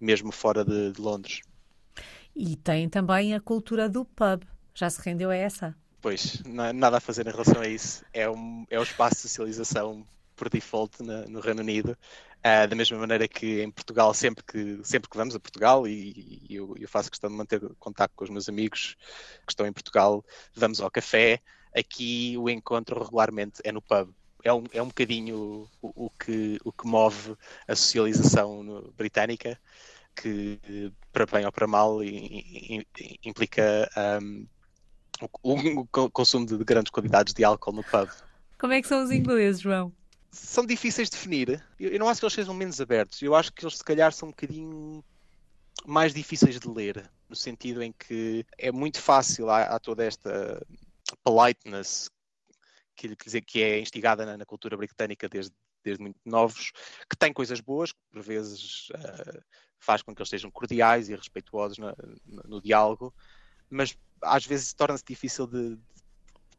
mesmo 0.00 0.32
fora 0.32 0.64
de, 0.64 0.92
de 0.92 1.00
Londres. 1.00 1.42
E 2.34 2.56
tem 2.56 2.88
também 2.88 3.34
a 3.34 3.40
cultura 3.40 3.88
do 3.88 4.04
pub. 4.04 4.42
Já 4.74 4.88
se 4.88 5.00
rendeu 5.02 5.30
a 5.30 5.36
essa? 5.36 5.76
Pois, 6.00 6.42
nada 6.44 6.96
a 6.96 7.00
fazer 7.00 7.26
em 7.26 7.30
relação 7.30 7.60
a 7.60 7.68
isso. 7.68 8.04
É, 8.12 8.28
um, 8.28 8.66
é 8.68 8.78
o 8.78 8.82
espaço 8.82 9.16
de 9.16 9.20
socialização 9.22 10.06
por 10.34 10.48
default 10.48 11.02
na, 11.02 11.26
no 11.26 11.40
Reino 11.40 11.60
Unido. 11.60 11.96
Uh, 12.44 12.66
da 12.66 12.74
mesma 12.74 12.98
maneira 12.98 13.28
que 13.28 13.62
em 13.62 13.70
Portugal, 13.70 14.12
sempre 14.12 14.42
que, 14.42 14.80
sempre 14.82 15.08
que 15.08 15.16
vamos 15.16 15.36
a 15.36 15.38
Portugal, 15.38 15.86
e, 15.86 16.42
e 16.50 16.56
eu, 16.56 16.74
eu, 16.76 16.88
faço 16.88 17.08
questão 17.08 17.30
de 17.30 17.36
manter 17.36 17.60
contato 17.78 18.10
com 18.16 18.24
os 18.24 18.30
meus 18.30 18.48
amigos 18.48 18.96
que 19.46 19.52
estão 19.52 19.64
em 19.64 19.72
Portugal, 19.72 20.24
vamos 20.52 20.80
ao 20.80 20.90
café. 20.90 21.40
Aqui 21.72 22.34
o 22.36 22.50
encontro 22.50 23.00
regularmente 23.00 23.60
é 23.62 23.70
no 23.70 23.80
pub. 23.80 24.12
É 24.42 24.52
um, 24.52 24.64
é 24.72 24.82
um 24.82 24.88
bocadinho 24.88 25.68
o, 25.80 26.06
o 26.06 26.10
que, 26.10 26.58
o 26.64 26.72
que 26.72 26.84
move 26.84 27.36
a 27.68 27.76
socialização 27.76 28.64
no, 28.64 28.92
britânica 28.96 29.56
que, 30.14 30.92
para 31.12 31.26
bem 31.26 31.44
ou 31.46 31.52
para 31.52 31.66
mal, 31.66 31.98
implica 33.24 33.88
um, 34.22 34.46
o, 35.42 35.80
o, 35.80 36.10
consumo 36.10 36.46
de 36.46 36.56
grandes 36.64 36.90
quantidades 36.90 37.34
de 37.34 37.44
álcool 37.44 37.72
no 37.72 37.84
pub. 37.84 38.08
Como 38.58 38.72
é 38.72 38.80
que 38.80 38.88
são 38.88 39.02
os 39.02 39.10
ingleses, 39.10 39.60
João? 39.60 39.92
São 40.30 40.64
difíceis 40.64 41.10
de 41.10 41.16
definir. 41.16 41.64
Eu, 41.78 41.90
eu 41.90 41.98
não 41.98 42.08
acho 42.08 42.20
que 42.20 42.24
eles 42.24 42.34
sejam 42.34 42.54
menos 42.54 42.80
abertos. 42.80 43.20
Eu 43.20 43.34
acho 43.34 43.52
que 43.52 43.64
eles, 43.64 43.76
se 43.76 43.84
calhar, 43.84 44.12
são 44.12 44.28
um 44.28 44.32
bocadinho 44.32 45.04
mais 45.84 46.14
difíceis 46.14 46.58
de 46.58 46.68
ler, 46.68 47.10
no 47.28 47.36
sentido 47.36 47.82
em 47.82 47.92
que 47.92 48.46
é 48.56 48.70
muito 48.70 49.00
fácil, 49.00 49.50
há, 49.50 49.62
há 49.62 49.78
toda 49.78 50.04
esta 50.04 50.64
politeness 51.24 52.08
que, 52.94 53.16
dizer, 53.16 53.42
que 53.42 53.62
é 53.62 53.80
instigada 53.80 54.24
na, 54.24 54.36
na, 54.36 54.44
cultura 54.44 54.76
britânica 54.76 55.28
desde, 55.28 55.52
desde 55.82 56.02
muito 56.02 56.18
novos, 56.24 56.70
que 57.10 57.16
tem 57.16 57.32
coisas 57.32 57.60
boas, 57.60 57.92
que 57.92 57.98
por 58.10 58.22
vezes 58.22 58.88
uh, 58.90 59.42
faz 59.82 60.02
com 60.02 60.14
que 60.14 60.20
eles 60.20 60.28
sejam 60.28 60.50
cordiais 60.50 61.08
e 61.08 61.14
respeituosos 61.14 61.78
no, 61.78 61.88
no, 62.26 62.42
no 62.44 62.62
diálogo, 62.62 63.12
mas 63.68 63.96
às 64.22 64.46
vezes 64.46 64.72
torna-se 64.72 65.04
difícil 65.04 65.46
de, 65.46 65.78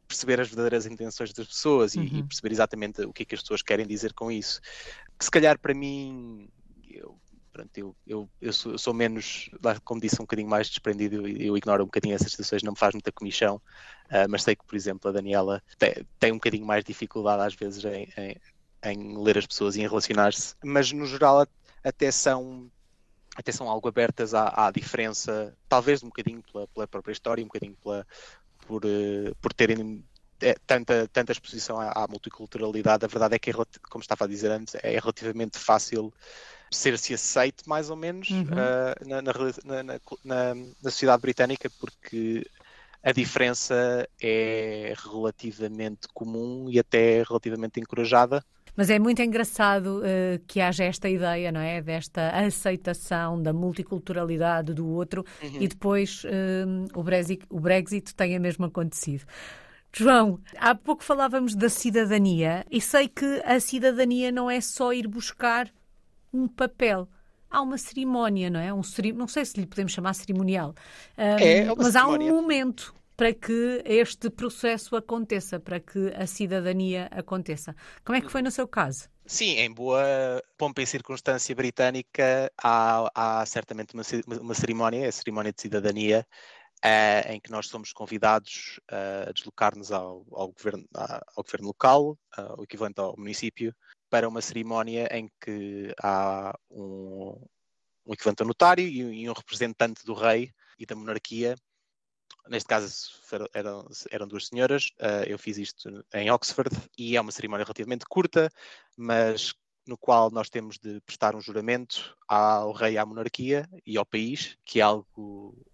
perceber 0.06 0.40
as 0.40 0.48
verdadeiras 0.48 0.86
intenções 0.86 1.32
das 1.32 1.46
pessoas 1.46 1.94
uhum. 1.94 2.02
e, 2.02 2.18
e, 2.18 2.22
perceber 2.22 2.52
exatamente 2.52 3.02
o 3.02 3.12
que 3.12 3.22
é 3.22 3.26
que 3.26 3.34
as 3.34 3.40
pessoas 3.40 3.62
querem 3.62 3.86
dizer 3.86 4.12
com 4.12 4.30
isso. 4.30 4.60
Que 5.18 5.24
se 5.24 5.30
calhar 5.30 5.58
para 5.58 5.74
mim, 5.74 6.48
eu, 6.88 7.18
pronto, 7.52 7.70
eu, 7.76 7.96
eu, 8.06 8.30
eu, 8.40 8.52
sou, 8.52 8.72
eu 8.72 8.78
sou, 8.78 8.94
menos, 8.94 9.50
como 9.84 10.00
disse, 10.00 10.16
um 10.16 10.24
bocadinho 10.24 10.48
mais 10.48 10.68
desprendido, 10.68 11.16
eu, 11.16 11.26
eu 11.26 11.56
ignoro 11.56 11.82
um 11.82 11.86
bocadinho 11.86 12.14
essas 12.14 12.30
situações, 12.30 12.62
não 12.62 12.72
me 12.72 12.78
faz 12.78 12.94
muita 12.94 13.12
comissão, 13.12 13.56
uh, 13.56 14.28
mas 14.28 14.42
sei 14.42 14.54
que, 14.54 14.64
por 14.64 14.76
exemplo, 14.76 15.08
a 15.10 15.12
Daniela 15.12 15.62
tem, 15.78 15.94
tem 16.18 16.32
um 16.32 16.36
bocadinho 16.36 16.66
mais 16.66 16.84
dificuldade 16.84 17.42
às 17.42 17.54
vezes 17.54 17.84
em, 17.84 18.08
em, 18.16 18.36
em 18.84 19.22
ler 19.22 19.38
as 19.38 19.46
pessoas 19.46 19.76
e 19.76 19.80
em 19.80 19.88
relacionar-se, 19.88 20.54
mas 20.62 20.92
no 20.92 21.06
geral 21.06 21.46
até 21.82 22.10
são 22.10 22.70
até 23.34 23.52
são 23.52 23.68
algo 23.68 23.88
abertas 23.88 24.34
à, 24.34 24.66
à 24.66 24.70
diferença, 24.70 25.54
talvez 25.68 26.02
um 26.02 26.08
bocadinho 26.08 26.42
pela, 26.52 26.66
pela, 26.68 26.86
própria 26.86 27.12
história, 27.12 27.42
um 27.42 27.48
bocadinho 27.48 27.76
pela, 27.82 28.06
por, 28.66 28.84
uh, 28.84 29.34
por 29.40 29.52
terem 29.52 30.04
é, 30.40 30.54
tanta, 30.66 31.08
tanta 31.12 31.32
exposição 31.32 31.80
à, 31.80 31.90
à, 31.90 32.06
multiculturalidade. 32.08 33.04
A 33.04 33.08
verdade 33.08 33.36
é 33.36 33.38
que, 33.38 33.50
é, 33.50 33.54
como 33.90 34.02
estava 34.02 34.24
a 34.24 34.28
dizer 34.28 34.50
antes, 34.50 34.74
é 34.82 34.98
relativamente 34.98 35.58
fácil 35.58 36.12
ser-se 36.70 37.14
aceito, 37.14 37.68
mais 37.68 37.88
ou 37.88 37.96
menos, 37.96 38.30
uhum. 38.30 38.42
uh, 38.42 39.08
na, 39.08 39.22
na, 39.22 39.32
na, 40.24 40.54
na, 40.82 40.90
sociedade 40.90 41.22
britânica, 41.22 41.70
porque 41.78 42.44
a 43.02 43.12
diferença 43.12 44.08
é 44.20 44.94
relativamente 44.96 46.08
comum 46.12 46.68
e 46.68 46.78
até 46.78 47.22
relativamente 47.22 47.78
encorajada. 47.78 48.44
Mas 48.76 48.90
é 48.90 48.98
muito 48.98 49.22
engraçado 49.22 50.00
uh, 50.00 50.42
que 50.46 50.60
haja 50.60 50.84
esta 50.84 51.08
ideia, 51.08 51.52
não 51.52 51.60
é? 51.60 51.80
Desta 51.80 52.30
aceitação 52.30 53.40
da 53.40 53.52
multiculturalidade 53.52 54.74
do 54.74 54.86
outro 54.86 55.24
uhum. 55.42 55.56
e 55.60 55.68
depois 55.68 56.24
uh, 56.24 56.98
o, 56.98 57.02
Brexit, 57.02 57.44
o 57.48 57.60
Brexit 57.60 58.14
tem 58.14 58.34
a 58.34 58.40
mesmo 58.40 58.64
acontecido. 58.64 59.24
João, 59.96 60.40
há 60.58 60.74
pouco 60.74 61.04
falávamos 61.04 61.54
da 61.54 61.68
cidadania 61.68 62.66
e 62.68 62.80
sei 62.80 63.06
que 63.06 63.40
a 63.44 63.60
cidadania 63.60 64.32
não 64.32 64.50
é 64.50 64.60
só 64.60 64.92
ir 64.92 65.06
buscar 65.06 65.70
um 66.32 66.48
papel. 66.48 67.08
Há 67.48 67.62
uma 67.62 67.78
cerimónia, 67.78 68.50
não 68.50 68.58
é? 68.58 68.74
Um, 68.74 68.80
não 69.14 69.28
sei 69.28 69.44
se 69.44 69.60
lhe 69.60 69.66
podemos 69.66 69.92
chamar 69.92 70.14
cerimonial, 70.14 70.74
um, 71.16 71.22
é, 71.22 71.58
é 71.58 71.64
mas 71.66 71.92
cerimónia. 71.92 72.28
há 72.28 72.34
um 72.34 72.42
momento 72.42 72.92
para 73.16 73.32
que 73.32 73.82
este 73.84 74.30
processo 74.30 74.96
aconteça, 74.96 75.60
para 75.60 75.80
que 75.80 76.12
a 76.14 76.26
cidadania 76.26 77.08
aconteça. 77.12 77.74
Como 78.04 78.16
é 78.16 78.20
que 78.20 78.30
foi 78.30 78.42
no 78.42 78.50
seu 78.50 78.66
caso? 78.66 79.08
Sim, 79.26 79.58
em 79.58 79.72
boa 79.72 80.42
pompa 80.58 80.82
e 80.82 80.86
circunstância 80.86 81.54
britânica 81.54 82.52
há, 82.62 83.10
há 83.14 83.46
certamente 83.46 83.94
uma, 83.94 84.02
uma, 84.40 84.54
cerimónia, 84.54 85.08
a 85.08 85.12
cerimónia 85.12 85.52
de 85.52 85.62
cidadania, 85.62 86.26
uh, 86.84 87.32
em 87.32 87.40
que 87.40 87.50
nós 87.50 87.68
somos 87.68 87.92
convidados 87.92 88.78
a 88.90 89.32
deslocar-nos 89.32 89.90
ao, 89.90 90.26
ao, 90.32 90.52
governo, 90.52 90.84
ao 90.94 91.42
governo 91.42 91.68
local, 91.68 92.18
o 92.58 92.64
equivalente 92.64 93.00
ao 93.00 93.16
município, 93.16 93.74
para 94.10 94.28
uma 94.28 94.42
cerimónia 94.42 95.08
em 95.10 95.30
que 95.40 95.94
há 96.02 96.54
um, 96.70 97.40
um 98.04 98.12
equivalente 98.12 98.42
ao 98.42 98.48
notário 98.48 98.86
e 98.86 99.28
um 99.28 99.32
representante 99.32 100.04
do 100.04 100.12
rei 100.12 100.52
e 100.78 100.84
da 100.84 100.94
monarquia 100.94 101.56
neste 102.48 102.68
caso 102.68 103.10
eram, 103.52 103.86
eram 104.10 104.28
duas 104.28 104.46
senhoras, 104.46 104.90
uh, 105.00 105.24
eu 105.26 105.38
fiz 105.38 105.58
isto 105.58 106.04
em 106.12 106.30
Oxford 106.30 106.70
e 106.98 107.16
é 107.16 107.20
uma 107.20 107.32
cerimónia 107.32 107.64
relativamente 107.64 108.04
curta, 108.08 108.50
mas 108.96 109.54
no 109.86 109.98
qual 109.98 110.30
nós 110.30 110.48
temos 110.48 110.78
de 110.78 111.00
prestar 111.02 111.36
um 111.36 111.40
juramento 111.40 112.16
ao 112.26 112.72
rei, 112.72 112.96
à 112.96 113.04
monarquia 113.04 113.68
e 113.86 113.98
ao 113.98 114.06
país, 114.06 114.56
que 114.64 114.80
é 114.80 114.82
algo, 114.82 115.06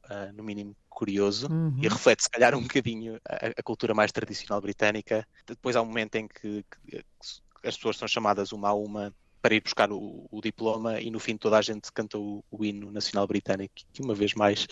uh, 0.06 0.32
no 0.34 0.42
mínimo, 0.42 0.76
curioso 0.88 1.50
uhum. 1.50 1.78
e 1.80 1.88
reflete, 1.88 2.24
se 2.24 2.30
calhar, 2.30 2.54
um 2.54 2.62
bocadinho 2.62 3.18
a, 3.26 3.46
a, 3.58 3.62
cultura 3.62 3.94
mais 3.94 4.12
tradicional 4.12 4.60
britânica. 4.60 5.26
Depois 5.46 5.74
há 5.74 5.80
um 5.80 5.86
momento 5.86 6.16
em 6.16 6.28
que, 6.28 6.64
que, 6.64 6.90
que 6.90 7.68
as 7.68 7.76
pessoas 7.76 7.96
são 7.96 8.06
chamadas 8.06 8.52
uma 8.52 8.68
a 8.68 8.74
uma 8.74 9.14
para 9.40 9.54
ir 9.54 9.62
buscar 9.62 9.90
o, 9.90 10.26
o, 10.30 10.40
diploma 10.40 11.00
e 11.00 11.10
no 11.10 11.18
fim 11.18 11.36
toda 11.36 11.58
a 11.58 11.62
gente 11.62 11.90
canta 11.92 12.18
o, 12.18 12.44
o, 12.50 12.64
hino 12.64 12.90
nacional 12.90 13.26
britânico, 13.26 13.74
que 13.92 14.02
uma 14.02 14.14
vez 14.14 14.34
mais 14.34 14.66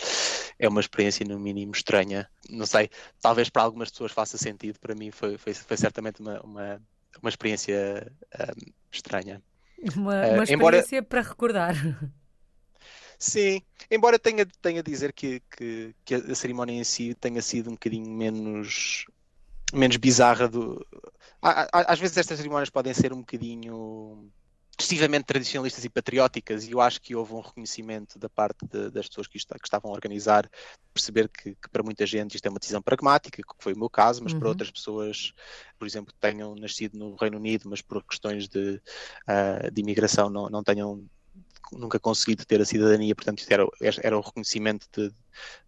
é 0.58 0.68
uma 0.68 0.80
experiência 0.80 1.26
no 1.26 1.38
mínimo 1.38 1.72
estranha. 1.72 2.28
Não 2.48 2.66
sei, 2.66 2.90
talvez 3.20 3.48
para 3.48 3.62
algumas 3.62 3.90
pessoas 3.90 4.12
faça 4.12 4.36
sentido, 4.36 4.78
para 4.78 4.94
mim 4.94 5.10
foi, 5.10 5.38
foi, 5.38 5.54
foi 5.54 5.76
certamente 5.76 6.20
uma, 6.20 6.40
uma, 6.40 6.82
uma 7.22 7.28
experiência 7.28 8.12
um, 8.40 8.72
estranha. 8.92 9.42
Uma, 9.94 10.26
uma 10.26 10.40
uh, 10.40 10.42
experiência 10.42 10.96
embora... 10.96 11.02
para 11.04 11.22
recordar. 11.22 11.74
Sim, 13.18 13.62
embora 13.90 14.16
tenha, 14.16 14.46
tenha 14.62 14.78
a 14.78 14.82
dizer 14.82 15.12
que, 15.12 15.42
que, 15.50 15.92
que 16.04 16.14
a 16.14 16.34
cerimónia 16.36 16.72
em 16.72 16.84
si 16.84 17.14
tenha 17.14 17.42
sido 17.42 17.68
um 17.68 17.72
bocadinho 17.72 18.08
menos 18.08 19.06
menos 19.72 19.96
bizarra 19.96 20.48
do. 20.48 20.84
Às 21.42 21.98
vezes 21.98 22.16
estas 22.16 22.38
cerimónias 22.38 22.70
podem 22.70 22.92
ser 22.94 23.12
um 23.12 23.20
bocadinho 23.20 24.30
excessivamente 24.78 25.24
tradicionalistas 25.24 25.84
e 25.84 25.90
patrióticas, 25.90 26.64
e 26.64 26.70
eu 26.70 26.80
acho 26.80 27.00
que 27.00 27.14
houve 27.14 27.34
um 27.34 27.40
reconhecimento 27.40 28.16
da 28.18 28.28
parte 28.28 28.64
de, 28.64 28.90
das 28.90 29.08
pessoas 29.08 29.26
que, 29.26 29.36
isto, 29.36 29.52
que, 29.52 29.66
estavam 29.66 29.90
a 29.90 29.94
organizar, 29.94 30.48
perceber 30.94 31.28
que, 31.28 31.56
que, 31.56 31.68
para 31.70 31.82
muita 31.82 32.06
gente 32.06 32.36
isto 32.36 32.46
é 32.46 32.48
uma 32.48 32.60
decisão 32.60 32.80
pragmática, 32.80 33.42
que 33.42 33.54
foi 33.58 33.72
o 33.72 33.78
meu 33.78 33.90
caso, 33.90 34.22
mas 34.22 34.32
uhum. 34.32 34.38
para 34.38 34.48
outras 34.48 34.70
pessoas, 34.70 35.32
por 35.78 35.86
exemplo, 35.86 36.12
que 36.12 36.20
tenham 36.20 36.54
nascido 36.54 36.96
no 36.96 37.16
Reino 37.16 37.38
Unido, 37.38 37.68
mas 37.68 37.82
por 37.82 38.04
questões 38.04 38.48
de, 38.48 38.80
uh, 39.28 39.70
de 39.72 39.80
imigração 39.80 40.30
não, 40.30 40.48
não 40.48 40.62
tenham 40.62 41.04
nunca 41.72 41.98
conseguido 41.98 42.44
ter 42.44 42.60
a 42.60 42.64
cidadania, 42.64 43.14
portanto, 43.14 43.44
era, 43.48 43.66
era 44.02 44.16
o 44.16 44.20
reconhecimento 44.20 44.86
de, 44.92 45.12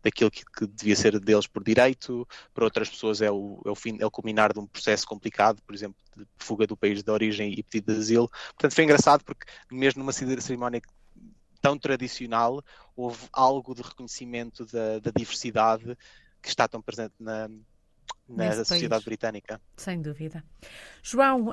daquilo 0.03 0.31
que, 0.31 0.45
que, 0.45 0.67
devia 0.67 0.97
ser 0.97 1.19
deles 1.21 1.47
por 1.47 1.63
direito, 1.63 2.27
para 2.55 2.65
outras 2.65 2.89
pessoas 2.89 3.21
é 3.21 3.31
o, 3.31 3.61
é 3.65 3.71
o 3.71 3.75
fim, 3.75 3.99
é 4.01 4.07
o 4.07 4.11
culminar 4.11 4.53
de 4.53 4.61
um 4.61 4.67
processo 4.67 5.07
complicado, 5.07 5.61
por 5.63 5.75
exemplo, 5.75 5.97
de 6.17 6.27
fuga 6.39 6.67
do 6.67 6.77
país 6.77 7.03
de 7.03 7.11
origem 7.11 7.53
e 7.53 7.63
pedido 7.63 7.95
de 7.95 8.01
asilo. 8.01 8.29
Portanto, 8.29 8.75
foi 8.75 8.85
engraçado 8.85 9.25
porque 9.25 9.47
mesmo 9.71 10.01
numa 10.01 10.13
cerimónia 10.13 10.81
tão 11.61 11.79
tradicional, 11.79 12.65
houve 12.97 13.29
algo 13.33 13.75
de 13.75 13.83
reconhecimento 13.83 14.65
da, 14.67 14.99
da 14.99 15.11
diversidade 15.15 15.97
que 16.43 16.49
está 16.49 16.67
tão 16.67 16.81
presente 16.81 17.15
na, 17.19 17.49
na 18.37 18.53
sociedade 18.53 18.89
país. 18.89 19.05
britânica. 19.05 19.61
Sem 19.77 20.01
dúvida. 20.01 20.45
João, 21.03 21.53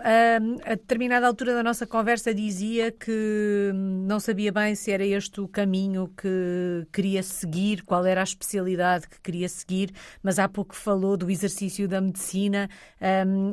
a 0.65 0.75
determinada 0.75 1.27
altura 1.27 1.53
da 1.53 1.63
nossa 1.63 1.87
conversa 1.87 2.33
dizia 2.33 2.91
que 2.91 3.71
não 3.73 4.19
sabia 4.19 4.51
bem 4.51 4.75
se 4.75 4.91
era 4.91 5.05
este 5.05 5.41
o 5.41 5.47
caminho 5.47 6.13
que 6.17 6.87
queria 6.91 7.23
seguir, 7.23 7.83
qual 7.83 8.05
era 8.05 8.21
a 8.21 8.23
especialidade 8.23 9.07
que 9.07 9.21
queria 9.21 9.49
seguir, 9.49 9.91
mas 10.21 10.37
há 10.39 10.47
pouco 10.47 10.75
falou 10.75 11.17
do 11.17 11.29
exercício 11.29 11.87
da 11.87 12.01
medicina 12.01 12.69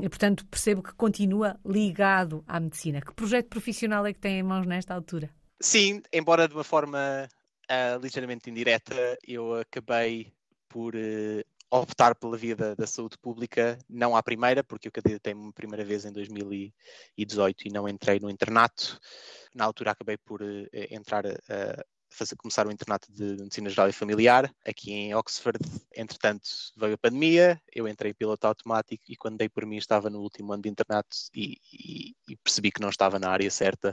e, 0.02 0.08
portanto, 0.08 0.44
percebo 0.46 0.82
que 0.82 0.92
continua 0.94 1.58
ligado 1.64 2.44
à 2.46 2.58
medicina. 2.58 3.00
Que 3.00 3.14
projeto 3.14 3.48
profissional 3.48 4.06
é 4.06 4.12
que 4.12 4.18
tem 4.18 4.38
em 4.38 4.42
mãos 4.42 4.66
nesta 4.66 4.94
altura? 4.94 5.30
Sim, 5.60 6.02
embora 6.12 6.48
de 6.48 6.54
uma 6.54 6.64
forma 6.64 7.28
uh, 7.70 7.98
ligeiramente 8.02 8.50
indireta, 8.50 9.16
eu 9.26 9.54
acabei 9.54 10.32
por 10.68 10.94
uh, 10.94 11.44
optar 11.80 12.14
pela 12.14 12.36
via 12.36 12.54
da, 12.54 12.74
da, 12.74 12.86
saúde 12.86 13.18
pública, 13.18 13.78
não 13.88 14.16
à 14.16 14.22
primeira, 14.22 14.62
porque 14.62 14.88
eu 14.88 14.92
candidatei-me 14.92 15.52
primeira 15.52 15.84
vez 15.84 16.04
em 16.04 16.12
2018 16.12 17.68
e 17.68 17.72
não 17.72 17.88
entrei 17.88 18.18
no 18.20 18.30
internato. 18.30 18.98
Na 19.54 19.64
altura 19.64 19.92
acabei 19.92 20.16
por 20.16 20.42
uh, 20.42 20.68
entrar 20.72 21.26
a 21.26 21.84
fazer, 22.14 22.36
começar 22.36 22.66
o 22.66 22.72
internato 22.72 23.12
de 23.12 23.36
medicina 23.36 23.68
geral 23.68 23.88
e 23.88 23.92
familiar 23.92 24.52
aqui 24.64 24.92
em 24.92 25.14
Oxford. 25.14 25.58
Entretanto, 25.94 26.48
veio 26.76 26.94
a 26.94 26.98
pandemia, 26.98 27.60
eu 27.74 27.88
entrei 27.88 28.14
piloto 28.14 28.46
automático 28.46 29.04
e 29.08 29.16
quando 29.16 29.38
dei 29.38 29.48
por 29.48 29.66
mim 29.66 29.76
estava 29.76 30.08
no 30.08 30.20
último 30.20 30.52
ano 30.52 30.62
de 30.62 30.68
internato 30.68 31.16
e, 31.34 31.58
e, 31.72 32.14
e 32.28 32.36
percebi 32.36 32.70
que 32.70 32.80
não 32.80 32.88
estava 32.88 33.18
na 33.18 33.28
área 33.28 33.50
certa 33.50 33.92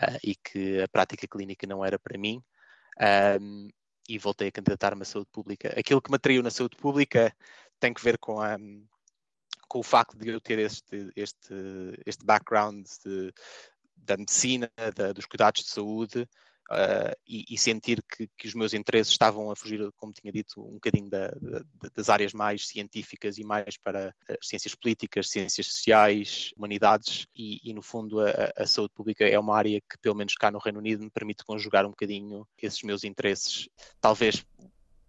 uh, 0.00 0.18
e 0.22 0.34
que 0.34 0.82
a 0.82 0.88
prática 0.88 1.26
clínica 1.26 1.66
não 1.66 1.84
era 1.84 1.98
para 1.98 2.18
mim. 2.18 2.42
Um, 3.40 3.68
e 4.08 4.18
voltei 4.18 4.48
a 4.48 4.52
candidatar-me 4.52 5.02
à 5.02 5.04
saúde 5.04 5.28
pública. 5.32 5.74
Aquilo 5.78 6.00
que 6.00 6.10
me 6.10 6.16
atraiu 6.16 6.42
na 6.42 6.50
saúde 6.50 6.76
pública 6.76 7.34
tem 7.80 7.92
que 7.92 8.02
ver 8.02 8.18
com, 8.18 8.40
a, 8.40 8.56
com 9.68 9.78
o 9.80 9.82
facto 9.82 10.16
de 10.16 10.28
eu 10.28 10.40
ter 10.40 10.58
este, 10.58 11.10
este, 11.16 11.54
este 12.04 12.24
background 12.24 12.86
de, 13.04 13.32
da 13.96 14.16
medicina, 14.16 14.70
dos 15.14 15.26
cuidados 15.26 15.64
de 15.64 15.70
saúde, 15.70 16.28
uh, 16.70 17.16
e, 17.26 17.44
e, 17.50 17.58
sentir 17.58 18.02
que, 18.02 18.28
que, 18.36 18.48
os 18.48 18.54
meus 18.54 18.74
interesses 18.74 19.12
estavam 19.12 19.50
a 19.50 19.56
fugir, 19.56 19.90
como 19.96 20.12
tinha 20.12 20.32
dito, 20.32 20.60
um 20.60 20.74
bocadinho 20.74 21.08
da, 21.08 21.28
da, 21.28 21.62
das 21.94 22.08
áreas 22.08 22.32
mais 22.32 22.66
científicas 22.66 23.38
e 23.38 23.44
mais 23.44 23.76
para 23.76 24.14
as 24.28 24.48
ciências 24.48 24.74
políticas, 24.74 25.30
ciências 25.30 25.66
sociais, 25.66 26.52
humanidades, 26.56 27.26
e, 27.34 27.60
e 27.68 27.72
no 27.72 27.82
fundo 27.82 28.20
a, 28.20 28.52
a, 28.56 28.66
saúde 28.66 28.92
pública 28.94 29.24
é 29.24 29.38
uma 29.38 29.56
área 29.56 29.80
que, 29.80 29.98
pelo 30.00 30.14
menos 30.14 30.34
cá 30.34 30.50
no 30.50 30.58
Reino 30.58 30.78
Unido, 30.78 31.04
me 31.04 31.10
permite 31.10 31.44
conjugar 31.44 31.84
um 31.84 31.90
bocadinho 31.90 32.46
esses 32.60 32.82
meus 32.82 33.04
interesses, 33.04 33.68
talvez 34.00 34.44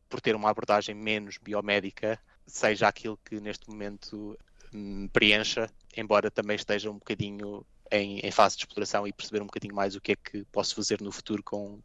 por 0.10 0.22
ter 0.22 0.36
uma 0.36 0.50
abordagem 0.50 0.96
menos 0.96 1.38
biomédica, 1.38 2.20
seja 2.46 2.88
aquilo 2.88 3.20
que 3.26 3.42
neste 3.42 3.70
momento 3.70 4.38
me 4.72 5.10
preencha, 5.10 5.70
embora 5.96 6.32
também 6.32 6.56
esteja 6.56 6.90
um 6.90 6.98
bocadinho 6.98 7.66
em, 7.92 8.20
em, 8.20 8.32
fase 8.32 8.56
de 8.58 8.64
exploração 8.64 9.08
e 9.08 9.14
perceber 9.14 9.42
um 9.42 9.46
bocadinho 9.46 9.76
mais 9.76 9.96
o 9.96 10.02
que 10.02 10.14
é 10.14 10.16
que 10.16 10.46
posso 10.52 10.76
fazer 10.76 11.02
no 11.02 11.12
futuro 11.12 11.42
com, 11.44 11.80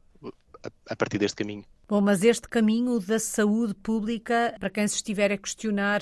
a, 0.65 0.93
a 0.93 0.97
partir 0.97 1.19
deste 1.19 1.37
caminho. 1.37 1.65
Bom, 1.89 2.01
mas 2.01 2.23
este 2.23 2.49
caminho 2.49 2.99
da 3.01 3.19
saúde 3.19 3.75
pública, 3.75 4.55
para 4.59 4.71
quem 4.71 4.87
se 4.89 4.97
estiver 4.97 5.31
a 5.31 5.37
questionar, 5.37 6.01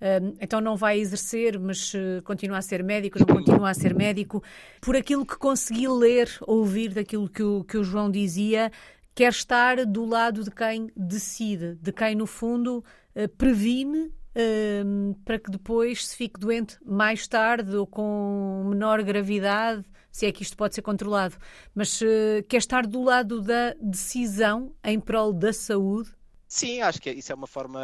hum, 0.00 0.34
então 0.40 0.60
não 0.60 0.76
vai 0.76 1.00
exercer, 1.00 1.58
mas 1.58 1.92
eh, 1.94 2.20
continua 2.22 2.58
a 2.58 2.62
ser 2.62 2.84
médico, 2.84 3.18
não 3.18 3.26
continua 3.26 3.70
a 3.70 3.74
ser 3.74 3.94
médico, 3.94 4.42
por 4.80 4.94
aquilo 4.94 5.26
que 5.26 5.36
consegui 5.36 5.88
ler, 5.88 6.30
ouvir 6.42 6.94
daquilo 6.94 7.28
que 7.28 7.42
o, 7.42 7.64
que 7.64 7.76
o 7.76 7.82
João 7.82 8.10
dizia, 8.10 8.70
quer 9.14 9.32
estar 9.32 9.84
do 9.84 10.04
lado 10.04 10.44
de 10.44 10.50
quem 10.50 10.90
decide, 10.96 11.74
de 11.74 11.92
quem, 11.92 12.14
no 12.14 12.26
fundo, 12.26 12.84
eh, 13.14 13.26
previne 13.26 14.12
um, 14.84 15.14
para 15.24 15.38
que 15.38 15.50
depois 15.50 16.06
se 16.06 16.16
fique 16.16 16.38
doente 16.38 16.76
mais 16.84 17.26
tarde 17.26 17.76
ou 17.76 17.86
com 17.86 18.64
menor 18.68 19.02
gravidade, 19.02 19.84
se 20.10 20.26
é 20.26 20.32
que 20.32 20.42
isto 20.42 20.56
pode 20.56 20.74
ser 20.74 20.82
controlado. 20.82 21.36
Mas 21.74 22.00
uh, 22.00 22.42
quer 22.48 22.58
estar 22.58 22.86
do 22.86 23.02
lado 23.02 23.40
da 23.40 23.74
decisão 23.80 24.74
em 24.84 24.98
prol 24.98 25.32
da 25.32 25.52
saúde? 25.52 26.10
Sim, 26.48 26.82
acho 26.82 27.00
que 27.00 27.10
isso 27.10 27.32
é 27.32 27.34
uma 27.34 27.46
forma 27.46 27.80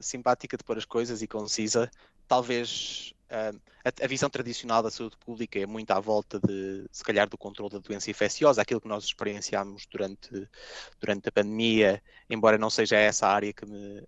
simpática 0.00 0.56
de 0.56 0.62
pôr 0.62 0.78
as 0.78 0.84
coisas 0.84 1.22
e 1.22 1.26
concisa. 1.26 1.90
Talvez 2.28 3.14
Uh, 3.26 3.58
a, 3.86 4.04
a, 4.04 4.08
visão 4.08 4.28
tradicional 4.28 4.82
da 4.82 4.90
saúde 4.90 5.16
pública 5.16 5.60
é 5.60 5.66
muito 5.66 5.92
à 5.92 6.00
volta 6.00 6.40
de, 6.40 6.84
se 6.90 7.04
calhar, 7.04 7.28
do 7.28 7.38
controle 7.38 7.72
da 7.72 7.78
doença 7.78 8.10
infecciosa, 8.10 8.60
aquilo 8.60 8.80
que 8.80 8.88
nós 8.88 9.04
experienciámos 9.04 9.86
durante, 9.86 10.48
durante 11.00 11.28
a 11.28 11.32
pandemia, 11.32 12.02
embora 12.28 12.58
não 12.58 12.68
seja 12.68 12.96
essa 12.96 13.28
a 13.28 13.32
área 13.32 13.52
que 13.52 13.64
me 13.64 14.02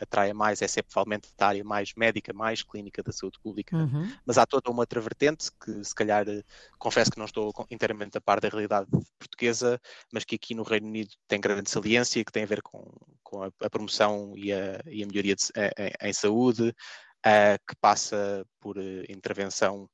atraia 0.00 0.32
mais, 0.32 0.62
é 0.62 0.82
provavelmente 0.82 1.28
a 1.38 1.46
área 1.46 1.62
mais 1.64 1.92
médica, 1.94 2.32
mais 2.32 2.62
clínica 2.62 3.02
da 3.02 3.12
saúde 3.12 3.38
pública. 3.40 3.76
Uhum. 3.76 4.10
Mas 4.24 4.38
há 4.38 4.46
toda 4.46 4.70
uma 4.70 4.80
outra 4.80 5.00
vertente 5.00 5.50
que, 5.62 5.84
se 5.84 5.94
calhar, 5.94 6.24
confesso 6.78 7.10
que 7.10 7.18
não 7.18 7.26
estou 7.26 7.52
inteiramente 7.70 8.16
a 8.16 8.20
par 8.20 8.40
da 8.40 8.48
realidade 8.48 8.88
portuguesa, 9.18 9.78
mas 10.10 10.24
que 10.24 10.36
aqui 10.36 10.54
no 10.54 10.62
Reino 10.62 10.86
Unido 10.86 11.10
tem 11.26 11.40
grande 11.40 11.68
saliência, 11.68 12.24
que 12.24 12.32
tem 12.32 12.44
a 12.44 12.46
ver 12.46 12.62
com, 12.62 12.90
com 13.22 13.42
a, 13.42 13.50
a 13.60 13.68
promoção 13.68 14.32
e 14.36 14.52
a, 14.52 14.80
e 14.86 15.02
a 15.02 15.06
melhoria 15.06 15.34
de, 15.34 15.44
em, 15.78 16.08
em 16.08 16.12
saúde 16.14 16.74
uh, 17.28 17.58
que 17.66 17.76
passa 17.80 18.46
por 18.60 18.78
uh, 18.78 19.04
intervenção 19.08 19.88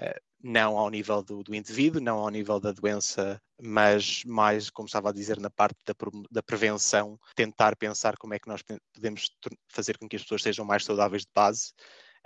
uh, 0.00 0.20
não 0.42 0.76
ao 0.76 0.90
nível 0.90 1.22
do, 1.22 1.42
do, 1.42 1.54
indivíduo, 1.54 2.02
não 2.02 2.18
ao 2.18 2.28
nível 2.28 2.60
da 2.60 2.70
doença, 2.70 3.40
mas 3.60 4.22
mais, 4.26 4.68
como 4.68 4.86
estava 4.86 5.08
a 5.08 5.12
dizer, 5.12 5.40
na 5.40 5.48
parte 5.48 5.78
da, 5.86 5.94
da, 6.30 6.42
prevenção, 6.42 7.18
tentar 7.34 7.74
pensar 7.76 8.16
como 8.18 8.34
é 8.34 8.38
que 8.38 8.48
nós 8.48 8.62
podemos 8.92 9.30
fazer 9.68 9.96
com 9.96 10.06
que 10.06 10.16
as 10.16 10.22
pessoas 10.22 10.42
sejam 10.42 10.64
mais 10.64 10.84
saudáveis 10.84 11.22
de 11.22 11.30
base. 11.34 11.72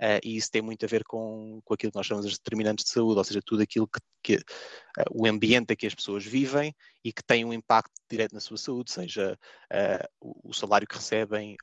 Uh, 0.01 0.19
e 0.23 0.37
isso 0.37 0.49
tem 0.49 0.61
muito 0.61 0.85
a 0.85 0.87
ver 0.87 1.03
com, 1.03 1.59
com 1.65 1.73
aquilo 1.73 1.91
que 1.91 1.97
nós 1.97 2.05
chamamos 2.05 2.29
de 2.29 2.37
determinantes 2.37 2.85
de 2.85 2.91
saúde, 2.91 3.17
ou 3.17 3.23
seja, 3.23 3.41
tudo 3.45 3.63
aquilo 3.63 3.85
que, 3.85 3.99
que 4.23 4.35
uh, 4.35 5.05
o 5.11 5.27
ambiente 5.27 5.73
em 5.73 5.75
que 5.75 5.85
as 5.85 5.93
pessoas 5.93 6.25
vivem 6.25 6.73
e 7.03 7.11
que 7.11 7.21
tem 7.21 7.43
um 7.43 7.51
impacto 7.51 7.91
direto 8.09 8.33
na 8.33 8.39
sua 8.39 8.55
saúde, 8.55 8.91
seja 8.91 9.37
uh, 9.73 10.07
o, 10.21 10.51
o, 10.51 10.53
salário 10.53 10.87
que 10.87 10.95
recebem, 10.95 11.57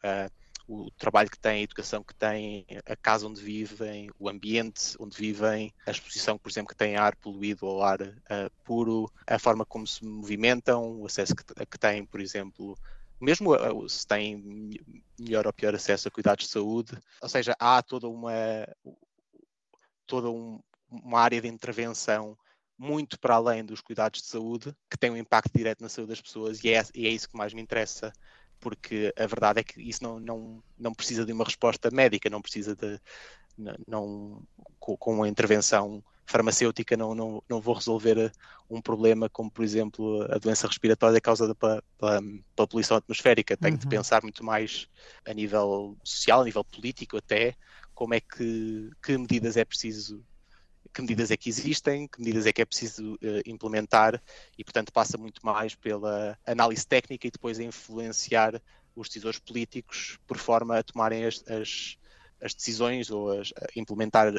o 0.68 0.90
trabalho 0.92 1.30
que 1.30 1.38
têm, 1.38 1.60
a 1.60 1.62
educação 1.62 2.02
que 2.02 2.14
têm, 2.14 2.66
a 2.84 2.96
casa 2.96 3.26
onde 3.26 3.40
vivem, 3.40 4.10
o 4.18 4.28
ambiente 4.28 4.96
onde 4.98 5.16
vivem, 5.16 5.72
a 5.86 5.90
exposição, 5.90 6.36
por 6.36 6.50
exemplo, 6.50 6.68
que 6.68 6.76
têm 6.76 6.96
a 6.96 7.04
ar 7.04 7.16
poluído 7.16 7.66
ou 7.66 7.82
ar 7.82 8.02
uh, 8.02 8.50
puro, 8.64 9.10
a 9.26 9.38
forma 9.38 9.64
como 9.64 9.86
se 9.86 10.04
movimentam, 10.04 11.00
o 11.00 11.06
acesso 11.06 11.34
que, 11.36 11.44
que 11.44 11.78
têm, 11.78 12.04
por 12.04 12.20
exemplo, 12.20 12.76
mesmo 13.20 13.54
uh, 13.54 13.88
se 13.88 14.06
têm 14.06 14.72
melhor 15.18 15.46
ou 15.46 15.52
pior 15.52 15.74
acesso 15.74 16.08
a 16.08 16.10
cuidados 16.10 16.46
de 16.46 16.50
saúde, 16.50 16.98
ou 17.20 17.28
seja, 17.28 17.54
há 17.58 17.80
toda 17.82 18.08
uma 18.08 18.32
toda 20.06 20.30
um, 20.30 20.60
uma 20.88 21.20
área 21.20 21.40
de 21.40 21.48
intervenção 21.48 22.36
muito 22.78 23.18
para 23.18 23.36
além 23.36 23.64
dos 23.64 23.80
cuidados 23.80 24.20
de 24.20 24.28
saúde, 24.28 24.74
que 24.90 24.98
tem 24.98 25.10
um 25.10 25.16
impacto 25.16 25.50
direto 25.56 25.80
na 25.80 25.88
saúde 25.88 26.10
das 26.10 26.20
pessoas 26.20 26.62
e 26.62 26.70
é, 26.70 26.82
e 26.94 27.06
é 27.06 27.10
isso 27.10 27.28
que 27.28 27.36
mais 27.36 27.54
me 27.54 27.62
interessa 27.62 28.12
porque 28.60 29.12
a 29.16 29.26
verdade 29.26 29.60
é 29.60 29.64
que 29.64 29.80
isso 29.80 30.02
não, 30.02 30.18
não, 30.18 30.62
não 30.78 30.94
precisa 30.94 31.24
de 31.24 31.32
uma 31.32 31.44
resposta 31.44 31.90
médica, 31.90 32.30
não 32.30 32.42
precisa 32.42 32.74
de. 32.74 33.00
Não, 33.86 34.42
com, 34.78 34.96
com 34.96 35.14
uma 35.14 35.28
intervenção 35.28 36.04
farmacêutica 36.26 36.96
não, 36.96 37.14
não, 37.14 37.42
não 37.48 37.60
vou 37.60 37.74
resolver 37.74 38.30
um 38.68 38.82
problema 38.82 39.30
como, 39.30 39.50
por 39.50 39.64
exemplo, 39.64 40.22
a 40.30 40.38
doença 40.38 40.66
respiratória 40.66 41.20
causada 41.20 41.54
pela, 41.54 41.82
pela, 41.98 42.20
pela 42.54 42.68
poluição 42.68 42.96
atmosférica. 42.96 43.56
Tenho 43.56 43.74
uhum. 43.74 43.78
de 43.78 43.86
pensar 43.86 44.22
muito 44.22 44.44
mais 44.44 44.88
a 45.24 45.32
nível 45.32 45.96
social, 46.04 46.42
a 46.42 46.44
nível 46.44 46.64
político 46.64 47.16
até, 47.16 47.54
como 47.94 48.12
é 48.12 48.20
que, 48.20 48.90
que 49.02 49.16
medidas 49.16 49.56
é 49.56 49.64
preciso 49.64 50.22
que 50.96 51.02
medidas 51.02 51.30
é 51.30 51.36
que 51.36 51.50
existem, 51.50 52.08
que 52.08 52.18
medidas 52.18 52.46
é 52.46 52.52
que 52.54 52.62
é 52.62 52.64
preciso 52.64 53.16
uh, 53.16 53.42
implementar 53.44 54.18
e, 54.56 54.64
portanto, 54.64 54.90
passa 54.90 55.18
muito 55.18 55.44
mais 55.44 55.74
pela 55.74 56.38
análise 56.46 56.86
técnica 56.86 57.26
e 57.26 57.30
depois 57.30 57.60
a 57.60 57.62
influenciar 57.62 58.62
os 58.94 59.08
decisores 59.08 59.38
políticos 59.38 60.18
por 60.26 60.38
forma 60.38 60.78
a 60.78 60.82
tomarem 60.82 61.26
as, 61.26 61.44
as, 61.46 61.98
as 62.40 62.54
decisões 62.54 63.10
ou 63.10 63.38
as, 63.38 63.52
implementar 63.76 64.32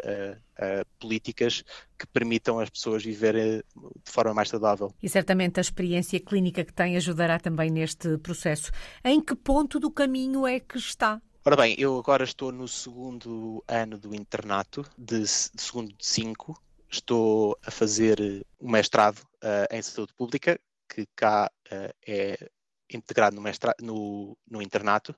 políticas 0.98 1.63
que 1.96 2.08
permitam 2.08 2.60
as 2.60 2.72
pessoas 2.72 3.04
viver 3.04 3.63
de 4.04 4.12
forma 4.12 4.34
mais 4.34 4.50
saudável. 4.50 4.91
E 5.00 5.08
certamente 5.08 5.60
a 5.60 5.62
experiência 5.62 6.20
clínica 6.20 6.65
que 6.65 6.74
tem 6.74 6.98
ajudará 6.98 7.39
também 7.39 7.70
neste 7.70 8.17
processo. 8.17 8.72
Em 9.04 9.22
que 9.22 9.36
ponto 9.36 9.80
do 9.80 9.91
caminho 9.91 10.48
é 10.48 10.60
que 10.60 10.80
está? 10.80 11.22
Ora 11.47 11.55
bem, 11.55 11.75
eu 11.77 11.97
agora 11.97 12.25
estou 12.25 12.51
no 12.51 12.67
segundo 12.67 13.63
ano 13.65 13.97
do 13.97 14.13
internato, 14.13 14.86
de, 14.97 15.21
de 15.21 15.62
segundo 15.62 15.93
de 15.93 16.05
cinco. 16.05 16.62
Estou 16.91 17.57
a 17.65 17.71
fazer 17.71 18.45
um 18.60 18.69
mestrado 18.69 19.19
uh, 19.19 19.73
em 19.73 19.81
saúde 19.81 20.13
pública, 20.13 20.60
que 20.89 21.07
cá 21.15 21.49
uh, 21.71 21.93
é 22.05 22.49
integrado 22.93 23.38
no, 23.38 23.41
no, 23.81 24.38
no, 24.45 24.62
internato, 24.62 25.15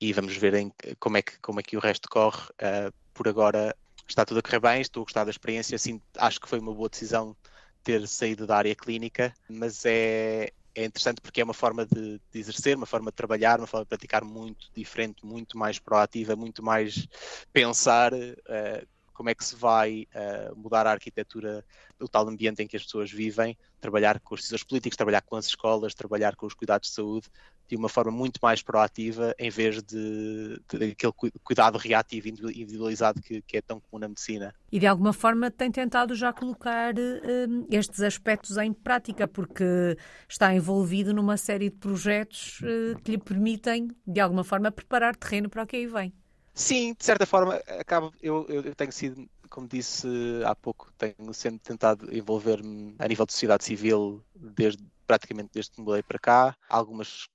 e 0.00 0.14
vamos 0.14 0.34
ver 0.38 0.54
em, 0.54 0.72
como, 0.98 1.18
é 1.18 1.22
que, 1.22 1.38
como 1.40 1.60
é 1.60 1.62
que 1.62 1.76
o 1.76 1.80
resto 1.80 2.08
corre. 2.08 2.40
Uh, 2.52 2.90
por 3.12 3.28
agora 3.28 3.76
está 4.08 4.24
tudo 4.24 4.38
a 4.38 4.42
correr 4.42 4.60
bem, 4.60 4.80
estou 4.80 5.02
a 5.02 5.04
gostar 5.04 5.24
da 5.24 5.30
experiência, 5.30 5.76
acho 6.16 6.40
que 6.40 6.48
foi 6.48 6.58
uma 6.58 6.72
boa 6.72 6.88
decisão 6.88 7.36
ter 7.84 8.08
saído 8.08 8.46
da 8.46 8.56
área 8.56 8.74
clínica, 8.74 9.34
mas 9.46 9.84
é, 9.84 10.54
é 10.76 10.84
interessante 10.84 11.20
porque 11.22 11.40
é 11.40 11.44
uma 11.44 11.54
forma 11.54 11.86
de, 11.86 12.20
de, 12.30 12.38
exercer, 12.38 12.76
uma 12.76 12.86
forma 12.86 13.10
de 13.10 13.16
trabalhar, 13.16 13.58
uma 13.58 13.66
forma 13.66 13.84
de 13.84 13.88
praticar 13.88 14.22
muito 14.22 14.68
diferente, 14.74 15.24
muito 15.24 15.56
mais 15.56 15.78
proativa, 15.78 16.36
muito 16.36 16.62
mais 16.62 17.08
pensar 17.52 18.12
uh, 18.12 18.86
como 19.16 19.30
é 19.30 19.34
que 19.34 19.44
se 19.44 19.56
vai 19.56 20.06
uh, 20.14 20.54
mudar 20.54 20.86
a 20.86 20.92
arquitetura 20.92 21.64
do 21.98 22.06
tal 22.06 22.28
ambiente 22.28 22.62
em 22.62 22.66
que 22.66 22.76
as 22.76 22.84
pessoas 22.84 23.10
vivem, 23.10 23.56
trabalhar 23.80 24.20
com 24.20 24.34
os 24.34 24.42
decisores 24.42 24.62
políticos, 24.62 24.96
trabalhar 24.96 25.22
com 25.22 25.36
as 25.36 25.46
escolas, 25.46 25.94
trabalhar 25.94 26.36
com 26.36 26.46
os 26.46 26.52
cuidados 26.52 26.90
de 26.90 26.94
saúde 26.94 27.28
de 27.68 27.76
uma 27.76 27.88
forma 27.88 28.12
muito 28.12 28.38
mais 28.40 28.62
proativa 28.62 29.34
em 29.38 29.50
vez 29.50 29.82
de, 29.82 30.60
de 30.68 30.92
aquele 30.92 31.12
cuidado 31.42 31.78
reativo 31.78 32.28
individualizado 32.28 33.20
que, 33.20 33.42
que, 33.42 33.56
é 33.56 33.60
tão 33.60 33.80
comum 33.80 34.00
na 34.00 34.08
medicina. 34.08 34.54
E 34.70 34.78
de 34.78 34.86
alguma 34.86 35.12
forma 35.12 35.50
tem 35.50 35.70
tentado 35.72 36.14
já 36.14 36.32
colocar 36.32 36.94
uh, 36.94 37.66
estes 37.70 38.02
aspectos 38.02 38.56
em 38.58 38.72
prática, 38.72 39.26
porque 39.26 39.96
está 40.28 40.54
envolvido 40.54 41.12
numa 41.12 41.36
série 41.36 41.70
de 41.70 41.76
projetos 41.76 42.60
uh, 42.60 43.00
que 43.02 43.12
lhe 43.12 43.18
permitem, 43.18 43.88
de 44.06 44.20
alguma 44.20 44.44
forma, 44.44 44.70
preparar 44.70 45.16
terreno 45.16 45.48
para 45.48 45.64
o 45.64 45.66
que 45.66 45.76
aí 45.76 45.86
vem. 45.86 46.12
Sim, 46.58 46.94
de 46.98 47.04
certa 47.04 47.26
forma, 47.26 47.56
acabo, 47.78 48.10
eu, 48.22 48.46
eu 48.48 48.74
tenho 48.74 48.90
sido, 48.90 49.28
como 49.50 49.68
disse 49.68 50.08
há 50.46 50.54
pouco, 50.54 50.90
tenho 50.96 51.34
sempre 51.34 51.60
tentado 51.60 52.12
envolver-me 52.16 52.96
a 52.98 53.06
nível 53.06 53.26
de 53.26 53.32
sociedade 53.32 53.62
civil 53.62 54.24
desde 54.34 54.82
praticamente 55.06 55.50
desde 55.52 55.72
que 55.72 55.80
me 55.82 55.86
mudei 55.86 56.02
para 56.02 56.18
cá. 56.18 56.56
Algumas 56.70 57.28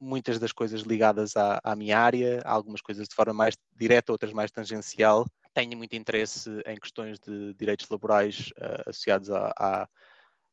muitas 0.00 0.38
das 0.38 0.52
coisas 0.52 0.82
ligadas 0.82 1.36
à, 1.36 1.60
à, 1.64 1.74
minha 1.74 1.98
área, 1.98 2.40
algumas 2.44 2.80
coisas 2.80 3.08
de 3.08 3.14
forma 3.16 3.32
mais 3.32 3.56
direta, 3.76 4.12
outras 4.12 4.32
mais 4.32 4.52
tangencial. 4.52 5.26
Tenho 5.52 5.76
muito 5.76 5.96
interesse 5.96 6.48
em 6.64 6.76
questões 6.78 7.18
de 7.18 7.54
direitos 7.54 7.88
laborais 7.90 8.52
uh, 8.58 8.88
associados 8.88 9.28
a, 9.28 9.52
a, 9.58 9.88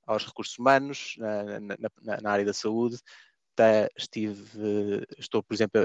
aos 0.07 0.25
recursos 0.25 0.57
humanos, 0.57 1.15
na, 1.19 1.59
na, 1.59 2.21
na 2.21 2.31
área 2.31 2.45
da 2.45 2.53
saúde. 2.53 2.97
Estive, 3.95 5.05
estou, 5.17 5.43
por 5.43 5.53
exemplo, 5.53 5.81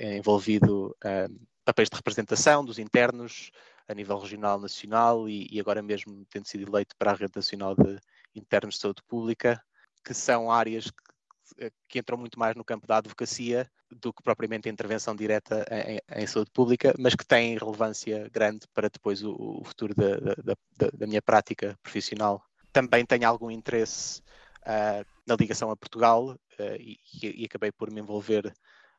envolvido 0.00 0.96
um, 1.04 1.38
papéis 1.64 1.88
de 1.88 1.96
representação 1.96 2.64
dos 2.64 2.78
internos 2.78 3.50
a 3.88 3.94
nível 3.94 4.18
regional, 4.18 4.60
nacional 4.60 5.28
e, 5.28 5.48
e 5.50 5.60
agora 5.60 5.82
mesmo 5.82 6.24
tendo 6.30 6.46
sido 6.46 6.68
eleito 6.68 6.94
para 6.96 7.10
a 7.10 7.14
Rede 7.14 7.32
Nacional 7.34 7.74
de 7.74 7.98
Internos 8.34 8.76
de 8.76 8.80
Saúde 8.80 9.02
Pública, 9.06 9.60
que 10.04 10.14
são 10.14 10.50
áreas 10.50 10.90
que 10.90 11.10
eh, 11.58 11.70
que 11.88 11.98
entram 11.98 12.18
muito 12.18 12.38
mais 12.38 12.54
no 12.54 12.64
campo 12.64 12.86
da 12.86 12.98
advocacia 12.98 13.68
do 13.90 14.12
que 14.12 14.22
propriamente 14.22 14.68
a 14.68 14.72
intervenção 14.72 15.16
direta 15.16 15.66
em, 15.70 16.22
em 16.22 16.26
saúde 16.26 16.50
pública, 16.52 16.94
mas 16.98 17.14
que 17.14 17.26
têm 17.26 17.58
relevância 17.58 18.28
grande 18.32 18.66
para 18.72 18.88
depois 18.88 19.22
o, 19.22 19.32
o 19.32 19.64
futuro 19.64 19.94
da, 19.94 20.16
da, 20.16 20.54
da, 20.76 20.90
da, 20.92 21.06
minha 21.06 21.20
prática 21.20 21.76
profissional. 21.82 22.42
Também 22.72 23.04
tenho 23.04 23.26
algum 23.26 23.50
interesse 23.50 24.20
uh, 24.62 25.04
na 25.26 25.34
ligação 25.34 25.70
a 25.70 25.76
Portugal 25.76 26.36
e, 26.78 26.98
e, 27.22 27.44
acabei 27.44 27.72
por 27.72 27.90
me 27.90 28.00
envolver 28.00 28.52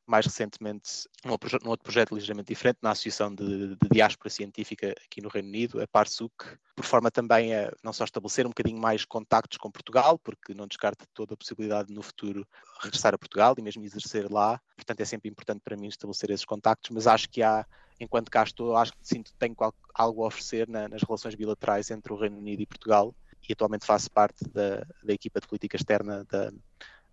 mais 0.05 0.25
recentemente 0.25 1.07
num, 1.23 1.37
num, 1.63 1.69
outro 1.69 1.83
projeto 1.83 2.13
ligeiramente 2.13 2.47
diferente, 2.47 2.79
na 2.81 2.91
Associação 2.91 3.33
de, 3.33 3.75
de 3.75 3.89
Diáspora 3.89 4.29
Científica 4.29 4.93
aqui 5.05 5.21
no 5.21 5.29
Reino 5.29 5.47
Unido, 5.47 5.81
a 5.81 5.87
PARSUC, 5.87 6.57
por 6.75 6.85
forma 6.85 7.11
também 7.11 7.55
a 7.55 7.71
não 7.83 7.93
só 7.93 8.03
estabelecer 8.03 8.45
um 8.45 8.49
bocadinho 8.49 8.79
mais 8.79 9.05
contactos 9.05 9.57
com 9.57 9.71
Portugal, 9.71 10.19
porque 10.19 10.53
não 10.53 10.67
descarta 10.67 11.05
toda 11.13 11.33
a 11.33 11.37
possibilidade 11.37 11.89
de 11.89 11.93
no 11.93 12.01
futuro 12.01 12.45
regressar 12.81 13.13
a 13.13 13.17
Portugal 13.17 13.55
e 13.57 13.61
mesmo 13.61 13.83
exercer 13.83 14.29
lá, 14.29 14.59
portanto 14.75 15.01
é 15.01 15.05
sempre 15.05 15.29
importante 15.29 15.61
para 15.63 15.77
mim 15.77 15.87
estabelecer 15.87 16.31
esses 16.31 16.45
contactos, 16.45 16.89
mas 16.89 17.07
acho 17.07 17.29
que 17.29 17.41
há, 17.41 17.65
enquanto 17.99 18.29
cá 18.29 18.43
estou, 18.43 18.75
acho 18.75 18.91
que 18.93 18.99
sinto 19.03 19.31
que 19.31 19.37
tenho 19.37 19.55
algo 19.93 20.23
a 20.23 20.27
oferecer 20.27 20.67
na, 20.67 20.89
nas 20.89 21.03
relações 21.03 21.35
bilaterais 21.35 21.91
entre 21.91 22.11
o 22.11 22.17
Reino 22.17 22.37
Unido 22.37 22.61
e 22.61 22.65
Portugal, 22.65 23.15
e 23.47 23.53
atualmente 23.53 23.85
faço 23.85 24.09
parte 24.11 24.43
da, 24.49 24.85
da 25.03 25.13
equipa 25.13 25.39
de 25.39 25.47
política 25.47 25.75
externa 25.75 26.23
da, 26.29 26.51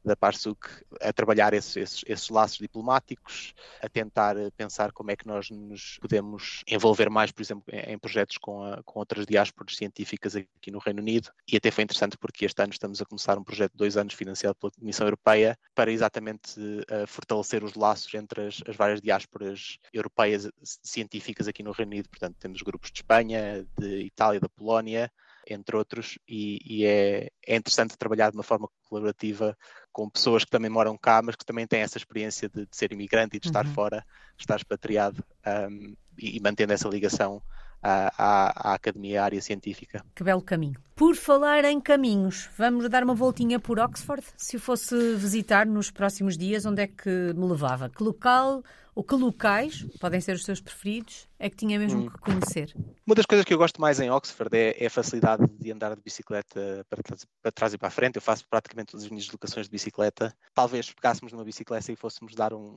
da 0.05 0.17
PARSUC 0.17 0.85
a 1.01 1.13
trabalhar 1.13 1.53
esses, 1.55 1.77
esses, 1.77 2.05
esses, 2.07 2.29
laços 2.29 2.59
diplomáticos, 2.59 3.55
a 3.83 3.89
tentar 3.89 4.37
pensar 4.57 4.93
como 4.93 5.11
é 5.11 5.17
que 5.17 5.27
nós 5.27 5.51
nos 5.51 5.99
podemos 6.01 6.63
envolver 6.67 7.11
mais, 7.11 7.31
por 7.31 7.43
exemplo, 7.43 7.65
em, 7.73 7.93
em 7.93 7.99
projetos 7.99 8.39
com, 8.39 8.63
a, 8.63 8.83
com 8.83 8.99
outras 8.99 9.27
diásporas 9.27 9.77
científicas 9.77 10.37
aqui 10.37 10.71
no 10.71 10.79
Reino 10.79 11.01
Unido. 11.01 11.31
E 11.51 11.57
até 11.57 11.71
foi 11.71 11.85
interessante 11.85 12.17
porque 12.17 12.45
este 12.45 12.63
ano 12.63 12.73
estamos 12.73 13.01
a 13.01 13.05
começar 13.05 13.39
um 13.39 13.45
projeto 13.45 13.73
de 13.73 13.79
dois 13.79 13.97
anos 13.97 14.15
financiado 14.15 14.57
pela 14.57 14.73
Comissão 14.73 15.07
Europeia 15.07 15.59
para 15.75 15.91
exatamente 15.91 16.59
uh, 16.59 17.07
fortalecer 17.07 17.65
os 17.65 17.75
laços 17.75 18.13
entre 18.15 18.47
as, 18.47 18.63
as 18.67 18.77
várias 18.77 19.01
diásporas 19.01 19.79
europeias 19.93 20.51
científicas 20.63 21.49
aqui 21.49 21.63
no 21.63 21.73
Reino 21.73 21.93
Unido. 21.93 22.09
Portanto, 22.09 22.37
temos 22.39 22.63
grupos 22.63 22.91
de 22.91 22.99
Espanha, 22.99 23.67
de 23.79 24.03
Itália, 24.03 24.41
da 24.41 24.49
Polónia, 24.49 25.11
entre 25.51 25.77
outros, 25.77 26.19
e, 26.29 26.59
e 26.65 26.85
é, 26.85 27.31
é, 27.47 27.57
interessante 27.57 27.97
trabalhar 27.97 28.31
de 28.31 28.37
uma 28.37 28.43
forma 28.43 28.69
colaborativa 28.89 29.57
com 29.99 30.09
pessoas 30.09 30.45
que 30.45 30.51
também 30.53 30.71
moram 30.71 30.97
cá, 30.97 31.21
mas 31.21 31.35
que 31.35 31.45
também 31.45 31.67
têm 31.67 31.81
essa 31.81 31.99
experiência 31.99 32.49
de, 32.49 32.67
de 32.67 32.77
ser 32.77 32.93
imigrante 32.93 33.37
e 33.37 33.41
de 33.41 33.49
estar 33.49 33.67
uhum. 33.67 33.75
fora, 33.75 34.07
estar 34.39 34.55
expatriado 34.55 35.25
um, 35.45 35.93
e, 36.17 36.37
e, 36.37 36.41
mantendo 36.41 36.73
essa 36.73 36.89
ligação 36.89 37.43
à, 37.83 38.13
à, 38.17 38.71
à, 38.71 38.75
academia, 38.75 39.21
à 39.21 39.25
área 39.25 39.43
científica. 39.43 40.05
Que 40.15 40.23
belo 40.23 40.41
caminho. 40.41 40.81
Por 40.95 41.17
falar 41.17 41.65
em 41.65 41.81
caminhos, 41.81 42.49
vamos 42.57 42.89
dar 42.89 43.03
uma 43.03 43.13
voltinha 43.13 43.59
por 43.59 43.81
Oxford? 43.81 44.23
Se 44.37 44.57
o 44.57 44.61
fosse 44.61 44.95
visitar 45.17 45.67
nos 45.67 45.91
próximos 45.91 46.39
dias, 46.39 46.65
onde 46.65 46.83
é 46.83 46.87
que 46.87 47.35
me 47.35 47.47
levava? 47.47 47.89
Que 47.89 48.05
local 48.05 48.63
ou 48.99 49.05
que 49.05 49.15
locais, 49.15 49.87
podem 50.01 50.21
ser 50.21 50.35
os 50.35 50.43
seus 50.43 50.61
preferidos, 50.61 51.29
é 51.39 51.49
que 51.49 51.55
tinha 51.55 51.79
mesmo 51.79 52.01
hum. 52.01 52.11
que 52.11 52.19
conhecer? 52.19 52.75
Uma 53.07 53.15
das 53.15 53.27
coisas 53.27 53.45
que 53.45 53.55
eu 53.55 53.59
gosto 53.59 53.81
mais 53.81 54.01
em 54.01 54.11
Oxford 54.11 54.53
é, 54.57 54.75
é 54.77 54.87
a 54.87 54.91
facilidade 54.91 55.47
de 55.57 55.71
andar 55.71 55.95
de 55.95 56.03
bicicleta 56.03 56.85
para, 56.91 57.01
para, 57.41 57.53
trás 57.53 57.73
e 57.73 57.79
para 57.79 57.87
a 57.87 57.93
frente. 57.93 58.17
Eu 58.17 58.23
faço 58.23 58.43
praticamente 58.51 58.91
todas 58.91 59.05
as 59.05 59.09
minhas 59.09 59.27
deslocações 59.27 59.67
de 59.67 59.71
bicicleta. 59.71 60.37
Talvez 60.53 60.93
pegássemos 60.93 61.33
numa 61.33 61.45
bicicleta 61.45 61.93
e 61.93 61.95
fôssemos 61.95 62.35
dar 62.35 62.53
um, 62.53 62.77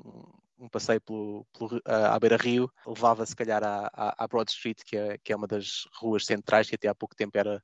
um 0.60 0.70
passeio 0.70 1.02
pelo, 1.02 1.44
pelo, 1.58 1.82
à 1.86 2.20
beira-rio, 2.20 2.72
levava 2.86 3.26
se 3.26 3.36
calhar 3.36 3.64
à, 3.64 3.90
à, 3.92 4.28
Broad 4.28 4.52
Street, 4.52 4.78
que 4.86 4.96
é, 4.96 5.18
que 5.24 5.34
é 5.34 5.36
uma 5.36 5.48
das 5.48 5.88
ruas 5.96 6.24
centrais, 6.24 6.70
que 6.70 6.76
até 6.76 6.88
há 6.88 6.94
pouco 6.94 7.16
tempo 7.16 7.36
era, 7.36 7.64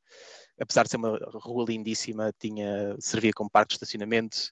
apesar 0.60 0.82
de 0.82 0.90
ser 0.90 0.98
uma 0.98 1.16
rua 1.32 1.66
lindíssima, 1.70 2.34
tinha, 2.40 2.96
servia 3.00 3.34
como 3.36 3.52
parque 3.52 3.70
de 3.70 3.76
estacionamento 3.76 4.52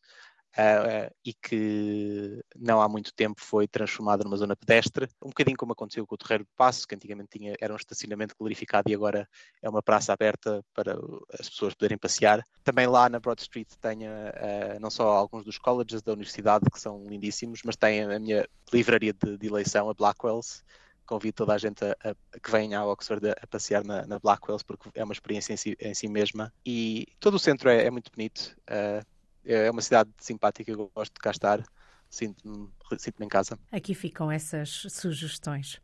uh, 0.57 1.13
e 1.23 1.33
que 1.33 2.43
não 2.55 2.81
há 2.81 2.87
muito 2.87 3.13
tempo 3.13 3.41
foi 3.41 3.67
transformada 3.67 4.23
numa 4.23 4.37
zona 4.37 4.55
pedestre, 4.55 5.07
um 5.21 5.29
bocadinho 5.29 5.57
como 5.57 5.73
aconteceu 5.73 6.05
com 6.05 6.15
o 6.15 6.17
Terreiro 6.17 6.43
do 6.43 6.49
Passo, 6.55 6.87
que 6.87 6.95
antigamente 6.95 7.37
tinha, 7.37 7.55
era 7.59 7.73
um 7.73 7.77
estacionamento 7.77 8.35
glorificado 8.37 8.89
e 8.89 8.95
agora 8.95 9.27
é 9.61 9.69
uma 9.69 9.81
praça 9.81 10.13
aberta 10.13 10.63
para 10.73 10.97
as 11.39 11.49
pessoas 11.49 11.73
poderem 11.73 11.97
passear. 11.97 12.45
Também 12.63 12.87
lá 12.87 13.09
na 13.09 13.19
Broad 13.19 13.41
Street 13.41 13.69
tenho 13.79 14.09
uh, 14.09 14.79
não 14.79 14.89
só 14.89 15.09
alguns 15.09 15.43
dos 15.43 15.57
colleges 15.57 16.01
da 16.01 16.13
universidade, 16.13 16.65
que 16.71 16.79
são 16.79 17.03
lindíssimos, 17.05 17.61
mas 17.63 17.75
tem 17.75 18.03
a 18.03 18.19
minha 18.19 18.47
livraria 18.71 19.13
de, 19.13 19.37
de 19.37 19.47
eleição, 19.47 19.89
a 19.89 19.93
Blackwell's, 19.93 20.63
convido 21.05 21.35
toda 21.35 21.53
a 21.53 21.57
gente 21.57 21.85
a, 21.85 21.95
a, 22.03 22.39
que 22.39 22.51
venha 22.51 22.79
a 22.79 22.85
Oxford 22.85 23.29
a, 23.29 23.33
a 23.33 23.47
passear 23.47 23.83
na, 23.83 24.05
na, 24.07 24.19
Blackwells 24.19 24.63
porque 24.63 24.89
é 24.95 25.03
uma 25.03 25.13
experiência 25.13 25.53
em 25.53 25.57
si, 25.57 25.77
em 25.79 25.93
si 25.93 26.07
mesma 26.07 26.51
e 26.65 27.05
todo 27.19 27.35
o 27.35 27.39
centro 27.39 27.69
é, 27.69 27.85
é 27.85 27.91
muito 27.91 28.11
bonito 28.11 28.55
uh, 28.69 29.05
é 29.45 29.69
uma 29.69 29.81
cidade 29.81 30.09
simpática, 30.19 30.71
eu 30.71 30.91
gosto 30.93 31.13
de 31.13 31.19
cá 31.19 31.31
estar, 31.31 31.63
sinto-me 32.09 32.69
sinto 32.97 33.23
em 33.23 33.27
casa. 33.27 33.57
Aqui 33.71 33.93
ficam 33.93 34.31
essas 34.31 34.85
sugestões. 34.89 35.79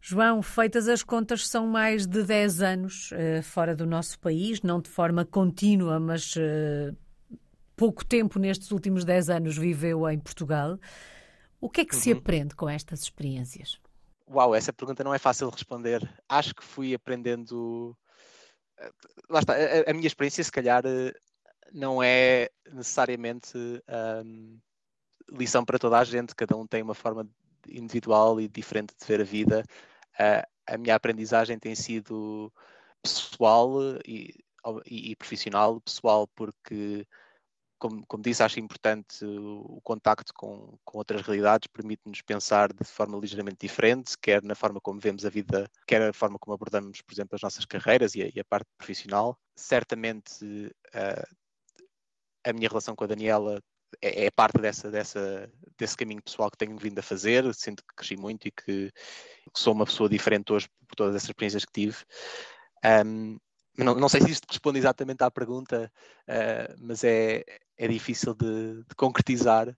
João, 0.00 0.42
feitas 0.42 0.88
as 0.88 1.02
contas, 1.02 1.46
são 1.46 1.66
mais 1.66 2.06
de 2.06 2.22
10 2.22 2.62
anos 2.62 3.10
uh, 3.12 3.42
fora 3.42 3.76
do 3.76 3.84
nosso 3.84 4.18
país, 4.18 4.62
não 4.62 4.80
de 4.80 4.88
forma 4.88 5.26
contínua, 5.26 6.00
mas 6.00 6.34
uh, 6.36 6.96
pouco 7.76 8.04
tempo 8.04 8.38
nestes 8.38 8.70
últimos 8.70 9.04
10 9.04 9.28
anos 9.28 9.58
viveu 9.58 10.08
em 10.08 10.18
Portugal. 10.18 10.78
O 11.60 11.68
que 11.68 11.82
é 11.82 11.84
que 11.84 11.94
uhum. 11.94 12.00
se 12.00 12.12
aprende 12.12 12.54
com 12.54 12.68
estas 12.68 13.02
experiências? 13.02 13.78
Uau, 14.26 14.54
essa 14.54 14.72
pergunta 14.72 15.04
não 15.04 15.12
é 15.12 15.18
fácil 15.18 15.48
de 15.48 15.54
responder. 15.54 16.08
Acho 16.28 16.54
que 16.54 16.64
fui 16.64 16.94
aprendendo. 16.94 17.94
Eh, 18.78 18.90
lá 19.28 19.40
está, 19.40 19.54
a, 19.54 19.90
a 19.90 19.92
minha 19.92 20.06
experiência, 20.06 20.42
se 20.42 20.52
calhar, 20.52 20.82
não 21.72 22.02
é 22.02 22.50
necessariamente 22.72 23.56
um, 24.24 24.58
lição 25.32 25.64
para 25.64 25.78
toda 25.78 25.98
a 25.98 26.04
gente, 26.04 26.34
cada 26.34 26.56
um 26.56 26.66
tem 26.66 26.82
uma 26.82 26.94
forma 26.94 27.28
individual 27.68 28.40
e 28.40 28.48
diferente 28.48 28.94
de 28.98 29.06
ver 29.06 29.20
a 29.20 29.24
vida. 29.24 29.64
a, 30.18 30.46
a 30.66 30.78
minha 30.78 30.94
aprendizagem 30.94 31.58
tem 31.58 31.74
sido 31.74 32.52
pessoal 33.02 33.70
e, 34.06 34.34
e, 34.86 35.10
e 35.10 35.16
profissional. 35.16 35.80
Pessoal, 35.80 36.28
porque 36.28 37.06
como, 37.78 38.04
como, 38.06 38.22
disse, 38.22 38.42
acho 38.42 38.60
importante 38.60 39.24
o 39.24 39.80
contacto 39.82 40.32
com, 40.34 40.78
com 40.84 40.98
outras 40.98 41.22
realidades, 41.22 41.66
permite-nos 41.66 42.20
pensar 42.20 42.72
de 42.72 42.84
forma 42.84 43.18
ligeiramente 43.18 43.56
diferente, 43.60 44.16
quer 44.20 44.42
na 44.42 44.54
forma 44.54 44.80
como 44.80 45.00
vemos 45.00 45.24
a 45.24 45.30
vida, 45.30 45.68
quer 45.86 46.02
a 46.02 46.12
forma 46.12 46.38
como 46.38 46.54
abordamos, 46.54 47.00
por 47.00 47.12
exemplo, 47.12 47.36
as 47.36 47.42
nossas 47.42 47.64
carreiras 47.64 48.14
e 48.14 48.22
a, 48.22 48.26
e 48.34 48.38
a 48.38 48.44
parte 48.44 48.68
profissional. 48.76 49.38
Certamente 49.56 50.44
uh, 50.44 51.36
a 52.44 52.52
minha 52.52 52.68
relação 52.68 52.94
com 52.94 53.04
a 53.04 53.06
Daniela 53.06 53.60
é, 54.00 54.26
é, 54.26 54.30
parte 54.30 54.60
dessa, 54.60 54.90
dessa, 54.90 55.50
desse 55.78 55.96
caminho 55.96 56.22
pessoal 56.22 56.50
que 56.50 56.58
tenho 56.58 56.76
vindo 56.76 56.98
a 56.98 57.02
fazer, 57.02 57.52
sinto 57.54 57.82
que 57.82 57.94
cresci 57.96 58.16
muito 58.16 58.46
e 58.46 58.50
que, 58.50 58.90
que 58.92 59.60
sou 59.60 59.72
uma 59.72 59.86
pessoa 59.86 60.08
diferente 60.08 60.52
hoje 60.52 60.68
por 60.86 60.96
todas 60.96 61.14
essas 61.14 61.28
experiências 61.28 61.64
que 61.64 61.72
tive. 61.72 61.96
Um, 63.04 63.38
não, 63.76 63.94
não, 63.94 64.08
sei 64.08 64.20
se 64.20 64.30
isto 64.30 64.46
responde 64.48 64.78
exatamente 64.78 65.22
à 65.22 65.30
pergunta, 65.30 65.90
uh, 66.28 66.74
mas 66.78 67.02
é, 67.04 67.44
é 67.76 67.88
difícil 67.88 68.34
de, 68.34 68.84
de, 68.84 68.94
concretizar, 68.96 69.74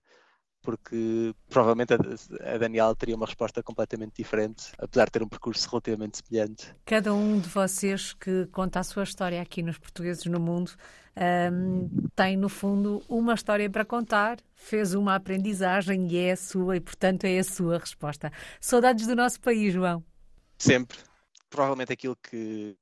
porque 0.63 1.35
provavelmente 1.49 1.93
a, 1.93 2.53
a 2.53 2.57
Daniela 2.57 2.95
teria 2.95 3.15
uma 3.15 3.25
resposta 3.25 3.61
completamente 3.61 4.13
diferente, 4.15 4.71
apesar 4.79 5.05
de 5.05 5.11
ter 5.11 5.21
um 5.23 5.27
percurso 5.27 5.69
relativamente 5.69 6.19
semelhante. 6.25 6.73
Cada 6.85 7.13
um 7.13 7.39
de 7.39 7.49
vocês 7.49 8.13
que 8.13 8.47
conta 8.47 8.79
a 8.79 8.83
sua 8.83 9.03
história 9.03 9.41
aqui 9.41 9.61
nos 9.61 9.77
Portugueses 9.77 10.25
no 10.25 10.39
Mundo 10.39 10.71
um, 11.15 12.07
tem, 12.15 12.35
no 12.35 12.49
fundo, 12.49 13.03
uma 13.07 13.33
história 13.35 13.69
para 13.69 13.85
contar, 13.85 14.39
fez 14.55 14.95
uma 14.95 15.15
aprendizagem 15.15 16.07
e 16.11 16.17
é 16.17 16.31
a 16.31 16.37
sua, 16.37 16.77
e 16.77 16.79
portanto 16.79 17.25
é 17.25 17.37
a 17.37 17.43
sua 17.43 17.77
resposta. 17.77 18.31
Saudades 18.59 19.05
do 19.05 19.15
nosso 19.15 19.39
país, 19.39 19.73
João? 19.73 20.03
Sempre. 20.57 20.97
Provavelmente 21.49 21.93
aquilo 21.93 22.15
que, 22.15 22.75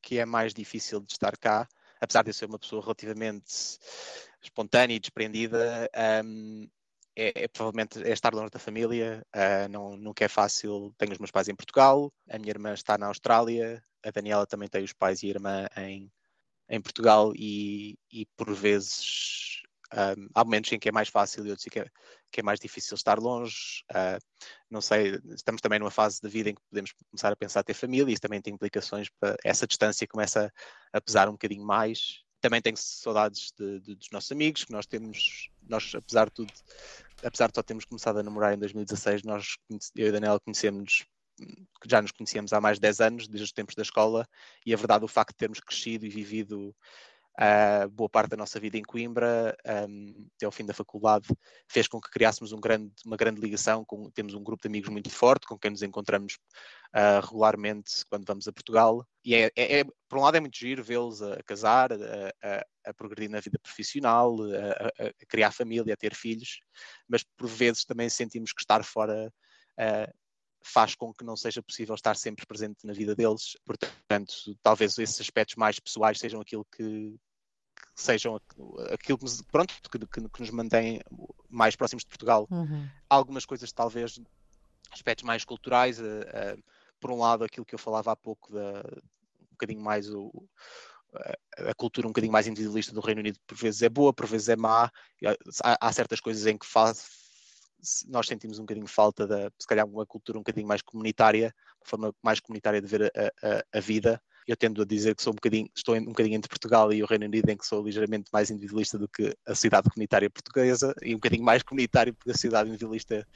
que 0.00 0.18
é 0.18 0.24
mais 0.24 0.54
difícil 0.54 1.00
de 1.00 1.12
estar 1.12 1.36
cá, 1.36 1.68
apesar 2.00 2.22
de 2.22 2.30
eu 2.30 2.34
ser 2.34 2.46
uma 2.46 2.58
pessoa 2.58 2.80
relativamente 2.80 3.78
espontânea 4.40 4.94
e 4.94 5.00
desprendida, 5.00 5.90
um, 6.24 6.66
é, 7.18 7.44
é, 7.44 7.48
provavelmente 7.48 8.00
é 8.02 8.12
estar 8.12 8.32
longe 8.32 8.50
da 8.50 8.60
família, 8.60 9.26
uh, 9.34 9.68
não, 9.68 9.96
nunca 9.96 10.24
é 10.24 10.28
fácil. 10.28 10.94
Tenho 10.96 11.12
os 11.12 11.18
meus 11.18 11.32
pais 11.32 11.48
em 11.48 11.54
Portugal, 11.56 12.12
a 12.30 12.38
minha 12.38 12.50
irmã 12.50 12.72
está 12.72 12.96
na 12.96 13.08
Austrália, 13.08 13.82
a 14.04 14.10
Daniela 14.10 14.46
também 14.46 14.68
tem 14.68 14.84
os 14.84 14.92
pais 14.92 15.22
e 15.24 15.28
irmã 15.28 15.66
em, 15.76 16.10
em 16.68 16.80
Portugal 16.80 17.32
e, 17.34 17.98
e 18.12 18.24
por 18.36 18.54
vezes 18.54 19.62
um, 19.92 20.28
há 20.34 20.44
momentos 20.44 20.70
em 20.72 20.78
que 20.78 20.88
é 20.88 20.92
mais 20.92 21.08
fácil 21.08 21.46
e 21.46 21.50
outros 21.50 21.66
em 21.66 21.70
que 21.70 21.80
é, 21.80 21.86
que 22.30 22.40
é 22.40 22.42
mais 22.42 22.60
difícil 22.60 22.94
estar 22.94 23.18
longe. 23.18 23.82
Uh, 23.90 24.22
não 24.70 24.80
sei, 24.80 25.18
estamos 25.34 25.60
também 25.60 25.78
numa 25.78 25.90
fase 25.90 26.20
da 26.20 26.28
vida 26.28 26.50
em 26.50 26.54
que 26.54 26.62
podemos 26.70 26.92
começar 27.10 27.32
a 27.32 27.36
pensar 27.36 27.62
ter 27.64 27.74
família, 27.74 28.10
e 28.10 28.12
isso 28.12 28.22
também 28.22 28.40
tem 28.40 28.54
implicações 28.54 29.08
para 29.18 29.36
essa 29.44 29.66
distância 29.66 30.06
começa 30.06 30.52
a 30.92 31.00
pesar 31.00 31.28
um 31.28 31.32
bocadinho 31.32 31.64
mais. 31.64 32.22
Também 32.40 32.62
tenho 32.62 32.76
saudades 32.76 33.52
de, 33.58 33.80
de, 33.80 33.94
dos 33.96 34.10
nossos 34.12 34.30
amigos, 34.30 34.64
que 34.64 34.72
nós 34.72 34.86
temos, 34.86 35.50
nós 35.68 35.94
apesar 35.94 36.26
de 36.26 36.32
tudo, 36.32 36.52
apesar 37.22 37.48
de 37.48 37.54
só 37.54 37.62
termos 37.62 37.84
começado 37.84 38.18
a 38.18 38.22
namorar 38.22 38.54
em 38.54 38.58
2016, 38.58 39.22
nós, 39.22 39.56
eu 39.96 40.08
e 40.08 40.12
Daniela 40.12 40.40
conhecemos 40.40 41.06
já 41.86 42.02
nos 42.02 42.10
conhecíamos 42.10 42.52
há 42.52 42.60
mais 42.60 42.78
de 42.78 42.82
10 42.82 43.00
anos, 43.00 43.28
desde 43.28 43.44
os 43.44 43.52
tempos 43.52 43.74
da 43.74 43.82
escola, 43.82 44.26
e 44.66 44.74
a 44.74 44.76
verdade, 44.76 45.04
o 45.04 45.08
facto 45.08 45.30
de 45.30 45.36
termos 45.36 45.60
crescido 45.60 46.04
e 46.04 46.08
vivido 46.08 46.74
uh, 47.38 47.88
boa 47.88 48.08
parte 48.08 48.30
da 48.30 48.36
nossa 48.36 48.58
vida 48.58 48.76
em 48.76 48.82
Coimbra, 48.82 49.56
um, 49.88 50.28
até 50.36 50.46
ao 50.46 50.52
fim 50.52 50.66
da 50.66 50.74
faculdade, 50.74 51.28
fez 51.68 51.86
com 51.86 52.00
que 52.00 52.10
criássemos 52.10 52.52
um 52.52 52.60
grande, 52.60 52.92
uma 53.06 53.16
grande 53.16 53.40
ligação, 53.40 53.84
com, 53.84 54.10
temos 54.10 54.34
um 54.34 54.42
grupo 54.42 54.62
de 54.62 54.68
amigos 54.68 54.90
muito 54.90 55.10
forte, 55.10 55.46
com 55.46 55.58
quem 55.58 55.70
nos 55.70 55.82
encontramos 55.82 56.38
uh, 56.94 57.24
regularmente 57.24 58.04
quando 58.10 58.26
vamos 58.26 58.48
a 58.48 58.52
Portugal, 58.52 59.06
e 59.24 59.34
é, 59.34 59.50
é, 59.56 59.80
é 59.80 59.84
por 60.08 60.18
um 60.18 60.22
lado 60.22 60.36
é 60.36 60.40
muito 60.40 60.56
giro 60.56 60.82
vê-los 60.82 61.22
a, 61.22 61.42
casar, 61.44 61.92
a, 61.92 61.96
a, 62.42 62.66
a, 62.86 62.94
progredir 62.94 63.30
na 63.30 63.40
vida 63.40 63.58
profissional, 63.62 64.36
a, 64.42 65.26
criar 65.28 65.52
família, 65.52 65.94
a 65.94 65.96
ter 65.96 66.14
filhos, 66.14 66.60
mas 67.06 67.22
por 67.36 67.46
vezes 67.46 67.84
também 67.84 68.08
sentimos 68.08 68.52
que 68.52 68.62
estar 68.62 68.82
fora 68.84 69.32
uh, 69.78 70.12
faz 70.62 70.94
com 70.94 71.12
que 71.12 71.24
não 71.24 71.36
seja 71.36 71.62
possível 71.62 71.94
estar 71.94 72.16
sempre 72.16 72.46
presente 72.46 72.86
na 72.86 72.92
vida 72.92 73.14
deles. 73.14 73.56
Portanto, 73.64 74.34
talvez 74.62 74.98
esses 74.98 75.20
aspectos 75.20 75.56
mais 75.56 75.78
pessoais 75.78 76.18
sejam 76.18 76.40
aquilo 76.40 76.66
que 76.74 77.14
sejam 77.98 78.40
aquilo 78.92 79.18
que 79.18 79.24
nos, 79.24 79.42
pronto, 79.42 79.74
que, 79.90 79.98
que, 80.06 80.40
nos 80.40 80.50
mantém 80.50 81.00
mais 81.48 81.74
próximos 81.74 82.04
de 82.04 82.08
Portugal. 82.08 82.46
Uhum. 82.50 82.88
Algumas 83.10 83.44
coisas, 83.44 83.72
talvez, 83.72 84.20
aspectos 84.92 85.24
mais 85.24 85.44
culturais, 85.44 85.98
uh, 86.00 86.04
uh, 86.04 86.62
por 87.00 87.10
um 87.10 87.18
lado, 87.18 87.44
aquilo 87.44 87.66
que 87.66 87.74
eu 87.74 87.78
falava 87.78 88.12
há 88.12 88.16
pouco, 88.16 88.52
da, 88.52 88.82
um 89.40 89.52
bocadinho 89.52 89.80
mais 89.80 90.08
o, 90.14 90.48
a 91.56 91.74
cultura 91.74 92.06
um 92.06 92.10
bocadinho 92.10 92.32
mais 92.32 92.46
individualista 92.46 92.92
do 92.92 93.00
Reino 93.00 93.20
Unido 93.20 93.38
por 93.46 93.56
vezes 93.56 93.82
é 93.82 93.88
boa, 93.88 94.12
por 94.12 94.26
vezes 94.26 94.48
é 94.48 94.56
má. 94.56 94.90
Há, 95.64 95.88
há 95.88 95.92
certas 95.92 96.20
coisas 96.20 96.46
em 96.46 96.56
que 96.56 96.66
faz, 96.66 97.08
nós 98.06 98.26
sentimos 98.26 98.58
um 98.58 98.62
bocadinho 98.62 98.86
falta 98.86 99.26
da, 99.26 99.50
se 99.58 99.66
calhar, 99.66 99.86
uma 99.86 100.06
cultura 100.06 100.38
um 100.38 100.42
bocadinho 100.42 100.68
mais 100.68 100.82
comunitária, 100.82 101.54
uma 101.80 101.86
forma 101.86 102.14
mais 102.22 102.40
comunitária 102.40 102.80
de 102.80 102.86
ver 102.86 103.04
a, 103.04 103.48
a, 103.48 103.78
a 103.78 103.80
vida. 103.80 104.22
Eu 104.48 104.56
tendo 104.56 104.82
a 104.82 104.84
dizer 104.84 105.14
que 105.14 105.22
sou 105.22 105.32
um 105.32 105.36
bocadinho, 105.36 105.68
estou 105.76 105.94
um 105.94 106.06
bocadinho 106.06 106.36
entre 106.36 106.48
Portugal 106.48 106.92
e 106.92 107.02
o 107.02 107.06
Reino 107.06 107.26
Unido, 107.26 107.48
em 107.50 107.56
que 107.56 107.66
sou 107.66 107.84
ligeiramente 107.84 108.30
mais 108.32 108.50
individualista 108.50 108.98
do 108.98 109.06
que 109.06 109.36
a 109.46 109.54
cidade 109.54 109.90
comunitária 109.90 110.30
portuguesa 110.30 110.94
e 111.02 111.14
um 111.14 111.18
bocadinho 111.18 111.44
mais 111.44 111.62
comunitário 111.62 112.14
do 112.14 112.18
que 112.18 112.30
a 112.30 112.34
cidade 112.34 112.68
individualista 112.68 113.26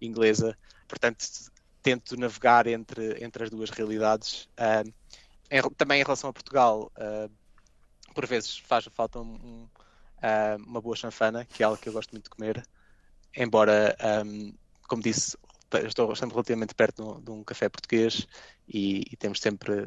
inglesa. 0.00 0.56
Portanto, 0.86 1.24
tento 1.82 2.16
navegar 2.16 2.66
entre, 2.66 3.24
entre 3.24 3.44
as 3.44 3.50
duas 3.50 3.70
realidades. 3.70 4.44
Uh, 4.58 4.92
em, 5.50 5.62
também 5.76 6.00
em 6.00 6.04
relação 6.04 6.28
a 6.28 6.32
Portugal, 6.32 6.92
uh, 6.98 7.32
por 8.14 8.26
vezes 8.26 8.58
faz 8.58 8.84
falta 8.92 9.18
um, 9.18 9.34
um, 9.34 9.68
uh, 10.18 10.62
uma 10.66 10.82
boa 10.82 10.94
chanfana, 10.94 11.46
que 11.46 11.62
é 11.62 11.66
algo 11.66 11.80
que 11.80 11.88
eu 11.88 11.92
gosto 11.94 12.12
muito 12.12 12.24
de 12.24 12.30
comer 12.30 12.62
embora, 13.36 13.96
um, 14.26 14.52
como 14.88 15.02
disse, 15.02 15.36
estou 15.84 16.14
sempre 16.16 16.34
relativamente 16.34 16.74
perto 16.74 17.20
de 17.22 17.30
um, 17.30 17.44
café 17.44 17.68
português 17.68 18.26
e, 18.68 19.02
e 19.12 19.16
temos 19.16 19.40
sempre 19.40 19.86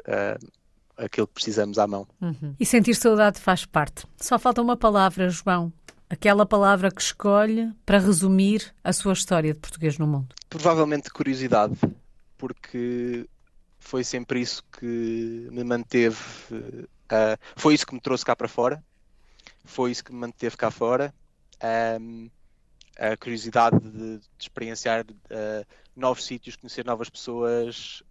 aquilo 0.97 1.27
que 1.27 1.33
precisamos 1.33 1.77
à 1.77 1.87
mão. 1.87 2.07
Uhum. 2.21 2.55
E 2.59 2.65
sentir 2.65 2.95
saudade 2.95 3.39
faz 3.39 3.65
parte. 3.65 4.05
Só 4.17 4.37
falta 4.37 4.61
uma 4.61 4.77
palavra, 4.77 5.29
João. 5.29 5.71
Aquela 6.09 6.45
palavra 6.45 6.91
que 6.91 7.01
escolhe 7.01 7.71
para 7.85 7.97
resumir 7.97 8.73
a 8.83 8.91
sua 8.91 9.13
história 9.13 9.53
de 9.53 9.59
português 9.59 9.97
no 9.97 10.05
mundo. 10.05 10.35
Provavelmente 10.49 11.09
curiosidade, 11.09 11.77
porque 12.37 13.25
foi 13.79 14.03
sempre 14.03 14.41
isso 14.41 14.63
que 14.77 15.47
me 15.51 15.63
manteve. 15.63 16.17
Uh, 16.51 17.37
foi 17.55 17.73
isso 17.73 17.85
que 17.85 17.93
me 17.93 18.01
trouxe 18.01 18.25
cá 18.25 18.35
para 18.35 18.47
fora, 18.47 18.83
foi 19.63 19.91
isso 19.91 20.03
que 20.03 20.11
me 20.11 20.19
manteve 20.19 20.57
cá 20.57 20.69
fora. 20.69 21.13
Um, 22.01 22.29
a 22.97 23.15
curiosidade 23.17 23.79
de, 23.79 24.17
de 24.17 24.27
experienciar 24.39 25.05
uh, 25.05 25.65
novos 25.95 26.25
sítios, 26.25 26.55
conhecer 26.55 26.85
novas 26.85 27.09
pessoas, 27.09 28.03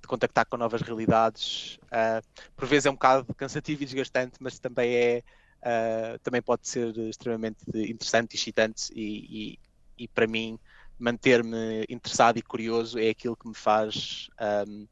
de 0.00 0.08
contactar 0.08 0.46
com 0.46 0.56
novas 0.56 0.82
realidades. 0.82 1.78
Uh, 1.84 2.22
por 2.56 2.66
vezes 2.66 2.86
é 2.86 2.90
um 2.90 2.94
bocado 2.94 3.34
cansativo 3.34 3.82
e 3.82 3.86
desgastante, 3.86 4.36
mas 4.40 4.58
também 4.58 4.94
é 4.94 5.22
uh, 5.62 6.18
também 6.20 6.42
pode 6.42 6.68
ser 6.68 6.96
extremamente 6.98 7.64
interessante 7.74 8.34
e 8.34 8.36
excitante 8.36 8.92
e, 8.94 9.52
e, 9.52 10.04
e 10.04 10.08
para 10.08 10.26
mim 10.26 10.58
manter-me 10.98 11.84
interessado 11.88 12.38
e 12.38 12.42
curioso 12.42 12.98
é 12.98 13.10
aquilo 13.10 13.36
que 13.36 13.46
me 13.46 13.54
faz 13.54 14.28
um, 14.68 14.86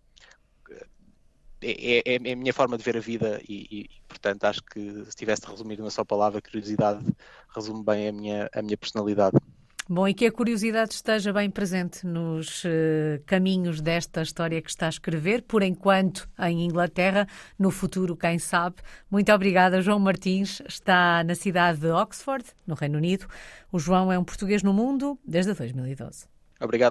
é, 1.60 1.98
é, 1.98 2.14
é, 2.14 2.32
a 2.32 2.36
minha 2.36 2.52
forma 2.52 2.76
de 2.76 2.84
ver 2.84 2.96
a 2.96 3.00
vida 3.00 3.40
e, 3.48 3.66
e, 3.70 3.90
portanto 4.06 4.44
acho 4.44 4.62
que 4.62 5.04
se 5.06 5.16
tivesse 5.16 5.42
de 5.42 5.48
resumir 5.48 5.80
uma 5.80 5.90
só 5.90 6.04
palavra, 6.04 6.40
curiosidade 6.40 7.04
resume 7.54 7.82
bem 7.82 8.08
a 8.08 8.12
minha, 8.12 8.50
a 8.54 8.62
minha 8.62 8.76
personalidade. 8.76 9.36
Bom, 9.88 10.08
e 10.08 10.14
que 10.14 10.26
a 10.26 10.32
curiosidade 10.32 10.94
esteja 10.94 11.32
bem 11.32 11.48
presente 11.48 12.04
nos 12.04 12.64
uh, 12.64 12.68
caminhos 13.24 13.80
desta 13.80 14.20
história 14.20 14.60
que 14.60 14.68
está 14.68 14.86
a 14.86 14.88
escrever, 14.88 15.42
por 15.42 15.62
enquanto 15.62 16.28
em 16.40 16.64
Inglaterra, 16.64 17.24
no 17.56 17.70
futuro, 17.70 18.16
quem 18.16 18.36
sabe. 18.36 18.76
Muito 19.08 19.32
obrigada, 19.32 19.80
João 19.80 20.00
Martins. 20.00 20.60
Está 20.66 21.22
na 21.22 21.36
cidade 21.36 21.78
de 21.78 21.86
Oxford, 21.86 22.44
no 22.66 22.74
Reino 22.74 22.98
Unido. 22.98 23.28
O 23.70 23.78
João 23.78 24.10
é 24.10 24.18
um 24.18 24.24
português 24.24 24.60
no 24.60 24.72
mundo 24.72 25.16
desde 25.24 25.54
2012. 25.54 26.26
Obrigado. 26.60 26.84